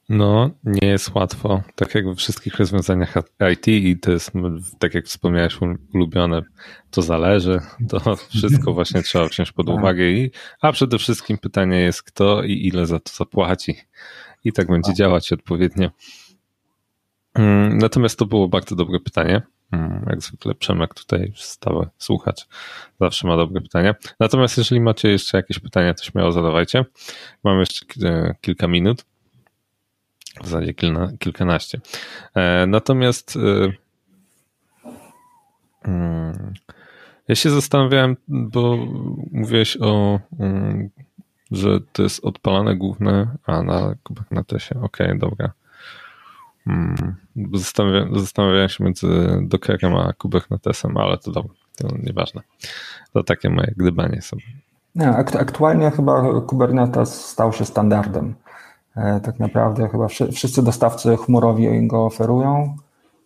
No, 0.09 0.51
nie 0.65 0.89
jest 0.89 1.15
łatwo. 1.15 1.63
Tak 1.75 1.95
jak 1.95 2.07
we 2.07 2.15
wszystkich 2.15 2.55
rozwiązaniach 2.55 3.15
IT 3.53 3.69
i 3.69 3.99
to 3.99 4.13
jest, 4.13 4.33
tak 4.79 4.95
jak 4.95 5.07
wspomniałeś, 5.07 5.59
ulubione, 5.95 6.43
to 6.91 7.03
zależy, 7.03 7.61
to 7.89 8.17
wszystko 8.17 8.73
właśnie 8.75 9.03
trzeba 9.03 9.29
wziąć 9.29 9.53
pod 9.53 9.69
uwagę. 9.69 10.11
I, 10.11 10.31
a 10.61 10.73
przede 10.73 10.99
wszystkim 10.99 11.39
pytanie 11.39 11.81
jest, 11.81 12.03
kto 12.03 12.43
i 12.43 12.67
ile 12.67 12.87
za 12.87 13.01
to 13.01 13.13
zapłaci. 13.15 13.77
I 14.45 14.53
tak 14.53 14.67
będzie 14.67 14.91
tak. 14.91 14.97
działać 14.97 15.33
odpowiednio. 15.33 15.91
Mm, 17.35 17.79
natomiast 17.79 18.19
to 18.19 18.27
było 18.27 18.49
bardzo 18.49 18.77
dobre 18.77 19.01
pytanie. 19.01 19.43
Mm, 19.73 20.07
jak 20.11 20.23
zwykle 20.23 20.55
Przemek 20.55 20.95
tutaj 20.95 21.33
stały 21.37 21.89
słuchacz 21.99 22.47
zawsze 23.01 23.29
ma 23.29 23.37
dobre 23.37 23.61
pytania. 23.61 23.95
Natomiast 24.21 24.59
jeżeli 24.59 24.81
macie 24.81 25.09
jeszcze 25.09 25.37
jakieś 25.37 25.59
pytania, 25.59 25.95
to 25.95 26.05
śmiało 26.05 26.33
zadawajcie. 26.33 26.85
Mamy 27.45 27.61
jeszcze 27.61 27.85
kilka 28.41 28.69
minut. 28.69 29.05
W 30.43 30.47
zasadzie 30.47 30.75
kilka, 30.75 31.09
kilkanaście. 31.19 31.81
E, 32.35 32.67
natomiast 32.67 33.37
e, 33.37 33.73
mm, 35.89 36.55
ja 37.29 37.35
się 37.35 37.51
zastanawiałem, 37.51 38.17
bo 38.29 38.77
mówiłeś 39.33 39.77
o, 39.81 40.21
że 41.51 41.81
to 41.93 42.03
jest 42.03 42.25
odpalane 42.25 42.77
główne, 42.77 43.37
a 43.47 43.63
na 43.63 43.95
Kubernetesie. 44.03 44.75
Okej, 44.83 45.07
okay, 45.07 45.19
dobra. 45.19 45.53
Hmm. 46.65 47.15
Zastanawiałem, 47.55 48.21
zastanawiałem 48.21 48.69
się 48.69 48.85
między 48.85 49.09
Dockerem 49.43 49.97
a 49.97 50.13
Kubernetesem, 50.13 50.97
ale 50.97 51.19
to 51.19 51.31
dobra, 51.31 51.55
to 51.77 51.89
nieważne. 52.03 52.43
To 53.13 53.23
takie 53.23 53.51
moje 53.51 53.73
gdybanie 53.77 54.23
sobie. 54.23 54.43
Nie, 54.95 55.09
aktualnie 55.17 55.91
chyba 55.91 56.41
Kubernetes 56.41 57.27
stał 57.27 57.53
się 57.53 57.65
standardem. 57.65 58.35
E, 58.97 59.21
tak 59.21 59.39
naprawdę 59.39 59.89
chyba 59.89 60.09
wszyscy 60.09 60.63
dostawcy 60.63 61.17
chmurowi 61.17 61.87
go 61.87 62.07
oferują. 62.07 62.77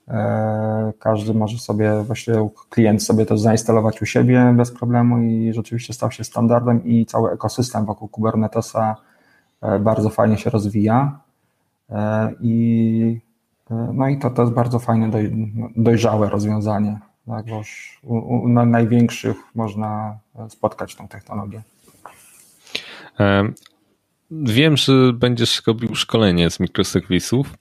E, 0.08 0.92
każdy 0.98 1.34
może 1.34 1.58
sobie, 1.58 2.02
właśnie 2.02 2.48
klient 2.70 3.02
sobie 3.02 3.26
to 3.26 3.38
zainstalować 3.38 4.02
u 4.02 4.06
siebie 4.06 4.54
bez 4.56 4.72
problemu 4.72 5.18
i 5.18 5.52
rzeczywiście 5.52 5.92
stał 5.92 6.10
się 6.10 6.24
standardem 6.24 6.84
i 6.84 7.06
cały 7.06 7.32
ekosystem 7.32 7.84
wokół 7.84 8.08
Kubernetesa 8.08 8.96
e, 9.62 9.78
bardzo 9.78 10.10
fajnie 10.10 10.38
się 10.38 10.50
rozwija. 10.50 11.20
I 12.40 13.20
no 13.92 14.08
i 14.08 14.18
to, 14.18 14.30
to 14.30 14.42
jest 14.42 14.54
bardzo 14.54 14.78
fajne, 14.78 15.10
dojrzałe 15.76 16.28
rozwiązanie. 16.28 16.98
Tak, 17.26 17.46
bo 17.46 17.56
już 17.56 18.00
u, 18.02 18.16
u 18.16 18.48
największych 18.48 19.36
można 19.54 20.18
spotkać 20.48 20.94
tą 20.94 21.08
technologię. 21.08 21.62
Wiem, 24.30 24.76
że 24.76 25.12
będziesz 25.12 25.62
robił 25.66 25.94
szkolenie 25.94 26.50
z 26.50 26.60
mikroserwisów 26.60 27.54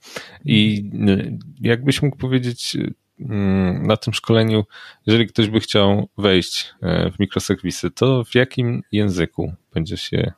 i 0.44 0.90
y, 1.08 1.38
jakbyś 1.60 2.02
mógł 2.02 2.16
powiedzieć 2.16 2.76
mm, 3.20 3.86
na 3.86 3.96
tym 3.96 4.14
szkoleniu, 4.14 4.64
jeżeli 5.06 5.26
ktoś 5.26 5.48
by 5.48 5.60
chciał 5.60 6.08
wejść 6.18 6.74
e, 6.82 7.10
w 7.10 7.18
mikroserwisy, 7.18 7.90
to 7.90 8.24
w 8.24 8.34
jakim 8.34 8.82
języku 8.92 9.52
będzie 9.74 9.96
się 9.96 10.32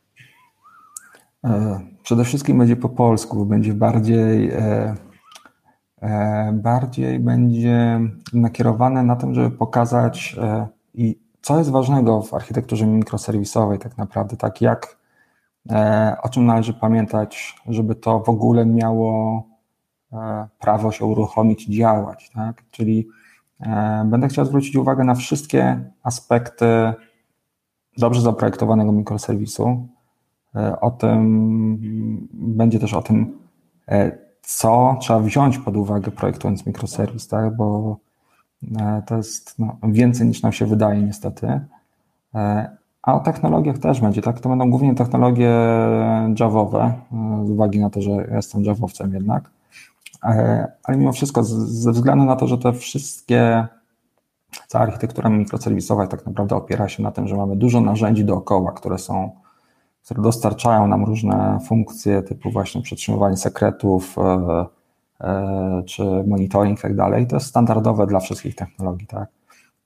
e, 1.45 1.81
Przede 2.03 2.25
wszystkim 2.25 2.59
będzie 2.59 2.77
po 2.77 2.89
polsku, 2.89 3.47
będzie 3.47 3.75
bardziej 3.75 4.51
e, 4.51 4.97
E, 6.03 6.53
bardziej 6.53 7.19
będzie 7.19 8.01
nakierowane 8.33 9.03
na 9.03 9.17
tym, 9.17 9.35
żeby 9.35 9.51
pokazać 9.51 10.37
i 10.95 11.19
co 11.43 11.59
jest 11.59 11.71
ważnego 11.71 12.23
w 12.23 12.35
architekturze 12.35 12.87
mikroserwisowej 12.87 13.79
tak 13.79 13.99
naprawdę, 13.99 14.37
tak 14.37 14.61
jak 14.61 15.00
o 16.23 16.29
czym 16.29 16.47
należy 16.47 16.75
pamiętać, 16.75 17.57
żeby 17.69 17.95
to 17.95 18.21
w 18.21 18.29
ogóle 18.29 18.67
miało 18.67 19.43
prawo 20.59 20.93
się 20.93 21.05
uruchomić, 21.05 21.67
działać, 21.67 22.31
tak? 22.35 22.63
Czyli 22.71 23.09
będę 24.05 24.29
chciał 24.29 24.45
zwrócić 24.45 24.77
uwagę 24.77 25.05
na 25.05 25.15
wszystkie 25.15 25.85
aspekty 26.03 26.93
dobrze 27.99 28.21
zaprojektowanego 28.21 28.93
mikroserwisu. 28.93 29.89
O 30.81 30.91
tym 30.91 31.79
będzie 32.33 32.79
też 32.79 32.95
o 32.95 33.03
tym, 33.03 33.39
co 34.43 34.97
trzeba 35.01 35.21
wziąć 35.21 35.59
pod 35.59 35.77
uwagę 35.77 36.11
projektując 36.11 36.67
mikroserwis, 36.67 37.29
tak? 37.29 37.57
bo 37.57 37.97
e, 38.81 39.03
to 39.07 39.17
jest 39.17 39.59
no, 39.59 39.77
więcej 39.83 40.27
niż 40.27 40.43
nam 40.43 40.53
się 40.53 40.67
wydaje 40.67 41.03
niestety. 41.03 41.61
E, 43.07 43.11
a 43.11 43.15
o 43.15 43.21
technologiach 43.21 43.79
też 43.79 44.01
będzie, 44.01 44.23
tak? 44.23 44.41
To 44.41 44.49
będą 44.49 44.71
głównie 44.71 44.95
technologie 44.95 45.51
Javowe, 46.41 46.93
e, 47.13 47.47
z 47.47 47.51
uwagi 47.51 47.81
na 47.81 47.91
to, 47.91 48.03
że 48.03 48.11
jestem 48.11 48.65
Javowcem 48.65 49.15
jednak. 49.15 49.51
Ale 50.21 50.97
mimo 50.97 51.13
wszystko, 51.13 51.45
ze 51.45 51.93
względu 51.93 52.25
na 52.25 52.37
to, 52.37 52.47
że 52.47 52.59
te 52.59 52.73
wszystkie, 52.73 53.67
cała 54.67 54.85
architektura 54.85 55.31
mikroserwisowa 55.31 56.07
tak 56.07 56.27
naprawdę 56.27 56.57
opiera 56.57 56.89
się 56.89 57.03
na 57.03 57.11
tym, 57.11 57.29
że 57.29 57.37
mamy 57.37 57.57
dużo 57.57 57.81
narzędzi 57.81 58.25
dookoła, 58.25 58.73
które 58.73 58.99
są 58.99 59.31
które 60.11 60.23
dostarczają 60.23 60.87
nam 60.87 61.05
różne 61.05 61.59
funkcje 61.67 62.23
typu 62.23 62.51
właśnie 62.51 62.83
przetrzymywanie 62.83 63.37
sekretów 63.37 64.17
e, 64.19 64.67
e, 65.21 65.83
czy 65.87 66.05
monitoring 66.27 66.79
i 66.79 66.83
tak 66.83 66.97
dalej. 66.97 67.27
To 67.27 67.37
jest 67.37 67.47
standardowe 67.47 68.07
dla 68.07 68.21
wszystkich 68.21 68.55
technologii, 68.55 69.07
tak? 69.07 69.29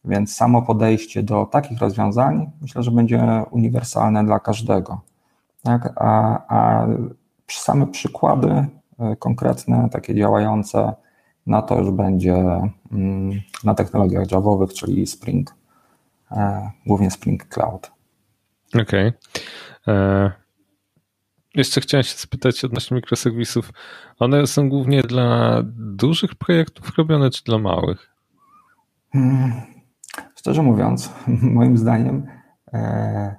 Więc 0.04 0.36
samo 0.36 0.62
podejście 0.62 1.22
do 1.22 1.46
takich 1.46 1.78
rozwiązań 1.78 2.50
myślę, 2.60 2.82
że 2.82 2.90
będzie 2.90 3.44
uniwersalne 3.50 4.24
dla 4.24 4.40
każdego. 4.40 5.00
Tak? 5.62 5.92
A, 5.96 6.40
a 6.48 6.86
same 7.48 7.86
przykłady 7.86 8.66
e, 8.98 9.16
konkretne, 9.16 9.88
takie 9.92 10.14
działające, 10.14 10.92
na 11.46 11.62
to 11.62 11.78
już 11.78 11.90
będzie 11.90 12.34
mm, 12.92 13.40
na 13.64 13.74
technologiach 13.74 14.30
Javowych, 14.30 14.74
czyli 14.74 15.06
Spring, 15.06 15.54
głównie 16.86 17.10
Spring 17.10 17.44
Cloud. 17.48 17.92
Okej. 18.74 19.08
Okay. 19.08 19.94
E, 19.94 20.30
jeszcze 21.54 21.80
chciałem 21.80 22.04
się 22.04 22.14
spytać 22.18 22.64
odnośnie 22.64 22.94
mikroserwisów. 22.94 23.70
One 24.18 24.46
są 24.46 24.68
głównie 24.68 25.02
dla 25.02 25.60
dużych 25.76 26.34
projektów 26.34 26.98
robione, 26.98 27.30
czy 27.30 27.44
dla 27.44 27.58
małych? 27.58 28.10
Hmm, 29.12 29.73
szczerze 30.44 30.62
mówiąc, 30.62 31.12
moim 31.58 31.78
zdaniem, 31.78 32.26
e, 32.72 33.36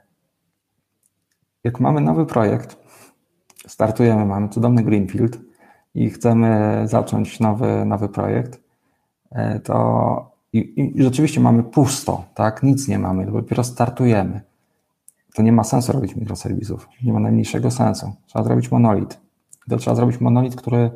jak 1.63 1.79
mamy 1.79 2.01
nowy 2.01 2.25
projekt, 2.25 2.77
startujemy, 3.67 4.25
mamy 4.25 4.49
cudowny 4.49 4.83
Greenfield 4.83 5.39
i 5.93 6.09
chcemy 6.09 6.81
zacząć 6.87 7.39
nowy, 7.39 7.85
nowy 7.85 8.09
projekt, 8.09 8.63
e, 9.31 9.59
to 9.59 10.35
i, 10.53 10.93
i 10.97 11.03
rzeczywiście 11.03 11.41
mamy 11.41 11.63
pusto, 11.63 12.23
tak? 12.35 12.63
Nic 12.63 12.87
nie 12.87 12.99
mamy, 12.99 13.25
dopiero 13.31 13.63
startujemy 13.63 14.41
to 15.35 15.43
nie 15.43 15.51
ma 15.51 15.63
sensu 15.63 15.91
robić 15.91 16.15
mikroserwisów. 16.15 16.89
Nie 17.03 17.13
ma 17.13 17.19
najmniejszego 17.19 17.71
sensu. 17.71 18.13
Trzeba 18.25 18.45
zrobić 18.45 18.71
monolit. 18.71 19.19
To 19.69 19.77
trzeba 19.77 19.95
zrobić 19.95 20.21
monolit, 20.21 20.55
który 20.55 20.91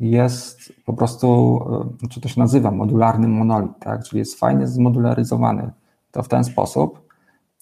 jest 0.00 0.72
po 0.84 0.92
prostu, 0.92 1.58
e, 2.04 2.08
czy 2.08 2.20
to 2.20 2.28
się 2.28 2.40
nazywa 2.40 2.70
modularny 2.70 3.28
monolit, 3.28 3.72
tak? 3.80 4.04
czyli 4.04 4.18
jest 4.18 4.38
fajnie 4.38 4.66
zmodularyzowany. 4.66 5.70
To 6.10 6.22
w 6.22 6.28
ten 6.28 6.44
sposób, 6.44 7.08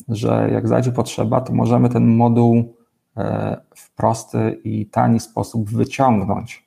że 0.09 0.49
jak 0.53 0.69
zajdzie 0.69 0.93
potrzeba, 0.93 1.41
to 1.41 1.53
możemy 1.53 1.89
ten 1.89 2.17
moduł 2.17 2.75
e, 3.17 3.57
w 3.75 3.95
prosty 3.95 4.61
i 4.65 4.87
tani 4.87 5.21
sposób 5.21 5.71
wyciągnąć 5.71 6.67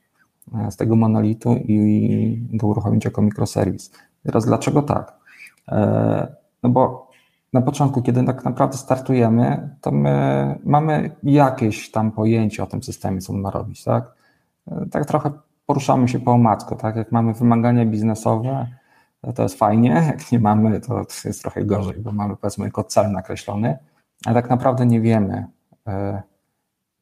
e, 0.55 0.71
z 0.71 0.77
tego 0.77 0.95
monolitu 0.95 1.53
i 1.53 2.47
go 2.53 2.67
uruchomić 2.67 3.05
jako 3.05 3.21
mikroserwis. 3.21 3.91
Teraz 4.23 4.45
dlaczego 4.45 4.81
tak? 4.81 5.17
No 6.63 6.69
bo 6.69 7.11
na 7.53 7.61
początku, 7.61 8.01
kiedy 8.01 8.23
tak 8.23 8.45
naprawdę 8.45 8.77
startujemy, 8.77 9.75
to 9.81 9.91
my 9.91 10.59
mamy 10.63 11.11
jakieś 11.23 11.91
tam 11.91 12.11
pojęcie 12.11 12.63
o 12.63 12.67
tym 12.67 12.83
systemie, 12.83 13.21
co 13.21 13.33
on 13.33 13.39
ma 13.39 13.51
robić, 13.51 13.83
tak? 13.83 14.13
Tak 14.91 15.05
trochę 15.05 15.31
poruszamy 15.67 16.07
się 16.07 16.19
po 16.19 16.31
omacku, 16.31 16.75
tak? 16.75 16.95
Jak 16.95 17.11
mamy 17.11 17.33
wymagania 17.33 17.85
biznesowe, 17.85 18.67
to 19.35 19.43
jest 19.43 19.57
fajnie, 19.57 19.89
jak 19.89 20.31
nie 20.31 20.39
mamy, 20.39 20.81
to 20.81 21.05
jest 21.25 21.41
trochę 21.41 21.65
gorzej, 21.65 21.99
bo 21.99 22.11
mamy 22.11 22.35
powiedzmy 22.35 22.65
tylko 22.65 22.83
cel 22.83 23.11
nakreślony, 23.11 23.77
ale 24.25 24.35
tak 24.35 24.49
naprawdę 24.49 24.85
nie 24.85 25.01
wiemy, 25.01 25.45
e, 25.87 26.21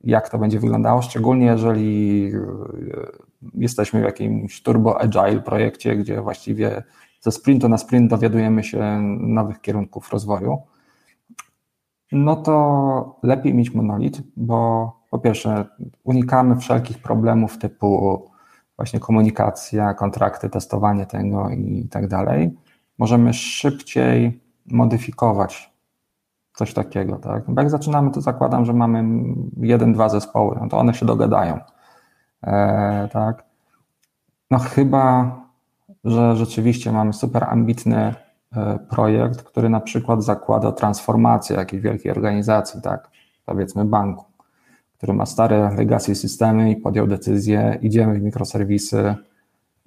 jak 0.02 0.30
to 0.30 0.38
będzie 0.38 0.60
wyglądało, 0.60 1.02
szczególnie 1.02 1.46
jeżeli 1.46 2.26
e, 2.34 2.40
jesteśmy 3.54 4.02
w 4.02 4.04
jakimś 4.04 4.64
turbo 4.64 5.02
agile 5.02 5.42
projekcie, 5.42 5.96
gdzie 5.96 6.22
właściwie 6.22 6.84
ze 7.22 7.32
sprintu 7.32 7.70
na 7.70 7.78
sprint 7.78 8.10
dowiadujemy 8.10 8.64
się 8.64 9.02
nowych 9.20 9.62
kierunków 9.62 10.12
rozwoju. 10.12 10.58
no 12.12 12.36
to 12.36 13.20
lepiej 13.24 13.54
mieć 13.54 13.74
monolit, 13.74 14.22
bo 14.36 14.92
po 15.12 15.20
pierwsze 15.20 15.66
unikamy 16.04 16.56
wszelkich 16.56 17.02
problemów 17.02 17.58
typu 17.58 18.35
właśnie 18.78 19.00
komunikacja, 19.00 19.94
kontrakty, 19.94 20.50
testowanie 20.50 21.06
tego 21.06 21.50
i 21.50 21.88
tak 21.92 22.08
dalej. 22.08 22.58
Możemy 22.98 23.34
szybciej 23.34 24.42
modyfikować 24.66 25.76
coś 26.54 26.74
takiego, 26.74 27.16
tak? 27.16 27.44
Bo 27.48 27.62
jak 27.62 27.70
zaczynamy, 27.70 28.12
to 28.12 28.22
zakładam, 28.22 28.66
że 28.66 28.74
mamy 28.74 29.04
jeden, 29.58 29.94
dwa 29.94 30.10
zespoły, 30.10 30.58
no 30.62 30.70
to 30.70 30.78
one 30.78 30.94
się 30.94 31.06
dogadają, 31.06 31.60
e, 32.44 33.10
tak? 33.14 33.44
No 34.52 34.60
chyba, 34.60 35.36
że 36.04 36.36
rzeczywiście 36.36 36.92
mamy 36.92 37.14
super 37.14 37.44
ambitny 37.44 38.16
e, 38.56 38.80
projekt, 38.90 39.44
który 39.44 39.70
na 39.70 39.80
przykład 39.80 40.24
zakłada 40.24 40.72
transformację 40.72 41.56
jakiejś 41.56 41.84
wielkiej 41.84 42.12
organizacji, 42.12 42.82
tak? 42.82 43.10
Powiedzmy 43.46 43.86
banku, 43.86 44.26
który 45.06 45.18
ma 45.18 45.26
stare 45.26 45.76
legacy 45.78 46.16
systemy 46.16 46.72
i 46.72 46.76
podjął 46.76 47.08
decyzję, 47.08 47.80
idziemy 47.82 48.20
w 48.20 48.22
mikroserwisy 48.22 49.16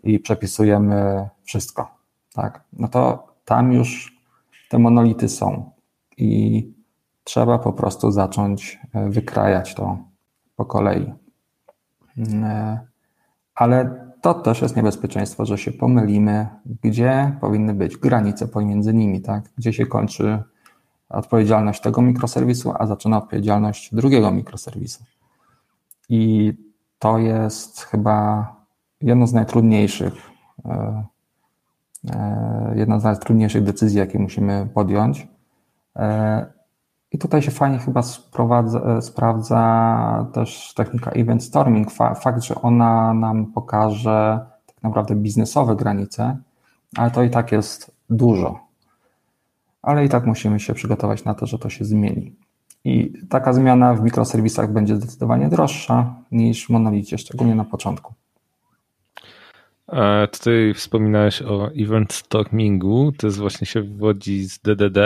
i 0.03 0.19
przepisujemy 0.19 1.29
wszystko, 1.43 1.91
tak? 2.35 2.65
No 2.73 2.89
to 2.89 3.27
tam 3.45 3.73
już 3.73 4.19
te 4.69 4.79
monolity 4.79 5.29
są 5.29 5.71
i 6.17 6.63
trzeba 7.25 7.59
po 7.59 7.73
prostu 7.73 8.11
zacząć 8.11 8.79
e, 8.95 9.11
wykrajać 9.11 9.75
to 9.75 9.99
po 10.57 10.65
kolei. 10.65 11.13
E, 12.43 12.79
ale 13.55 14.09
to 14.21 14.35
też 14.35 14.63
jest 14.63 14.77
niebezpieczeństwo, 14.77 15.47
że 15.47 15.59
się 15.59 15.73
pomylimy, 15.73 16.47
gdzie 16.83 17.37
powinny 17.41 17.75
być 17.75 17.97
granice 17.97 18.49
pomiędzy 18.49 18.95
nimi, 18.95 19.21
tak? 19.21 19.51
Gdzie 19.57 19.73
się 19.73 19.87
kończy 19.87 20.43
odpowiedzialność 21.09 21.81
tego 21.81 22.03
mikroserwisu, 22.03 22.73
a 22.79 22.87
zaczyna 22.87 23.19
odpowiedzialność 23.19 23.95
drugiego 23.95 24.31
mikroserwisu. 24.31 25.05
I 26.09 26.53
to 26.99 27.19
jest 27.19 27.81
chyba 27.81 28.47
jedno 29.01 29.27
z 29.27 29.33
najtrudniejszych, 29.33 30.15
e, 30.65 31.05
jedna 32.75 33.01
z 33.01 33.05
najtrudniejszych 33.05 33.65
decyzji, 33.65 33.99
jakie 33.99 34.19
musimy 34.19 34.69
podjąć, 34.75 35.29
E, 35.99 36.47
I 37.13 37.19
tutaj 37.19 37.43
się 37.43 37.51
fajnie 37.51 37.79
chyba 37.79 38.01
e, 38.01 39.03
sprawdza 39.03 40.27
też 40.33 40.75
technika 40.75 41.11
event 41.11 41.45
storming. 41.45 41.91
Fakt, 42.21 42.43
że 42.43 42.55
ona 42.55 43.15
nam 43.15 43.53
pokaże 43.53 44.47
tak 44.67 44.83
naprawdę 44.83 45.15
biznesowe 45.15 45.77
granice, 45.77 46.37
ale 46.97 47.11
to 47.11 47.23
i 47.23 47.31
tak 47.31 47.53
jest 47.53 47.91
dużo. 48.11 48.68
Ale 49.83 50.05
i 50.05 50.09
tak 50.09 50.27
musimy 50.27 50.61
się 50.61 50.75
przygotować 50.75 51.25
na 51.25 51.35
to, 51.35 51.47
że 51.47 51.59
to 51.59 51.71
się 51.71 51.85
zmieni. 51.85 52.35
I 52.85 53.13
taka 53.29 53.53
zmiana 53.53 53.95
w 53.95 54.03
mikroserwisach 54.03 54.73
będzie 54.73 54.97
zdecydowanie 54.97 55.49
droższa 55.49 56.15
niż 56.33 56.67
w 56.67 56.71
monolicie, 56.71 57.19
szczególnie 57.19 57.55
na 57.55 57.65
początku. 57.65 58.15
A 59.87 60.27
tutaj 60.33 60.75
wspominałeś 60.75 61.43
o 61.43 61.71
event 61.77 62.13
stormingu, 62.13 63.13
to 63.19 63.27
jest 63.27 63.39
właśnie 63.39 63.67
się 63.67 63.83
wywodzi 63.83 64.45
z 64.45 64.59
DDD 64.59 64.99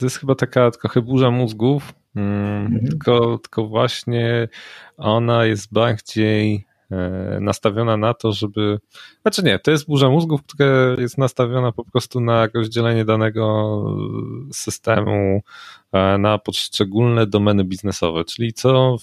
to 0.00 0.06
jest 0.06 0.18
chyba 0.18 0.34
taka 0.34 0.70
trochę 0.70 1.02
burza 1.02 1.30
mózgów, 1.30 1.94
mm, 2.16 2.66
mhm. 2.66 2.86
tylko, 2.86 3.38
tylko 3.38 3.66
właśnie 3.66 4.48
ona 4.96 5.44
jest 5.44 5.72
bardziej 5.72 6.66
nastawiona 7.40 7.96
na 7.96 8.14
to, 8.14 8.32
żeby. 8.32 8.78
Znaczy 9.22 9.42
nie, 9.42 9.58
to 9.58 9.70
jest 9.70 9.86
burza 9.86 10.08
mózgów, 10.08 10.42
która 10.42 10.94
jest 10.98 11.18
nastawiona 11.18 11.72
po 11.72 11.84
prostu 11.84 12.20
na 12.20 12.48
rozdzielenie 12.54 13.04
danego 13.04 13.84
systemu 14.52 15.42
e, 15.92 16.18
na 16.18 16.38
poszczególne 16.38 17.26
domeny 17.26 17.64
biznesowe, 17.64 18.24
czyli 18.24 18.52
co, 18.52 18.96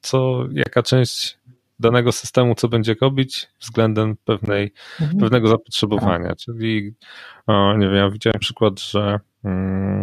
co 0.00 0.46
jaka 0.52 0.82
część 0.82 1.38
danego 1.80 2.12
systemu, 2.12 2.54
co 2.54 2.68
będzie 2.68 2.96
robić 3.00 3.48
względem 3.60 4.16
pewnej, 4.24 4.72
mhm. 5.00 5.20
pewnego 5.20 5.48
zapotrzebowania. 5.48 6.28
Tak. 6.28 6.38
Czyli, 6.38 6.94
o, 7.46 7.76
nie 7.76 7.86
wiem, 7.88 7.96
ja 7.96 8.10
widziałem 8.10 8.40
przykład, 8.40 8.80
że 8.80 9.20
Mm, 9.44 10.02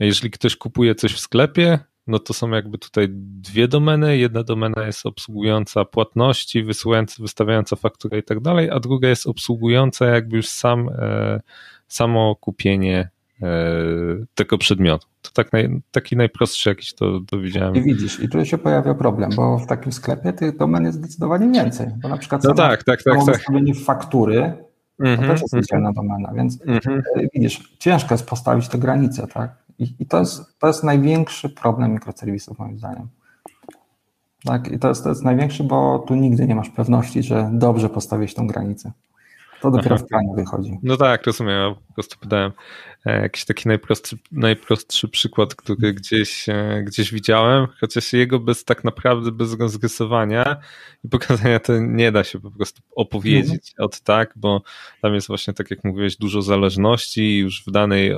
jeżeli 0.00 0.30
ktoś 0.30 0.56
kupuje 0.56 0.94
coś 0.94 1.12
w 1.12 1.20
sklepie, 1.20 1.78
no 2.06 2.18
to 2.18 2.34
są 2.34 2.50
jakby 2.50 2.78
tutaj 2.78 3.08
dwie 3.10 3.68
domeny. 3.68 4.18
Jedna 4.18 4.42
domena 4.42 4.86
jest 4.86 5.06
obsługująca 5.06 5.84
płatności, 5.84 6.62
wysyłająca, 6.62 7.14
wystawiająca 7.22 7.76
fakturę 7.76 8.18
i 8.18 8.22
tak 8.22 8.40
dalej, 8.40 8.70
a 8.70 8.80
druga 8.80 9.08
jest 9.08 9.26
obsługująca 9.26 10.06
jakby 10.06 10.36
już 10.36 10.48
sam, 10.48 10.88
e, 10.88 11.40
samo 11.88 12.36
kupienie 12.36 13.08
e, 13.42 13.48
tego 14.34 14.58
przedmiotu. 14.58 15.06
To 15.22 15.30
tak 15.32 15.52
naj, 15.52 15.80
taki 15.90 16.16
najprostszy 16.16 16.68
jakiś 16.68 16.94
to, 16.94 17.20
to 17.26 17.40
widziałem. 17.40 17.76
I 17.76 17.82
widzisz, 17.82 18.20
i 18.20 18.28
tu 18.28 18.44
się 18.44 18.58
pojawia 18.58 18.94
problem, 18.94 19.30
bo 19.36 19.58
w 19.58 19.66
takim 19.66 19.92
sklepie 19.92 20.32
tych 20.32 20.56
domen 20.56 20.84
jest 20.84 20.98
zdecydowanie 20.98 21.60
więcej, 21.60 21.86
bo 22.02 22.08
na 22.08 22.16
przykład 22.16 22.44
no 22.44 22.54
tak, 22.54 22.84
tak, 22.84 23.02
tak, 23.02 23.14
tak. 23.16 23.26
wystawienie 23.26 23.74
faktury 23.74 24.66
Mm 25.00 25.16
-hmm, 25.16 25.20
to 25.20 25.32
też 25.32 25.40
jest 25.40 25.72
mm 25.72 25.84
-hmm. 25.84 25.94
domena, 25.94 26.32
więc 26.34 26.62
mm 26.66 26.78
-hmm. 26.78 27.02
widzisz, 27.34 27.76
ciężko 27.78 28.14
jest 28.14 28.28
postawić 28.28 28.68
te 28.68 28.78
granice, 28.78 29.26
tak? 29.26 29.65
I, 29.78 29.94
i 29.98 30.06
to, 30.06 30.18
jest, 30.18 30.58
to 30.58 30.66
jest 30.66 30.84
największy 30.84 31.48
problem 31.48 31.92
mikroserwisów, 31.92 32.58
moim 32.58 32.78
zdaniem. 32.78 33.08
Tak, 34.44 34.68
i 34.68 34.78
to 34.78 34.88
jest, 34.88 35.02
to 35.02 35.08
jest 35.08 35.22
największy, 35.22 35.64
bo 35.64 35.98
tu 35.98 36.14
nigdy 36.14 36.46
nie 36.46 36.54
masz 36.54 36.70
pewności, 36.70 37.22
że 37.22 37.50
dobrze 37.52 37.88
postawić 37.88 38.34
tą 38.34 38.46
granicę. 38.46 38.92
To 39.60 39.70
dopiero 39.70 39.94
Aha. 39.94 40.04
w 40.04 40.08
planie 40.08 40.34
wychodzi. 40.34 40.78
No 40.82 40.96
tak, 40.96 41.26
rozumiem. 41.26 41.54
Ja 41.54 41.74
po 41.88 41.94
prostu 41.94 42.16
podałem 42.20 42.52
e, 42.52 42.54
jakiś 43.12 43.44
taki 43.44 43.68
najprostszy, 43.68 44.18
najprostszy 44.32 45.08
przykład, 45.08 45.54
który 45.54 45.92
gdzieś, 45.92 46.48
e, 46.48 46.82
gdzieś 46.86 47.12
widziałem, 47.12 47.66
chociaż 47.80 48.12
jego 48.12 48.40
bez 48.40 48.64
tak 48.64 48.84
naprawdę 48.84 49.32
bez 49.32 49.60
rozrysowania 49.60 50.56
i 51.04 51.08
pokazania 51.08 51.60
to 51.60 51.78
nie 51.78 52.12
da 52.12 52.24
się 52.24 52.40
po 52.40 52.50
prostu 52.50 52.82
opowiedzieć 52.96 53.70
mhm. 53.70 53.86
od 53.86 54.00
tak, 54.00 54.32
bo 54.36 54.62
tam 55.02 55.14
jest 55.14 55.26
właśnie, 55.26 55.54
tak 55.54 55.70
jak 55.70 55.84
mówiłeś, 55.84 56.16
dużo 56.16 56.42
zależności 56.42 57.20
i 57.20 57.38
już 57.38 57.64
w 57.66 57.70
danej, 57.70 58.14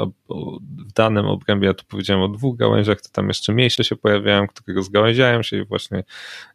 w 0.89 0.93
danym 0.93 1.27
obrębie, 1.27 1.67
ja 1.67 1.75
tu 1.75 1.85
powiedziałem 1.89 2.23
o 2.23 2.29
dwóch 2.29 2.57
gałęziach, 2.57 3.01
to 3.01 3.09
tam 3.13 3.29
jeszcze 3.29 3.53
mniejsze 3.53 3.85
się 3.85 3.97
pojawiają, 3.97 4.47
które 4.47 4.77
rozgałęziają 4.77 5.43
się 5.43 5.57
i 5.57 5.65
właśnie 5.65 6.05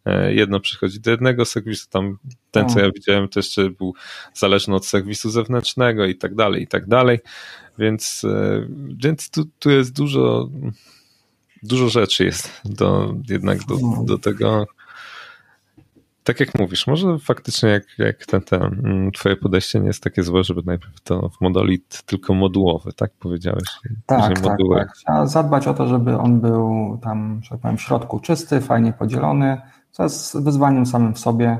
e, 0.06 0.34
jedno 0.34 0.60
przychodzi 0.60 1.00
do 1.00 1.12
jednego 1.12 1.46
serwisu, 1.46 1.90
tam 1.90 2.18
ten, 2.52 2.70
co 2.70 2.80
ja 2.80 2.92
widziałem, 2.92 3.28
to 3.28 3.40
jeszcze 3.40 3.70
był 3.70 3.94
zależny 4.34 4.76
od 4.76 4.86
serwisu 4.86 5.30
zewnętrznego 5.30 6.06
i 6.06 6.16
tak 6.16 6.36
dalej, 6.36 6.64
i 6.64 6.68
tak 6.68 6.88
dalej. 6.88 7.20
Więc, 7.78 8.22
e, 8.24 8.68
więc 9.04 9.30
tu, 9.30 9.46
tu 9.60 9.70
jest 9.72 9.94
dużo, 9.94 10.50
dużo 11.64 11.90
rzeczy 11.90 12.26
jest 12.26 12.62
do, 12.66 13.16
jednak 13.30 13.60
do, 13.66 13.78
do 14.06 14.18
tego. 14.18 14.66
Tak 16.24 16.40
jak 16.40 16.60
mówisz, 16.60 16.88
może 16.88 17.20
faktycznie 17.20 17.70
jak, 17.70 17.84
jak 17.98 18.26
ten, 18.26 18.42
ten, 18.42 18.62
mm, 18.64 19.12
twoje 19.12 19.36
podejście 19.36 19.80
nie 19.80 19.88
jest 19.88 20.04
takie 20.04 20.24
złe, 20.24 20.44
żeby 20.44 20.62
najpierw 20.66 21.02
to 21.02 21.30
w 21.30 21.42
modulit 21.42 22.04
tylko 22.06 22.34
modułowy, 22.34 22.94
tak 22.94 23.12
powiedziałeś? 23.20 23.64
Tak, 24.06 24.40
tak, 24.40 24.58
tak. 24.76 24.96
Trzeba 24.96 25.26
zadbać 25.28 25.68
o 25.68 25.74
to, 25.74 25.88
żeby 25.88 26.18
on 26.18 26.42
był 26.42 27.00
tam, 27.02 27.40
że 27.44 27.50
tak 27.50 27.60
powiem, 27.60 27.78
w 27.78 27.82
środku 27.82 28.20
czysty, 28.20 28.62
fajnie 28.62 28.94
podzielony, 28.94 29.62
co 29.92 30.04
jest 30.04 30.44
wyzwaniem 30.44 30.86
samym 30.86 31.14
w 31.14 31.20
sobie, 31.20 31.60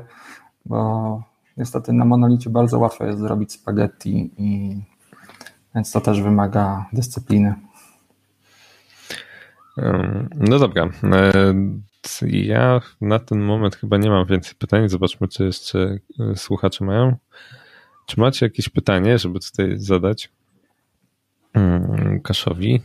bo 0.66 1.22
niestety 1.56 1.92
na 1.92 2.04
monolicie 2.04 2.50
bardzo 2.50 2.78
łatwo 2.78 3.04
jest 3.04 3.18
zrobić 3.18 3.52
spaghetti 3.52 4.30
i 4.36 4.80
więc 5.74 5.92
to 5.92 6.00
też 6.00 6.22
wymaga 6.22 6.86
dyscypliny. 6.92 7.54
No 10.34 10.58
dobra. 10.58 10.88
E, 11.02 11.54
ja 12.22 12.80
na 13.00 13.18
ten 13.18 13.40
moment 13.40 13.76
chyba 13.76 13.96
nie 13.96 14.10
mam 14.10 14.26
więcej 14.26 14.54
pytań. 14.58 14.88
Zobaczmy, 14.88 15.28
czy 15.28 15.44
jeszcze 15.44 15.98
e, 16.20 16.36
słuchacze 16.36 16.84
mają. 16.84 17.16
Czy 18.06 18.20
macie 18.20 18.46
jakieś 18.46 18.68
pytanie, 18.68 19.18
żeby 19.18 19.40
tutaj 19.40 19.72
zadać 19.76 20.32
mm, 21.54 22.20
Kaszowi? 22.20 22.82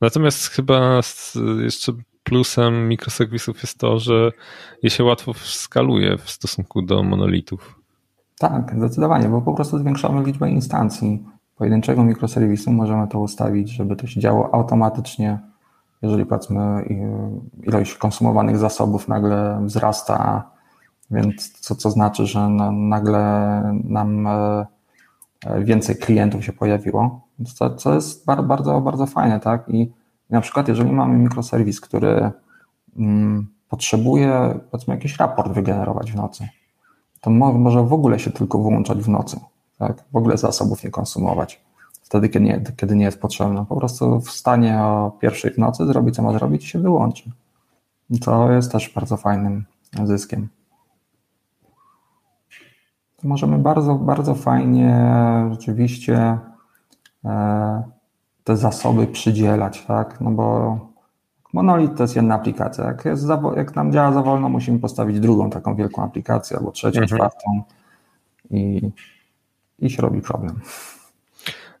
Natomiast 0.00 0.48
chyba 0.48 1.00
jeszcze 1.62 1.92
plusem 2.30 2.88
mikroserwisów 2.88 3.62
jest 3.62 3.78
to, 3.78 3.98
że 3.98 4.32
je 4.82 4.90
się 4.90 5.04
łatwo 5.04 5.34
skaluje 5.34 6.18
w 6.18 6.30
stosunku 6.30 6.82
do 6.82 7.02
monolitów. 7.02 7.80
Tak, 8.38 8.74
zdecydowanie, 8.76 9.28
bo 9.28 9.42
po 9.42 9.54
prostu 9.54 9.78
zwiększamy 9.78 10.22
liczbę 10.22 10.50
instancji 10.50 11.24
pojedynczego 11.56 12.04
mikroserwisu. 12.04 12.72
Możemy 12.72 13.08
to 13.08 13.20
ustawić, 13.20 13.70
żeby 13.70 13.96
to 13.96 14.06
się 14.06 14.20
działo 14.20 14.54
automatycznie. 14.54 15.38
Jeżeli 16.02 16.26
powiedzmy 16.26 16.84
ilość 17.62 17.94
konsumowanych 17.94 18.58
zasobów 18.58 19.08
nagle 19.08 19.60
wzrasta, 19.64 20.50
więc 21.10 21.52
co, 21.60 21.74
co 21.74 21.90
znaczy, 21.90 22.26
że 22.26 22.48
nagle 22.72 23.22
nam 23.84 24.26
e, 24.26 24.66
więcej 25.60 25.96
klientów 25.96 26.44
się 26.44 26.52
pojawiło, 26.52 27.20
co, 27.54 27.74
co 27.74 27.94
jest 27.94 28.26
bardzo, 28.26 28.80
bardzo 28.80 29.06
fajne, 29.06 29.40
tak? 29.40 29.68
I 29.68 29.99
na 30.30 30.40
przykład, 30.40 30.68
jeżeli 30.68 30.92
mamy 30.92 31.18
mikroserwis, 31.18 31.80
który 31.80 32.30
mm, 32.96 33.46
potrzebuje, 33.68 34.60
powiedzmy, 34.70 34.94
jakiś 34.94 35.16
raport 35.16 35.52
wygenerować 35.52 36.12
w 36.12 36.16
nocy, 36.16 36.48
to 37.20 37.30
może 37.30 37.82
w 37.82 37.92
ogóle 37.92 38.18
się 38.18 38.30
tylko 38.30 38.58
wyłączać 38.58 38.98
w 38.98 39.08
nocy, 39.08 39.40
tak? 39.78 40.04
w 40.12 40.16
ogóle 40.16 40.38
zasobów 40.38 40.84
nie 40.84 40.90
konsumować. 40.90 41.60
Wtedy, 42.02 42.28
kiedy 42.28 42.44
nie, 42.44 42.64
kiedy 42.76 42.96
nie 42.96 43.04
jest 43.04 43.20
potrzebne. 43.20 43.66
Po 43.68 43.76
prostu 43.76 44.20
wstanie 44.20 44.82
o 44.82 45.16
pierwszej 45.20 45.50
w 45.50 45.58
nocy, 45.58 45.86
zrobi 45.86 46.12
co 46.12 46.22
ma 46.22 46.32
zrobić 46.32 46.64
i 46.64 46.68
się 46.68 46.78
wyłączy. 46.78 47.30
To 48.20 48.52
jest 48.52 48.72
też 48.72 48.92
bardzo 48.94 49.16
fajnym 49.16 49.64
zyskiem. 50.04 50.48
Możemy 53.22 53.58
bardzo, 53.58 53.94
bardzo 53.94 54.34
fajnie 54.34 55.06
rzeczywiście 55.50 56.38
e, 57.24 57.82
te 58.44 58.56
zasoby 58.56 59.06
przydzielać, 59.06 59.84
tak? 59.86 60.20
No 60.20 60.30
bo 60.30 60.78
Monolit 61.52 61.96
to 61.96 62.02
jest 62.02 62.16
jedna 62.16 62.34
aplikacja. 62.34 62.84
Jak, 62.84 63.04
jest 63.04 63.22
za, 63.22 63.42
jak 63.56 63.76
nam 63.76 63.92
działa 63.92 64.12
za 64.12 64.22
wolno, 64.22 64.48
musimy 64.48 64.78
postawić 64.78 65.20
drugą 65.20 65.50
taką 65.50 65.74
wielką 65.74 66.02
aplikację, 66.02 66.56
albo 66.56 66.72
trzecią, 66.72 67.00
mhm. 67.00 67.18
czwartą 67.18 67.62
i, 68.50 68.90
i 69.78 69.90
się 69.90 70.02
robi 70.02 70.20
problem. 70.20 70.60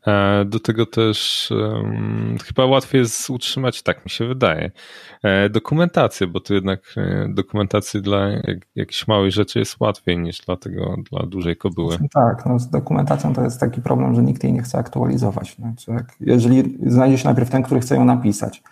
E, 0.06 0.44
do 0.44 0.60
tego 0.60 0.86
też 0.86 1.48
um, 1.50 2.36
chyba 2.44 2.66
łatwiej 2.66 3.00
jest 3.00 3.30
utrzymać, 3.30 3.82
tak 3.82 4.04
mi 4.04 4.10
się 4.10 4.26
wydaje, 4.26 4.70
e, 5.22 5.48
dokumentację, 5.48 6.26
bo 6.26 6.40
to 6.40 6.54
jednak 6.54 6.80
e, 6.96 7.28
dokumentację 7.28 8.00
dla 8.00 8.28
jak, 8.28 8.58
jakiejś 8.74 9.08
małej 9.08 9.32
rzeczy 9.32 9.58
jest 9.58 9.80
łatwiej 9.80 10.18
niż 10.18 10.38
dla 10.40 10.56
tego, 10.56 10.96
dla 11.10 11.26
dużej 11.26 11.56
kobyły. 11.56 11.96
Tak, 12.12 12.46
no 12.46 12.58
z 12.58 12.70
dokumentacją 12.70 13.34
to 13.34 13.42
jest 13.42 13.60
taki 13.60 13.82
problem, 13.82 14.14
że 14.14 14.22
nikt 14.22 14.44
jej 14.44 14.52
nie 14.52 14.62
chce 14.62 14.78
aktualizować. 14.78 15.54
Znaczy, 15.54 15.90
jak, 15.90 16.16
jeżeli 16.20 16.78
znajdzie 16.86 17.18
się 17.18 17.24
najpierw 17.24 17.50
ten, 17.50 17.62
który 17.62 17.80
chce 17.80 17.94
ją 17.94 18.04
napisać. 18.04 18.62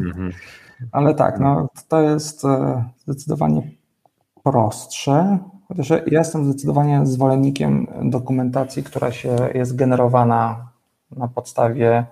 Mhm. 0.00 0.32
Ale 0.92 1.14
tak, 1.14 1.40
no 1.40 1.68
to 1.88 2.00
jest 2.00 2.42
zdecydowanie 2.96 3.62
prostsze. 4.44 5.38
Chociaż 5.70 5.90
ja 5.90 6.18
jestem 6.18 6.44
zdecydowanie 6.44 7.06
zwolennikiem 7.06 7.86
dokumentacji, 8.02 8.82
która 8.82 9.12
się 9.12 9.36
jest 9.54 9.76
generowana 9.76 10.68
na 11.16 11.28
podstawie 11.28 12.04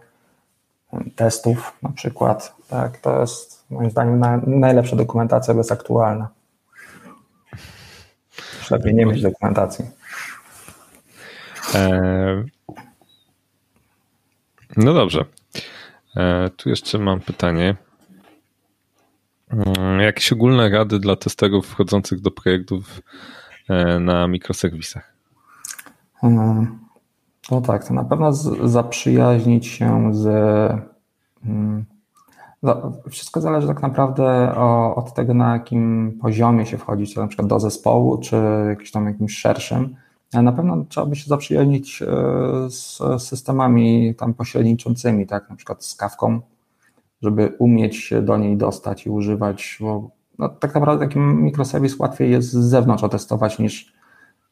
testów 1.17 1.73
na 1.83 1.89
przykład. 1.89 2.55
Tak, 2.69 2.99
to 2.99 3.21
jest 3.21 3.65
moim 3.71 3.91
zdaniem 3.91 4.25
najlepsza 4.47 4.97
dokumentacja, 4.97 5.55
bo 5.55 5.61
jest 5.61 5.73
aktualna. 5.73 6.29
Już 8.59 8.71
lepiej 8.71 8.95
nie 8.95 9.07
mieć 9.07 9.23
dokumentacji. 9.23 9.85
E, 11.75 12.45
no 14.77 14.95
dobrze. 14.95 15.25
E, 16.17 16.51
tu 16.57 16.69
jeszcze 16.69 16.99
mam 16.99 17.21
pytanie. 17.21 17.77
Mm, 19.51 20.01
jakieś 20.01 20.33
ogólne 20.33 20.69
rady 20.69 20.99
dla 20.99 21.17
testerów 21.17 21.67
wchodzących 21.67 22.21
do 22.21 22.31
projektów 22.31 23.01
e, 23.01 23.03
na 24.01 24.29
mikroserwisach? 24.29 25.13
Mm, 26.23 26.79
no 27.51 27.61
tak, 27.61 27.89
to 27.89 27.95
na 27.95 28.05
pewno 28.05 28.33
zaprzyjaźnić 28.63 29.67
się 29.67 30.15
z. 30.15 30.27
Mm, 31.45 31.85
wszystko 33.11 33.41
zależy 33.41 33.67
tak 33.67 33.83
naprawdę 33.83 34.55
od 34.95 35.15
tego, 35.15 35.35
na 35.35 35.53
jakim 35.53 36.13
poziomie 36.21 36.67
się 36.67 36.79
wchodzi, 36.79 37.07
czy 37.07 37.21
na 37.21 37.27
przykład 37.27 37.49
do 37.49 37.61
zespołu, 37.61 38.19
czy 38.19 38.37
jakimś 38.69 38.91
tam 38.91 39.07
jakimś 39.07 39.37
szerszym. 39.39 39.97
Na 40.33 40.53
pewno 40.53 40.85
trzeba 40.89 41.07
by 41.07 41.17
się 41.17 41.29
zaprzyjaźnić 41.29 42.03
e, 42.03 42.07
z 42.71 42.99
systemami 43.19 44.15
tam 44.15 44.35
pośredniczącymi, 44.35 45.27
tak, 45.27 45.51
na 45.51 45.57
przykład 45.57 45.85
z 45.85 45.95
kawką, 45.95 46.41
żeby 47.23 47.55
umieć 47.59 47.97
się 47.97 48.23
do 48.23 48.37
niej 48.37 48.57
dostać 48.57 49.07
i 49.07 49.11
używać, 49.11 49.79
bo 49.81 50.11
no, 50.39 50.49
tak 50.49 50.75
naprawdę 50.75 51.07
taki 51.07 51.19
mikroserwis 51.19 51.99
łatwiej 51.99 52.31
jest 52.31 52.51
z 52.51 52.69
zewnątrz 52.69 53.05
otestować 53.05 53.59
niż 53.59 53.93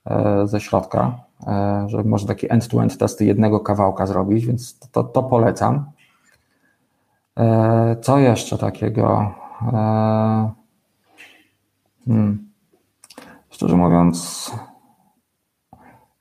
e, 0.05 0.47
ze 0.47 0.61
środka, 0.61 1.18
e, 1.47 1.84
że 1.89 2.05
może 2.05 2.26
takie 2.26 2.51
end-to-end 2.51 2.99
testy 2.99 3.24
jednego 3.24 3.61
kawałka 3.61 4.07
zrobić, 4.07 4.47
więc 4.47 4.78
to, 4.78 5.05
to 5.05 5.22
polecam. 5.22 5.84
E, 7.39 7.97
co 8.01 8.18
jeszcze 8.18 8.59
takiego? 8.59 9.34
Hmm. 12.07 12.49
Szczerze 13.51 13.76
mówiąc, 13.76 14.51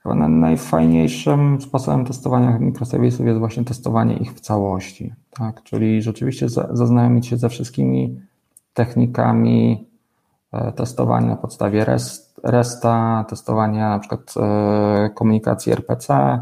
Chyba 0.06 0.30
najfajniejszym 0.30 1.62
sposobem 1.62 2.06
testowania 2.06 2.60
mikroserwisów 2.60 3.26
jest 3.26 3.40
właśnie 3.40 3.64
testowanie 3.64 4.18
ich 4.18 4.34
w 4.34 4.40
całości. 4.40 5.14
Tak? 5.30 5.64
Czyli 5.64 6.02
rzeczywiście 6.02 6.50
zaznajomić 6.50 7.28
się 7.28 7.38
ze 7.38 7.50
wszystkimi 7.50 8.22
technikami 8.76 9.88
e, 10.52 10.72
testowania 10.72 11.28
na 11.28 11.36
podstawie 11.36 11.86
REST, 11.86 12.40
RESTA, 12.44 13.26
testowania 13.30 13.90
na 13.90 14.00
przykład 14.00 14.34
e, 14.38 15.10
komunikacji 15.10 15.72
RPC 15.72 16.40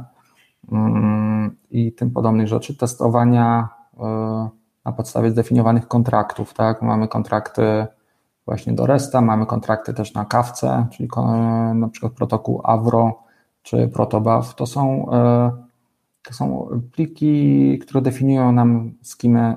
mm, 0.72 1.56
i 1.72 1.94
tym 1.94 2.12
podobnych 2.12 2.48
rzeczy, 2.48 2.78
testowania 2.78 3.70
e, 4.00 4.50
na 4.86 4.92
podstawie 4.92 5.32
zdefiniowanych 5.32 5.88
kontraktów. 5.88 6.54
Tak? 6.54 6.82
Mamy 6.82 7.08
kontrakty 7.08 7.86
właśnie 8.46 8.74
do 8.74 8.86
RESTA, 8.86 9.22
mamy 9.22 9.46
kontrakty 9.46 9.94
też 9.94 10.14
na 10.14 10.26
kawce, 10.26 10.88
czyli 10.92 11.10
na 11.76 11.90
przykład 11.90 12.14
protokół 12.14 12.62
Avro, 12.64 13.24
czy 13.62 13.88
protobuf, 13.88 14.56
to 14.56 14.66
są, 14.66 15.06
to 16.24 16.34
są 16.34 16.68
pliki, 16.92 17.80
które 17.80 18.02
definiują 18.02 18.52
nam 18.52 18.92
skimę, 19.02 19.56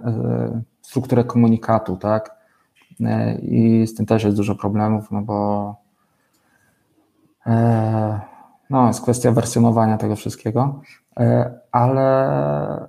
strukturę 0.83 1.25
komunikatu, 1.25 1.97
tak? 1.97 2.36
E, 3.01 3.39
I 3.39 3.87
z 3.87 3.95
tym 3.95 4.07
też 4.07 4.25
jest 4.25 4.37
dużo 4.37 4.55
problemów, 4.55 5.11
no 5.11 5.23
bo 5.23 5.75
no, 8.71 8.87
jest 8.87 9.01
kwestia 9.01 9.33
wersjonowania 9.33 9.99
tego 9.99 10.17
wszystkiego, 10.17 10.81
ale 11.73 12.89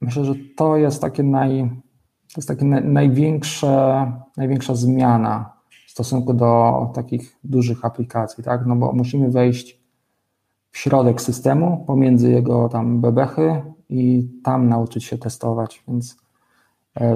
myślę, 0.00 0.24
że 0.24 0.34
to 0.56 0.76
jest 0.76 1.02
takie 1.02 1.22
naj, 1.22 1.70
to 2.34 2.34
jest 2.36 2.48
takie 2.48 2.64
największe, 2.64 4.12
największa 4.36 4.74
zmiana 4.74 5.52
w 5.86 5.90
stosunku 5.90 6.34
do 6.34 6.90
takich 6.94 7.36
dużych 7.44 7.84
aplikacji, 7.84 8.44
tak? 8.44 8.66
No 8.66 8.76
bo 8.76 8.92
musimy 8.92 9.30
wejść 9.30 9.80
w 10.70 10.78
środek 10.78 11.20
systemu, 11.20 11.84
pomiędzy 11.86 12.30
jego 12.30 12.68
tam 12.68 13.00
bebechy 13.00 13.62
i 13.88 14.28
tam 14.44 14.68
nauczyć 14.68 15.04
się 15.04 15.18
testować, 15.18 15.82
więc 15.88 16.12
e, 16.12 16.27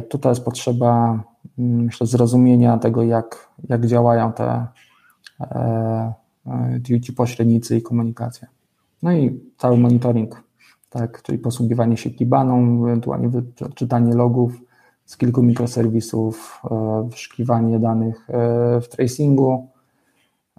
tutaj 0.09 0.33
jest 0.33 0.45
potrzeba, 0.45 1.23
mm, 1.59 1.85
myślę, 1.85 2.07
zrozumienia 2.07 2.79
tego, 2.79 3.03
jak, 3.03 3.49
jak 3.69 3.87
działają 3.87 4.33
te 4.33 4.67
e, 5.41 6.13
e, 6.95 7.01
ci 7.01 7.13
pośrednicy 7.13 7.77
i 7.77 7.83
komunikacja. 7.83 8.49
No 9.03 9.13
i 9.13 9.41
cały 9.59 9.77
monitoring, 9.77 10.43
tak, 10.91 11.23
czyli 11.23 11.39
posługiwanie 11.39 11.97
się 11.97 12.11
Kibaną, 12.11 12.85
ewentualnie 12.87 13.31
czytanie 13.75 14.15
logów 14.15 14.61
z 15.05 15.17
kilku 15.17 15.43
mikroserwisów, 15.43 16.63
wyszukiwanie 17.11 17.79
danych 17.79 18.27
w 18.83 18.89
tracingu, 18.91 19.69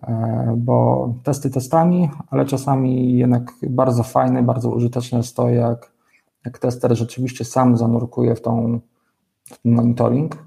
E, 0.07 0.53
bo 0.57 1.07
testy 1.23 1.49
testami, 1.49 2.09
ale 2.29 2.45
czasami 2.45 3.17
jednak 3.17 3.51
bardzo 3.69 4.03
fajne, 4.03 4.43
bardzo 4.43 4.69
użyteczne 4.69 5.17
jest 5.17 5.35
to, 5.35 5.49
jak, 5.49 5.91
jak 6.45 6.59
tester 6.59 6.97
rzeczywiście 6.97 7.45
sam 7.45 7.77
zanurkuje 7.77 8.35
w, 8.35 8.41
tą, 8.41 8.79
monitoring 9.65 10.37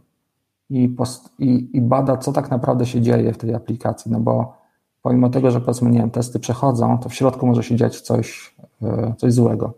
i, 0.70 0.88
post, 0.88 1.30
i, 1.38 1.76
i 1.76 1.80
bada, 1.80 2.16
co 2.16 2.32
tak 2.32 2.50
naprawdę 2.50 2.86
się 2.86 3.00
dzieje 3.00 3.32
w 3.32 3.38
tej 3.38 3.54
aplikacji, 3.54 4.12
no 4.12 4.20
bo 4.20 4.56
pomimo 5.02 5.30
tego, 5.30 5.50
że 5.50 5.60
powiedzmy, 5.60 5.90
nie 5.90 5.98
wiem, 5.98 6.10
testy 6.10 6.38
przechodzą, 6.38 6.98
to 6.98 7.08
w 7.08 7.14
środku 7.14 7.46
może 7.46 7.62
się 7.62 7.76
dziać 7.76 8.00
coś, 8.00 8.54
e, 8.82 9.14
coś 9.16 9.32
złego. 9.32 9.74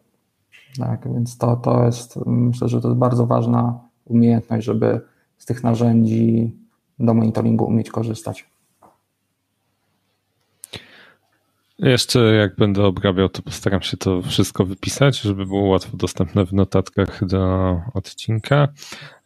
Tak, 0.78 1.12
więc 1.14 1.38
to, 1.38 1.56
to 1.56 1.84
jest, 1.84 2.18
myślę, 2.26 2.68
że 2.68 2.80
to 2.80 2.88
jest 2.88 2.98
bardzo 2.98 3.26
ważna 3.26 3.80
umiejętność, 4.04 4.66
żeby 4.66 5.00
z 5.38 5.46
tych 5.46 5.64
narzędzi 5.64 6.56
do 6.98 7.14
monitoringu 7.14 7.64
umieć 7.64 7.90
korzystać. 7.90 8.50
Jeszcze 11.78 12.18
jak 12.18 12.56
będę 12.56 12.84
obrabiał, 12.84 13.28
to 13.28 13.42
postaram 13.42 13.82
się 13.82 13.96
to 13.96 14.22
wszystko 14.22 14.64
wypisać, 14.64 15.20
żeby 15.20 15.46
było 15.46 15.68
łatwo 15.68 15.96
dostępne 15.96 16.46
w 16.46 16.52
notatkach 16.52 17.24
do 17.26 17.80
odcinka. 17.94 18.68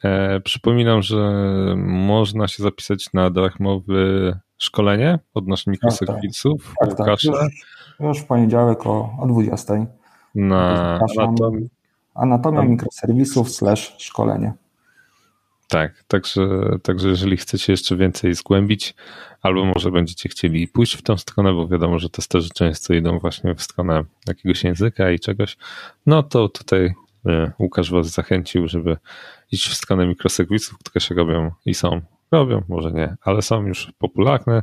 E, 0.04 0.40
przypominam, 0.40 1.02
że 1.02 1.34
można 1.76 2.48
się 2.48 2.62
zapisać 2.62 3.12
na 3.12 3.30
darmowe 3.30 3.94
szkolenie 4.58 5.18
odnośnie 5.34 5.70
mikroserwisów. 5.70 6.74
Tak, 6.80 6.88
tak, 6.88 7.06
tak. 7.06 7.24
Już, 7.24 7.36
już, 8.00 8.20
w 8.20 8.24
poniedziałek 8.24 8.86
o, 8.86 9.16
o 9.20 9.26
20. 9.26 9.74
Na 10.34 10.98
anatomia, 11.18 11.66
anatomia 12.14 12.62
mikroserwisów 12.62 13.50
slash 13.50 13.94
szkolenie. 13.98 14.52
Tak, 15.72 16.04
także, 16.08 16.42
także 16.82 17.08
jeżeli 17.08 17.36
chcecie 17.36 17.72
jeszcze 17.72 17.96
więcej 17.96 18.34
zgłębić, 18.34 18.94
albo 19.42 19.64
może 19.64 19.90
będziecie 19.90 20.28
chcieli 20.28 20.68
pójść 20.68 20.94
w 20.94 21.02
tą 21.02 21.16
stronę, 21.16 21.52
bo 21.52 21.68
wiadomo, 21.68 21.98
że 21.98 22.10
testerzy 22.10 22.48
często 22.54 22.94
idą 22.94 23.18
właśnie 23.18 23.54
w 23.54 23.62
stronę 23.62 24.04
jakiegoś 24.26 24.64
języka 24.64 25.10
i 25.10 25.18
czegoś, 25.18 25.56
no 26.06 26.22
to 26.22 26.48
tutaj 26.48 26.94
e, 27.26 27.52
Łukasz 27.58 27.90
Was 27.90 28.06
zachęcił, 28.06 28.68
żeby 28.68 28.96
iść 29.52 29.68
w 29.68 29.74
stronę 29.74 30.06
mikroserwisów, 30.06 30.78
które 30.78 31.00
się 31.00 31.14
robią 31.14 31.50
i 31.66 31.74
są, 31.74 32.00
robią, 32.32 32.62
może 32.68 32.92
nie, 32.92 33.16
ale 33.22 33.42
są 33.42 33.66
już 33.66 33.92
popularne. 33.98 34.62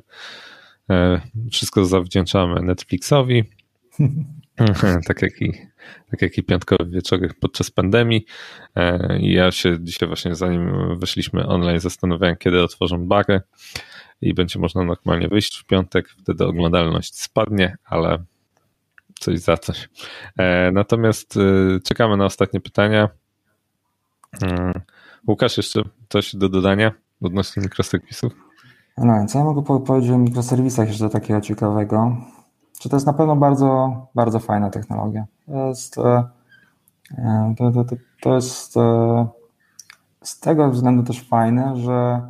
Wszystko 1.51 1.86
zawdzięczamy 1.86 2.62
Netflixowi, 2.62 3.43
tak 5.08 5.22
jak 5.22 5.42
i 5.42 5.54
tak 6.12 6.22
jak 6.22 6.38
i 6.38 6.44
piątkowe 6.44 6.86
wieczory 6.86 7.30
podczas 7.40 7.72
pandemii. 7.72 8.26
I 9.20 9.34
ja 9.34 9.52
się 9.52 9.78
dzisiaj 9.82 10.08
właśnie 10.08 10.36
zanim 10.36 10.72
weszliśmy 11.00 11.48
online 11.48 11.80
zastanawiałem, 11.80 12.36
kiedy 12.36 12.64
otworzą 12.64 13.08
bary 13.08 13.42
i 14.22 14.34
będzie 14.34 14.60
można 14.60 14.84
normalnie 14.84 15.28
wyjść 15.28 15.58
w 15.58 15.66
piątek, 15.66 16.10
wtedy 16.10 16.46
oglądalność 16.46 17.22
spadnie, 17.22 17.78
ale 17.86 18.24
coś 19.20 19.40
za 19.40 19.58
coś. 19.58 19.90
Natomiast 20.74 21.40
czekamy 21.84 22.18
na 22.18 22.26
ostatnie 22.26 22.60
pytania. 22.60 23.10
Łukasz, 25.28 25.58
jeszcze 25.58 25.82
coś 26.10 26.36
do 26.36 26.50
dodania 26.50 26.92
odnośnie 27.22 27.64
mikroserwisów? 27.64 28.34
No, 28.98 29.26
co 29.26 29.40
ja 29.40 29.46
mogę 29.46 29.86
powiedzieć 29.86 30.12
o 30.12 30.18
mikroserwisach 30.18 30.88
jeszcze 30.88 31.10
takiego 31.10 31.42
ciekawego? 31.42 32.18
Czy 32.80 32.90
to 32.90 32.96
jest 32.96 33.06
na 33.06 33.14
pewno 33.14 33.36
bardzo, 33.36 33.92
bardzo 34.16 34.40
fajna 34.40 34.70
technologia. 34.70 35.26
To 35.46 35.68
jest, 35.68 35.98
e, 35.98 36.24
e, 37.18 37.56
to, 37.58 37.72
to, 37.72 37.84
to, 37.84 37.96
to 38.22 38.36
jest 38.36 38.78
e, 38.78 39.28
z 40.24 40.40
tego 40.40 40.70
względu 40.70 41.04
też 41.04 41.28
fajne, 41.28 41.76
że 41.76 42.22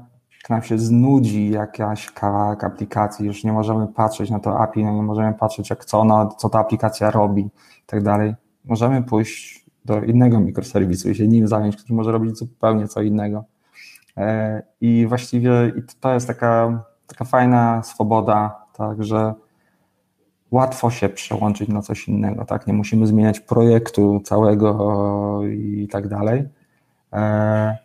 jak 0.41 0.49
nam 0.49 0.61
się 0.61 0.79
znudzi 0.79 1.49
jakaś 1.49 2.11
kawałek 2.11 2.63
aplikacji, 2.63 3.25
już 3.25 3.43
nie 3.43 3.53
możemy 3.53 3.87
patrzeć 3.87 4.29
na 4.29 4.39
to 4.39 4.59
API, 4.59 4.85
no 4.85 4.93
nie 4.93 5.03
możemy 5.03 5.33
patrzeć 5.33 5.69
jak 5.69 5.85
co, 5.85 5.99
ona, 5.99 6.27
co 6.27 6.49
ta 6.49 6.59
aplikacja 6.59 7.11
robi 7.11 7.41
i 7.41 7.85
tak 7.85 8.03
dalej. 8.03 8.35
Możemy 8.65 9.03
pójść 9.03 9.65
do 9.85 10.01
innego 10.01 10.39
mikroserwisu 10.39 11.09
i 11.09 11.15
się 11.15 11.27
nim 11.27 11.47
zająć, 11.47 11.75
który 11.75 11.95
może 11.95 12.11
robić 12.11 12.37
zupełnie 12.37 12.87
co 12.87 13.01
innego. 13.01 13.43
I 14.81 15.05
właściwie 15.07 15.51
to 15.99 16.13
jest 16.13 16.27
taka, 16.27 16.83
taka 17.07 17.25
fajna 17.25 17.83
swoboda, 17.83 18.65
tak, 18.73 19.03
że 19.03 19.33
łatwo 20.51 20.91
się 20.91 21.09
przełączyć 21.09 21.69
na 21.69 21.81
coś 21.81 22.07
innego, 22.07 22.45
tak? 22.45 22.67
Nie 22.67 22.73
musimy 22.73 23.07
zmieniać 23.07 23.39
projektu 23.39 24.21
całego 24.23 25.41
i 25.49 25.87
tak 25.91 26.07
dalej. 26.07 26.43
E, 27.13 27.77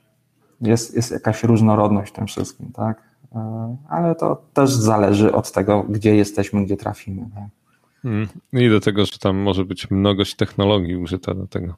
jest, 0.60 0.96
jest 0.96 1.10
jakaś 1.10 1.44
różnorodność 1.44 2.12
w 2.12 2.16
tym 2.16 2.26
wszystkim, 2.26 2.72
tak? 2.72 3.02
E, 3.34 3.76
ale 3.88 4.14
to 4.14 4.42
też 4.54 4.70
zależy 4.70 5.32
od 5.32 5.52
tego, 5.52 5.82
gdzie 5.88 6.16
jesteśmy, 6.16 6.64
gdzie 6.64 6.76
trafimy. 6.76 7.22
Tak? 7.34 7.48
Hmm. 8.02 8.28
I 8.52 8.70
do 8.70 8.80
tego, 8.80 9.06
że 9.06 9.18
tam 9.18 9.36
może 9.36 9.64
być 9.64 9.90
mnogość 9.90 10.34
technologii 10.34 10.96
użyta 10.96 11.34
do 11.34 11.46
tego. 11.46 11.74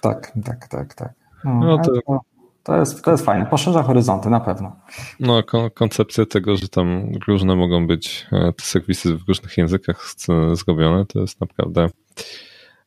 Tak, 0.00 0.32
tak, 0.44 0.68
tak, 0.68 0.94
tak. 0.94 1.12
No, 1.44 1.60
no 1.60 1.78
to... 1.78 1.92
to... 2.06 2.20
To 2.68 2.76
jest, 2.76 3.02
to 3.02 3.10
jest 3.10 3.24
fajne, 3.24 3.46
poszerza 3.46 3.82
horyzonty 3.82 4.30
na 4.30 4.40
pewno. 4.40 4.76
No, 5.20 5.42
koncepcja 5.74 6.26
tego, 6.26 6.56
że 6.56 6.68
tam 6.68 7.12
różne 7.28 7.56
mogą 7.56 7.86
być 7.86 8.26
e, 8.32 8.52
te 8.52 8.64
serwisy 8.64 9.16
w 9.16 9.28
różnych 9.28 9.58
językach 9.58 10.14
zrobione, 10.52 11.06
to 11.06 11.20
jest 11.20 11.40
naprawdę 11.40 11.88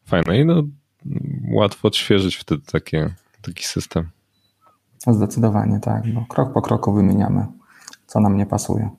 fajne 0.05 0.39
i 0.39 0.45
no, 0.45 0.63
łatwo 1.51 1.87
odświeżyć 1.87 2.35
wtedy 2.35 2.61
takie, 2.71 3.13
taki 3.41 3.63
system. 3.63 4.09
Zdecydowanie 5.07 5.79
tak, 5.79 6.13
bo 6.13 6.25
krok 6.25 6.53
po 6.53 6.61
kroku 6.61 6.93
wymieniamy, 6.93 7.45
co 8.07 8.19
nam 8.19 8.37
nie 8.37 8.45
pasuje. 8.45 8.89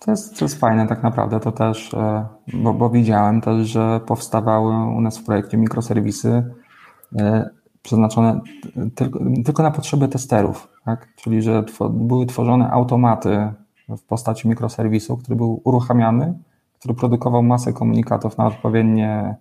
To 0.00 0.10
jest, 0.10 0.38
to 0.38 0.44
jest 0.44 0.60
fajne 0.60 0.86
tak 0.86 1.02
naprawdę, 1.02 1.40
to 1.40 1.52
też, 1.52 1.94
e, 1.94 2.26
bo, 2.54 2.74
bo 2.74 2.90
widziałem 2.90 3.40
też, 3.40 3.68
że 3.68 4.00
powstawały 4.06 4.74
u 4.96 5.00
nas 5.00 5.18
w 5.18 5.24
projekcie 5.24 5.56
mikroserwisy 5.56 6.54
e, 7.18 7.50
przeznaczone 7.82 8.40
tylko, 8.94 9.20
tylko 9.44 9.62
na 9.62 9.70
potrzeby 9.70 10.08
testerów, 10.08 10.68
tak? 10.84 11.08
czyli 11.16 11.42
że 11.42 11.64
były 11.90 12.26
tworzone 12.26 12.70
automaty 12.70 13.52
w 13.88 14.02
postaci 14.02 14.48
mikroserwisu, 14.48 15.16
który 15.16 15.36
był 15.36 15.60
uruchamiany, 15.64 16.38
który 16.78 16.94
produkował 16.94 17.42
masę 17.42 17.72
komunikatów 17.72 18.38
na 18.38 18.46
odpowiednie 18.46 19.36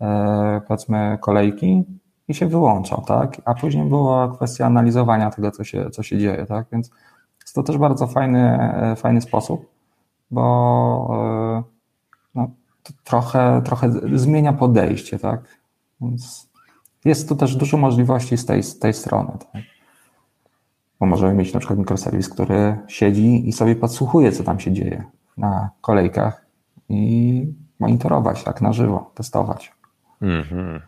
e, 0.00 0.60
powiedzmy 0.68 1.18
kolejki 1.20 1.84
i 2.28 2.34
się 2.34 2.46
wyłączał, 2.46 3.04
tak? 3.06 3.42
A 3.44 3.54
później 3.54 3.84
była 3.84 4.36
kwestia 4.36 4.66
analizowania 4.66 5.30
tego, 5.30 5.50
co 5.50 5.64
się, 5.64 5.90
co 5.90 6.02
się 6.02 6.18
dzieje, 6.18 6.46
tak? 6.46 6.66
Więc 6.72 6.90
jest 7.40 7.54
to 7.54 7.62
też 7.62 7.78
bardzo 7.78 8.06
fajny, 8.06 8.58
fajny 8.96 9.20
sposób 9.20 9.71
bo 10.32 11.08
e, 11.10 11.62
no, 12.34 12.50
trochę, 13.04 13.62
trochę 13.64 13.92
zmienia 14.18 14.52
podejście, 14.52 15.18
tak? 15.18 15.58
Więc 16.00 16.50
jest 17.04 17.28
tu 17.28 17.36
też 17.36 17.56
dużo 17.56 17.76
możliwości 17.76 18.36
z 18.36 18.46
tej, 18.46 18.62
z 18.62 18.78
tej 18.78 18.94
strony. 18.94 19.32
Tak? 19.52 19.62
Bo 21.00 21.06
możemy 21.06 21.34
mieć 21.34 21.54
na 21.54 21.60
przykład 21.60 21.78
mikroserwis, 21.78 22.28
który 22.28 22.78
siedzi 22.88 23.48
i 23.48 23.52
sobie 23.52 23.76
podsłuchuje, 23.76 24.32
co 24.32 24.44
tam 24.44 24.60
się 24.60 24.72
dzieje 24.72 25.04
na 25.36 25.70
kolejkach 25.80 26.46
i 26.88 27.46
monitorować 27.78 28.44
tak 28.44 28.60
na 28.60 28.72
żywo, 28.72 29.10
testować. 29.14 29.72
Mhm. 30.22 30.80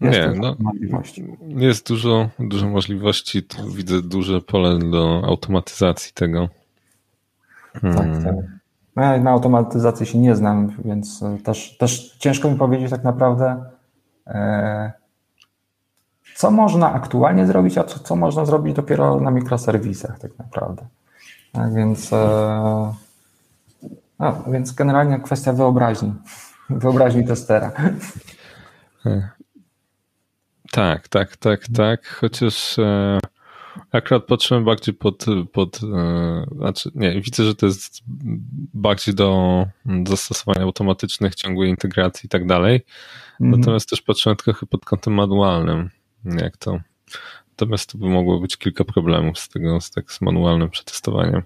Nie, 0.00 0.32
no, 0.36 0.56
jest 1.40 1.88
dużo, 1.88 2.28
dużo 2.38 2.68
możliwości. 2.68 3.42
Tu 3.42 3.70
widzę 3.70 4.02
duże 4.02 4.40
pole 4.40 4.78
do 4.78 5.22
automatyzacji 5.24 6.12
tego. 6.14 6.48
Tak, 7.72 7.82
hmm. 7.82 8.24
tak. 8.24 8.34
No 8.96 9.04
ja 9.04 9.20
na 9.20 9.30
automatyzacji 9.30 10.06
się 10.06 10.18
nie 10.18 10.36
znam, 10.36 10.72
więc 10.84 11.22
e, 11.22 11.38
też, 11.38 11.76
też 11.76 12.16
ciężko 12.18 12.50
mi 12.50 12.56
powiedzieć 12.56 12.90
tak 12.90 13.04
naprawdę, 13.04 13.64
e, 14.26 14.92
co 16.34 16.50
można 16.50 16.92
aktualnie 16.92 17.46
zrobić, 17.46 17.78
a 17.78 17.84
co, 17.84 17.98
co 17.98 18.16
można 18.16 18.44
zrobić 18.44 18.76
dopiero 18.76 19.20
na 19.20 19.30
mikroserwisach 19.30 20.18
tak 20.18 20.38
naprawdę. 20.38 20.86
Tak 21.52 21.74
więc, 21.74 22.12
e, 22.12 22.94
no, 24.18 24.42
więc 24.52 24.72
generalnie 24.72 25.20
kwestia 25.20 25.52
wyobraźni, 25.52 26.14
wyobraźni 26.70 27.26
testera. 27.26 27.72
Tak, 30.78 31.08
tak, 31.08 31.36
tak, 31.36 31.66
tak. 31.76 32.06
Chociaż 32.06 32.78
e, 32.78 33.18
akurat 33.92 34.24
patrzyłem 34.24 34.64
bardziej 34.64 34.94
pod, 34.94 35.24
pod 35.52 35.80
e, 35.82 36.46
znaczy 36.56 36.90
nie, 36.94 37.20
widzę, 37.20 37.44
że 37.44 37.54
to 37.54 37.66
jest 37.66 38.02
bardziej 38.74 39.14
do 39.14 39.66
zastosowań 40.06 40.62
automatycznych, 40.62 41.34
ciągłej 41.34 41.70
integracji 41.70 42.26
i 42.26 42.28
tak 42.28 42.46
dalej. 42.46 42.80
Mhm. 43.40 43.60
Natomiast 43.60 43.90
też 43.90 44.02
patrzyłem 44.02 44.36
trochę 44.36 44.66
pod 44.66 44.84
kątem 44.84 45.14
manualnym, 45.14 45.90
jak 46.24 46.56
to. 46.56 46.80
Natomiast 47.50 47.92
to 47.92 47.98
by 47.98 48.08
mogło 48.08 48.40
być 48.40 48.56
kilka 48.56 48.84
problemów 48.84 49.38
z 49.38 49.48
tego, 49.48 49.80
z, 49.80 49.90
tak, 49.90 50.12
z 50.12 50.20
manualnym 50.20 50.70
przetestowaniem. 50.70 51.42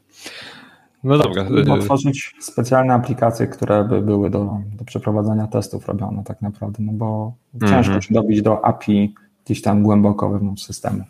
No 1.05 1.19
dobra. 1.19 1.45
Można 1.51 1.79
tworzyć 1.79 2.35
specjalne 2.41 2.95
aplikacje, 2.95 3.47
które 3.47 3.85
by 3.85 4.03
były 4.03 4.31
do, 4.31 4.59
do 4.79 4.85
przeprowadzania 4.85 5.47
testów 5.47 5.89
robione 5.89 6.25
tak 6.25 6.43
naprawdę, 6.43 6.79
no 6.83 6.93
bo 6.93 7.33
ciężko 7.61 7.77
mhm. 7.77 8.03
się 8.03 8.15
dobić 8.15 8.43
do 8.43 8.65
API 8.65 9.15
gdzieś 9.45 9.63
tam 9.63 9.83
głęboko 9.83 10.31
wewnątrz 10.31 10.63
systemu. 10.63 11.05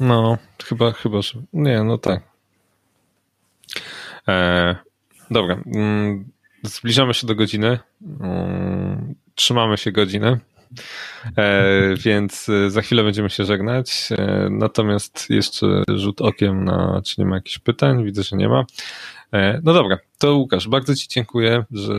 No, 0.00 0.38
chyba, 0.64 0.92
chyba, 0.92 1.22
że 1.22 1.40
nie, 1.52 1.84
no 1.84 1.98
tak. 1.98 2.22
E, 4.28 4.76
dobra, 5.30 5.62
mm, 5.66 6.24
zbliżamy 6.62 7.14
się 7.14 7.26
do 7.26 7.34
godziny. 7.34 7.78
Mm, 8.20 9.14
trzymamy 9.34 9.76
się 9.76 9.92
godziny. 9.92 10.40
E, 11.36 11.64
więc 12.04 12.46
za 12.68 12.82
chwilę 12.82 13.04
będziemy 13.04 13.30
się 13.30 13.44
żegnać. 13.44 14.08
E, 14.12 14.48
natomiast 14.50 15.30
jeszcze 15.30 15.82
rzut 15.88 16.20
okiem 16.20 16.64
na, 16.64 17.02
czy 17.04 17.14
nie 17.18 17.26
ma 17.26 17.36
jakichś 17.36 17.58
pytań. 17.58 18.04
Widzę, 18.04 18.22
że 18.22 18.36
nie 18.36 18.48
ma. 18.48 18.64
E, 19.32 19.60
no 19.64 19.74
dobra, 19.74 19.98
to 20.18 20.34
Łukasz, 20.34 20.68
bardzo 20.68 20.94
Ci 20.94 21.08
dziękuję, 21.08 21.64
że 21.70 21.92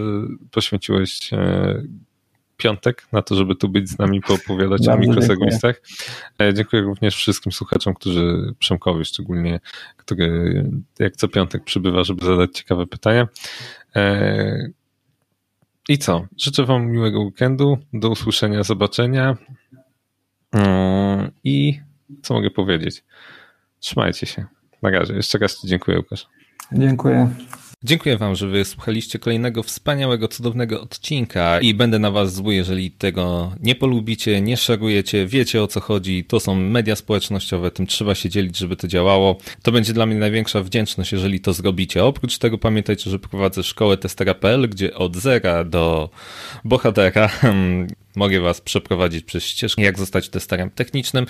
poświęciłeś 0.52 1.34
e, 1.34 1.82
piątek 2.58 3.08
na 3.12 3.22
to, 3.22 3.36
żeby 3.36 3.56
tu 3.56 3.70
być 3.70 3.90
z 3.90 4.00
nami, 4.00 4.22
poopowiadać 4.22 4.86
bardzo 4.86 4.94
o 4.94 4.98
mikroserwisach. 4.98 5.82
Dziękuję. 6.40 6.54
dziękuję 6.54 6.82
również 6.82 7.16
wszystkim 7.16 7.52
słuchaczom, 7.52 7.94
którzy, 7.94 8.54
Przemkowi 8.60 9.06
szczególnie, 9.06 9.60
który 9.98 10.64
jak 11.00 11.16
co 11.16 11.28
piątek 11.28 11.64
przybywa, 11.64 12.04
żeby 12.04 12.26
zadać 12.26 12.58
ciekawe 12.58 12.88
pytania. 12.88 13.28
E, 13.96 14.70
I 15.90 15.98
co? 15.98 16.28
Życzę 16.38 16.66
Wam 16.66 16.88
miłego 16.88 17.22
weekendu, 17.22 17.78
do 17.94 18.10
usłyszenia, 18.10 18.64
zobaczenia 18.64 19.38
i 21.44 21.80
co 22.22 22.34
mogę 22.34 22.50
powiedzieć? 22.52 23.04
Trzymajcie 23.80 24.26
się. 24.26 24.46
Na 24.82 24.90
razie. 24.90 25.14
Jeszcze 25.14 25.38
raz 25.38 25.62
Ci 25.62 25.68
dziękuję, 25.68 25.98
Łukasz. 25.98 26.28
Dziękuję. 26.72 27.30
Dziękuję 27.84 28.18
Wam, 28.18 28.36
że 28.36 28.48
wysłuchaliście 28.48 29.20
kolejnego 29.20 29.64
wspaniałego, 29.64 30.28
cudownego 30.28 30.82
odcinka 30.82 31.60
i 31.60 31.74
będę 31.74 32.00
na 32.00 32.12
Was 32.12 32.34
zły, 32.34 32.56
jeżeli 32.56 32.92
tego 32.92 33.52
nie 33.60 33.76
polubicie, 33.76 34.42
nie 34.42 34.58
szarujecie, 34.58 35.28
wiecie 35.28 35.64
o 35.64 35.68
co 35.68 35.80
chodzi. 35.80 36.26
To 36.26 36.40
są 36.40 36.56
media 36.56 36.96
społecznościowe, 36.96 37.72
tym 37.72 37.88
trzeba 37.88 38.16
się 38.16 38.30
dzielić, 38.30 38.58
żeby 38.58 38.76
to 38.76 38.88
działało. 38.88 39.38
To 39.64 39.72
będzie 39.72 39.94
dla 39.94 40.06
mnie 40.06 40.16
największa 40.16 40.62
wdzięczność, 40.62 41.12
jeżeli 41.12 41.40
to 41.40 41.54
zrobicie. 41.54 42.06
Oprócz 42.06 42.38
tego 42.38 42.58
pamiętajcie, 42.58 43.10
że 43.10 43.20
prowadzę 43.20 43.64
szkołę 43.64 43.98
testera.pl, 43.98 44.70
gdzie 44.70 44.94
od 44.94 45.16
zera 45.16 45.64
do 45.64 46.10
bohatera 46.64 47.30
mogę 48.18 48.40
Was 48.40 48.62
przeprowadzić 48.62 49.26
przez 49.26 49.44
ścieżkę, 49.44 49.82
jak 49.82 50.00
zostać 50.00 50.30
testerem 50.30 50.70
technicznym. 50.70 51.26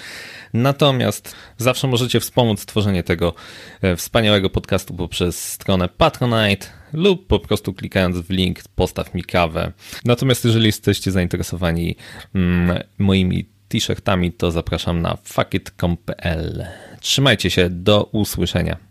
Natomiast 0.53 1.35
zawsze 1.57 1.87
możecie 1.87 2.19
wspomóc 2.19 2.65
tworzenie 2.65 3.03
tego 3.03 3.33
e, 3.81 3.95
wspaniałego 3.95 4.49
podcastu 4.49 4.93
poprzez 4.93 5.43
stronę 5.51 5.89
Patronite 5.89 6.67
lub 6.93 7.27
po 7.27 7.39
prostu 7.39 7.73
klikając 7.73 8.17
w 8.17 8.29
link 8.29 8.59
postaw 8.75 9.13
mi 9.13 9.23
kawę. 9.23 9.71
Natomiast 10.05 10.45
jeżeli 10.45 10.65
jesteście 10.65 11.11
zainteresowani 11.11 11.95
mm, 12.35 12.83
moimi 12.97 13.45
t-shirtami, 13.67 14.31
to 14.31 14.51
zapraszam 14.51 15.01
na 15.01 15.17
fuckit.com.pl. 15.23 16.65
Trzymajcie 16.99 17.49
się, 17.49 17.69
do 17.69 18.03
usłyszenia. 18.03 18.86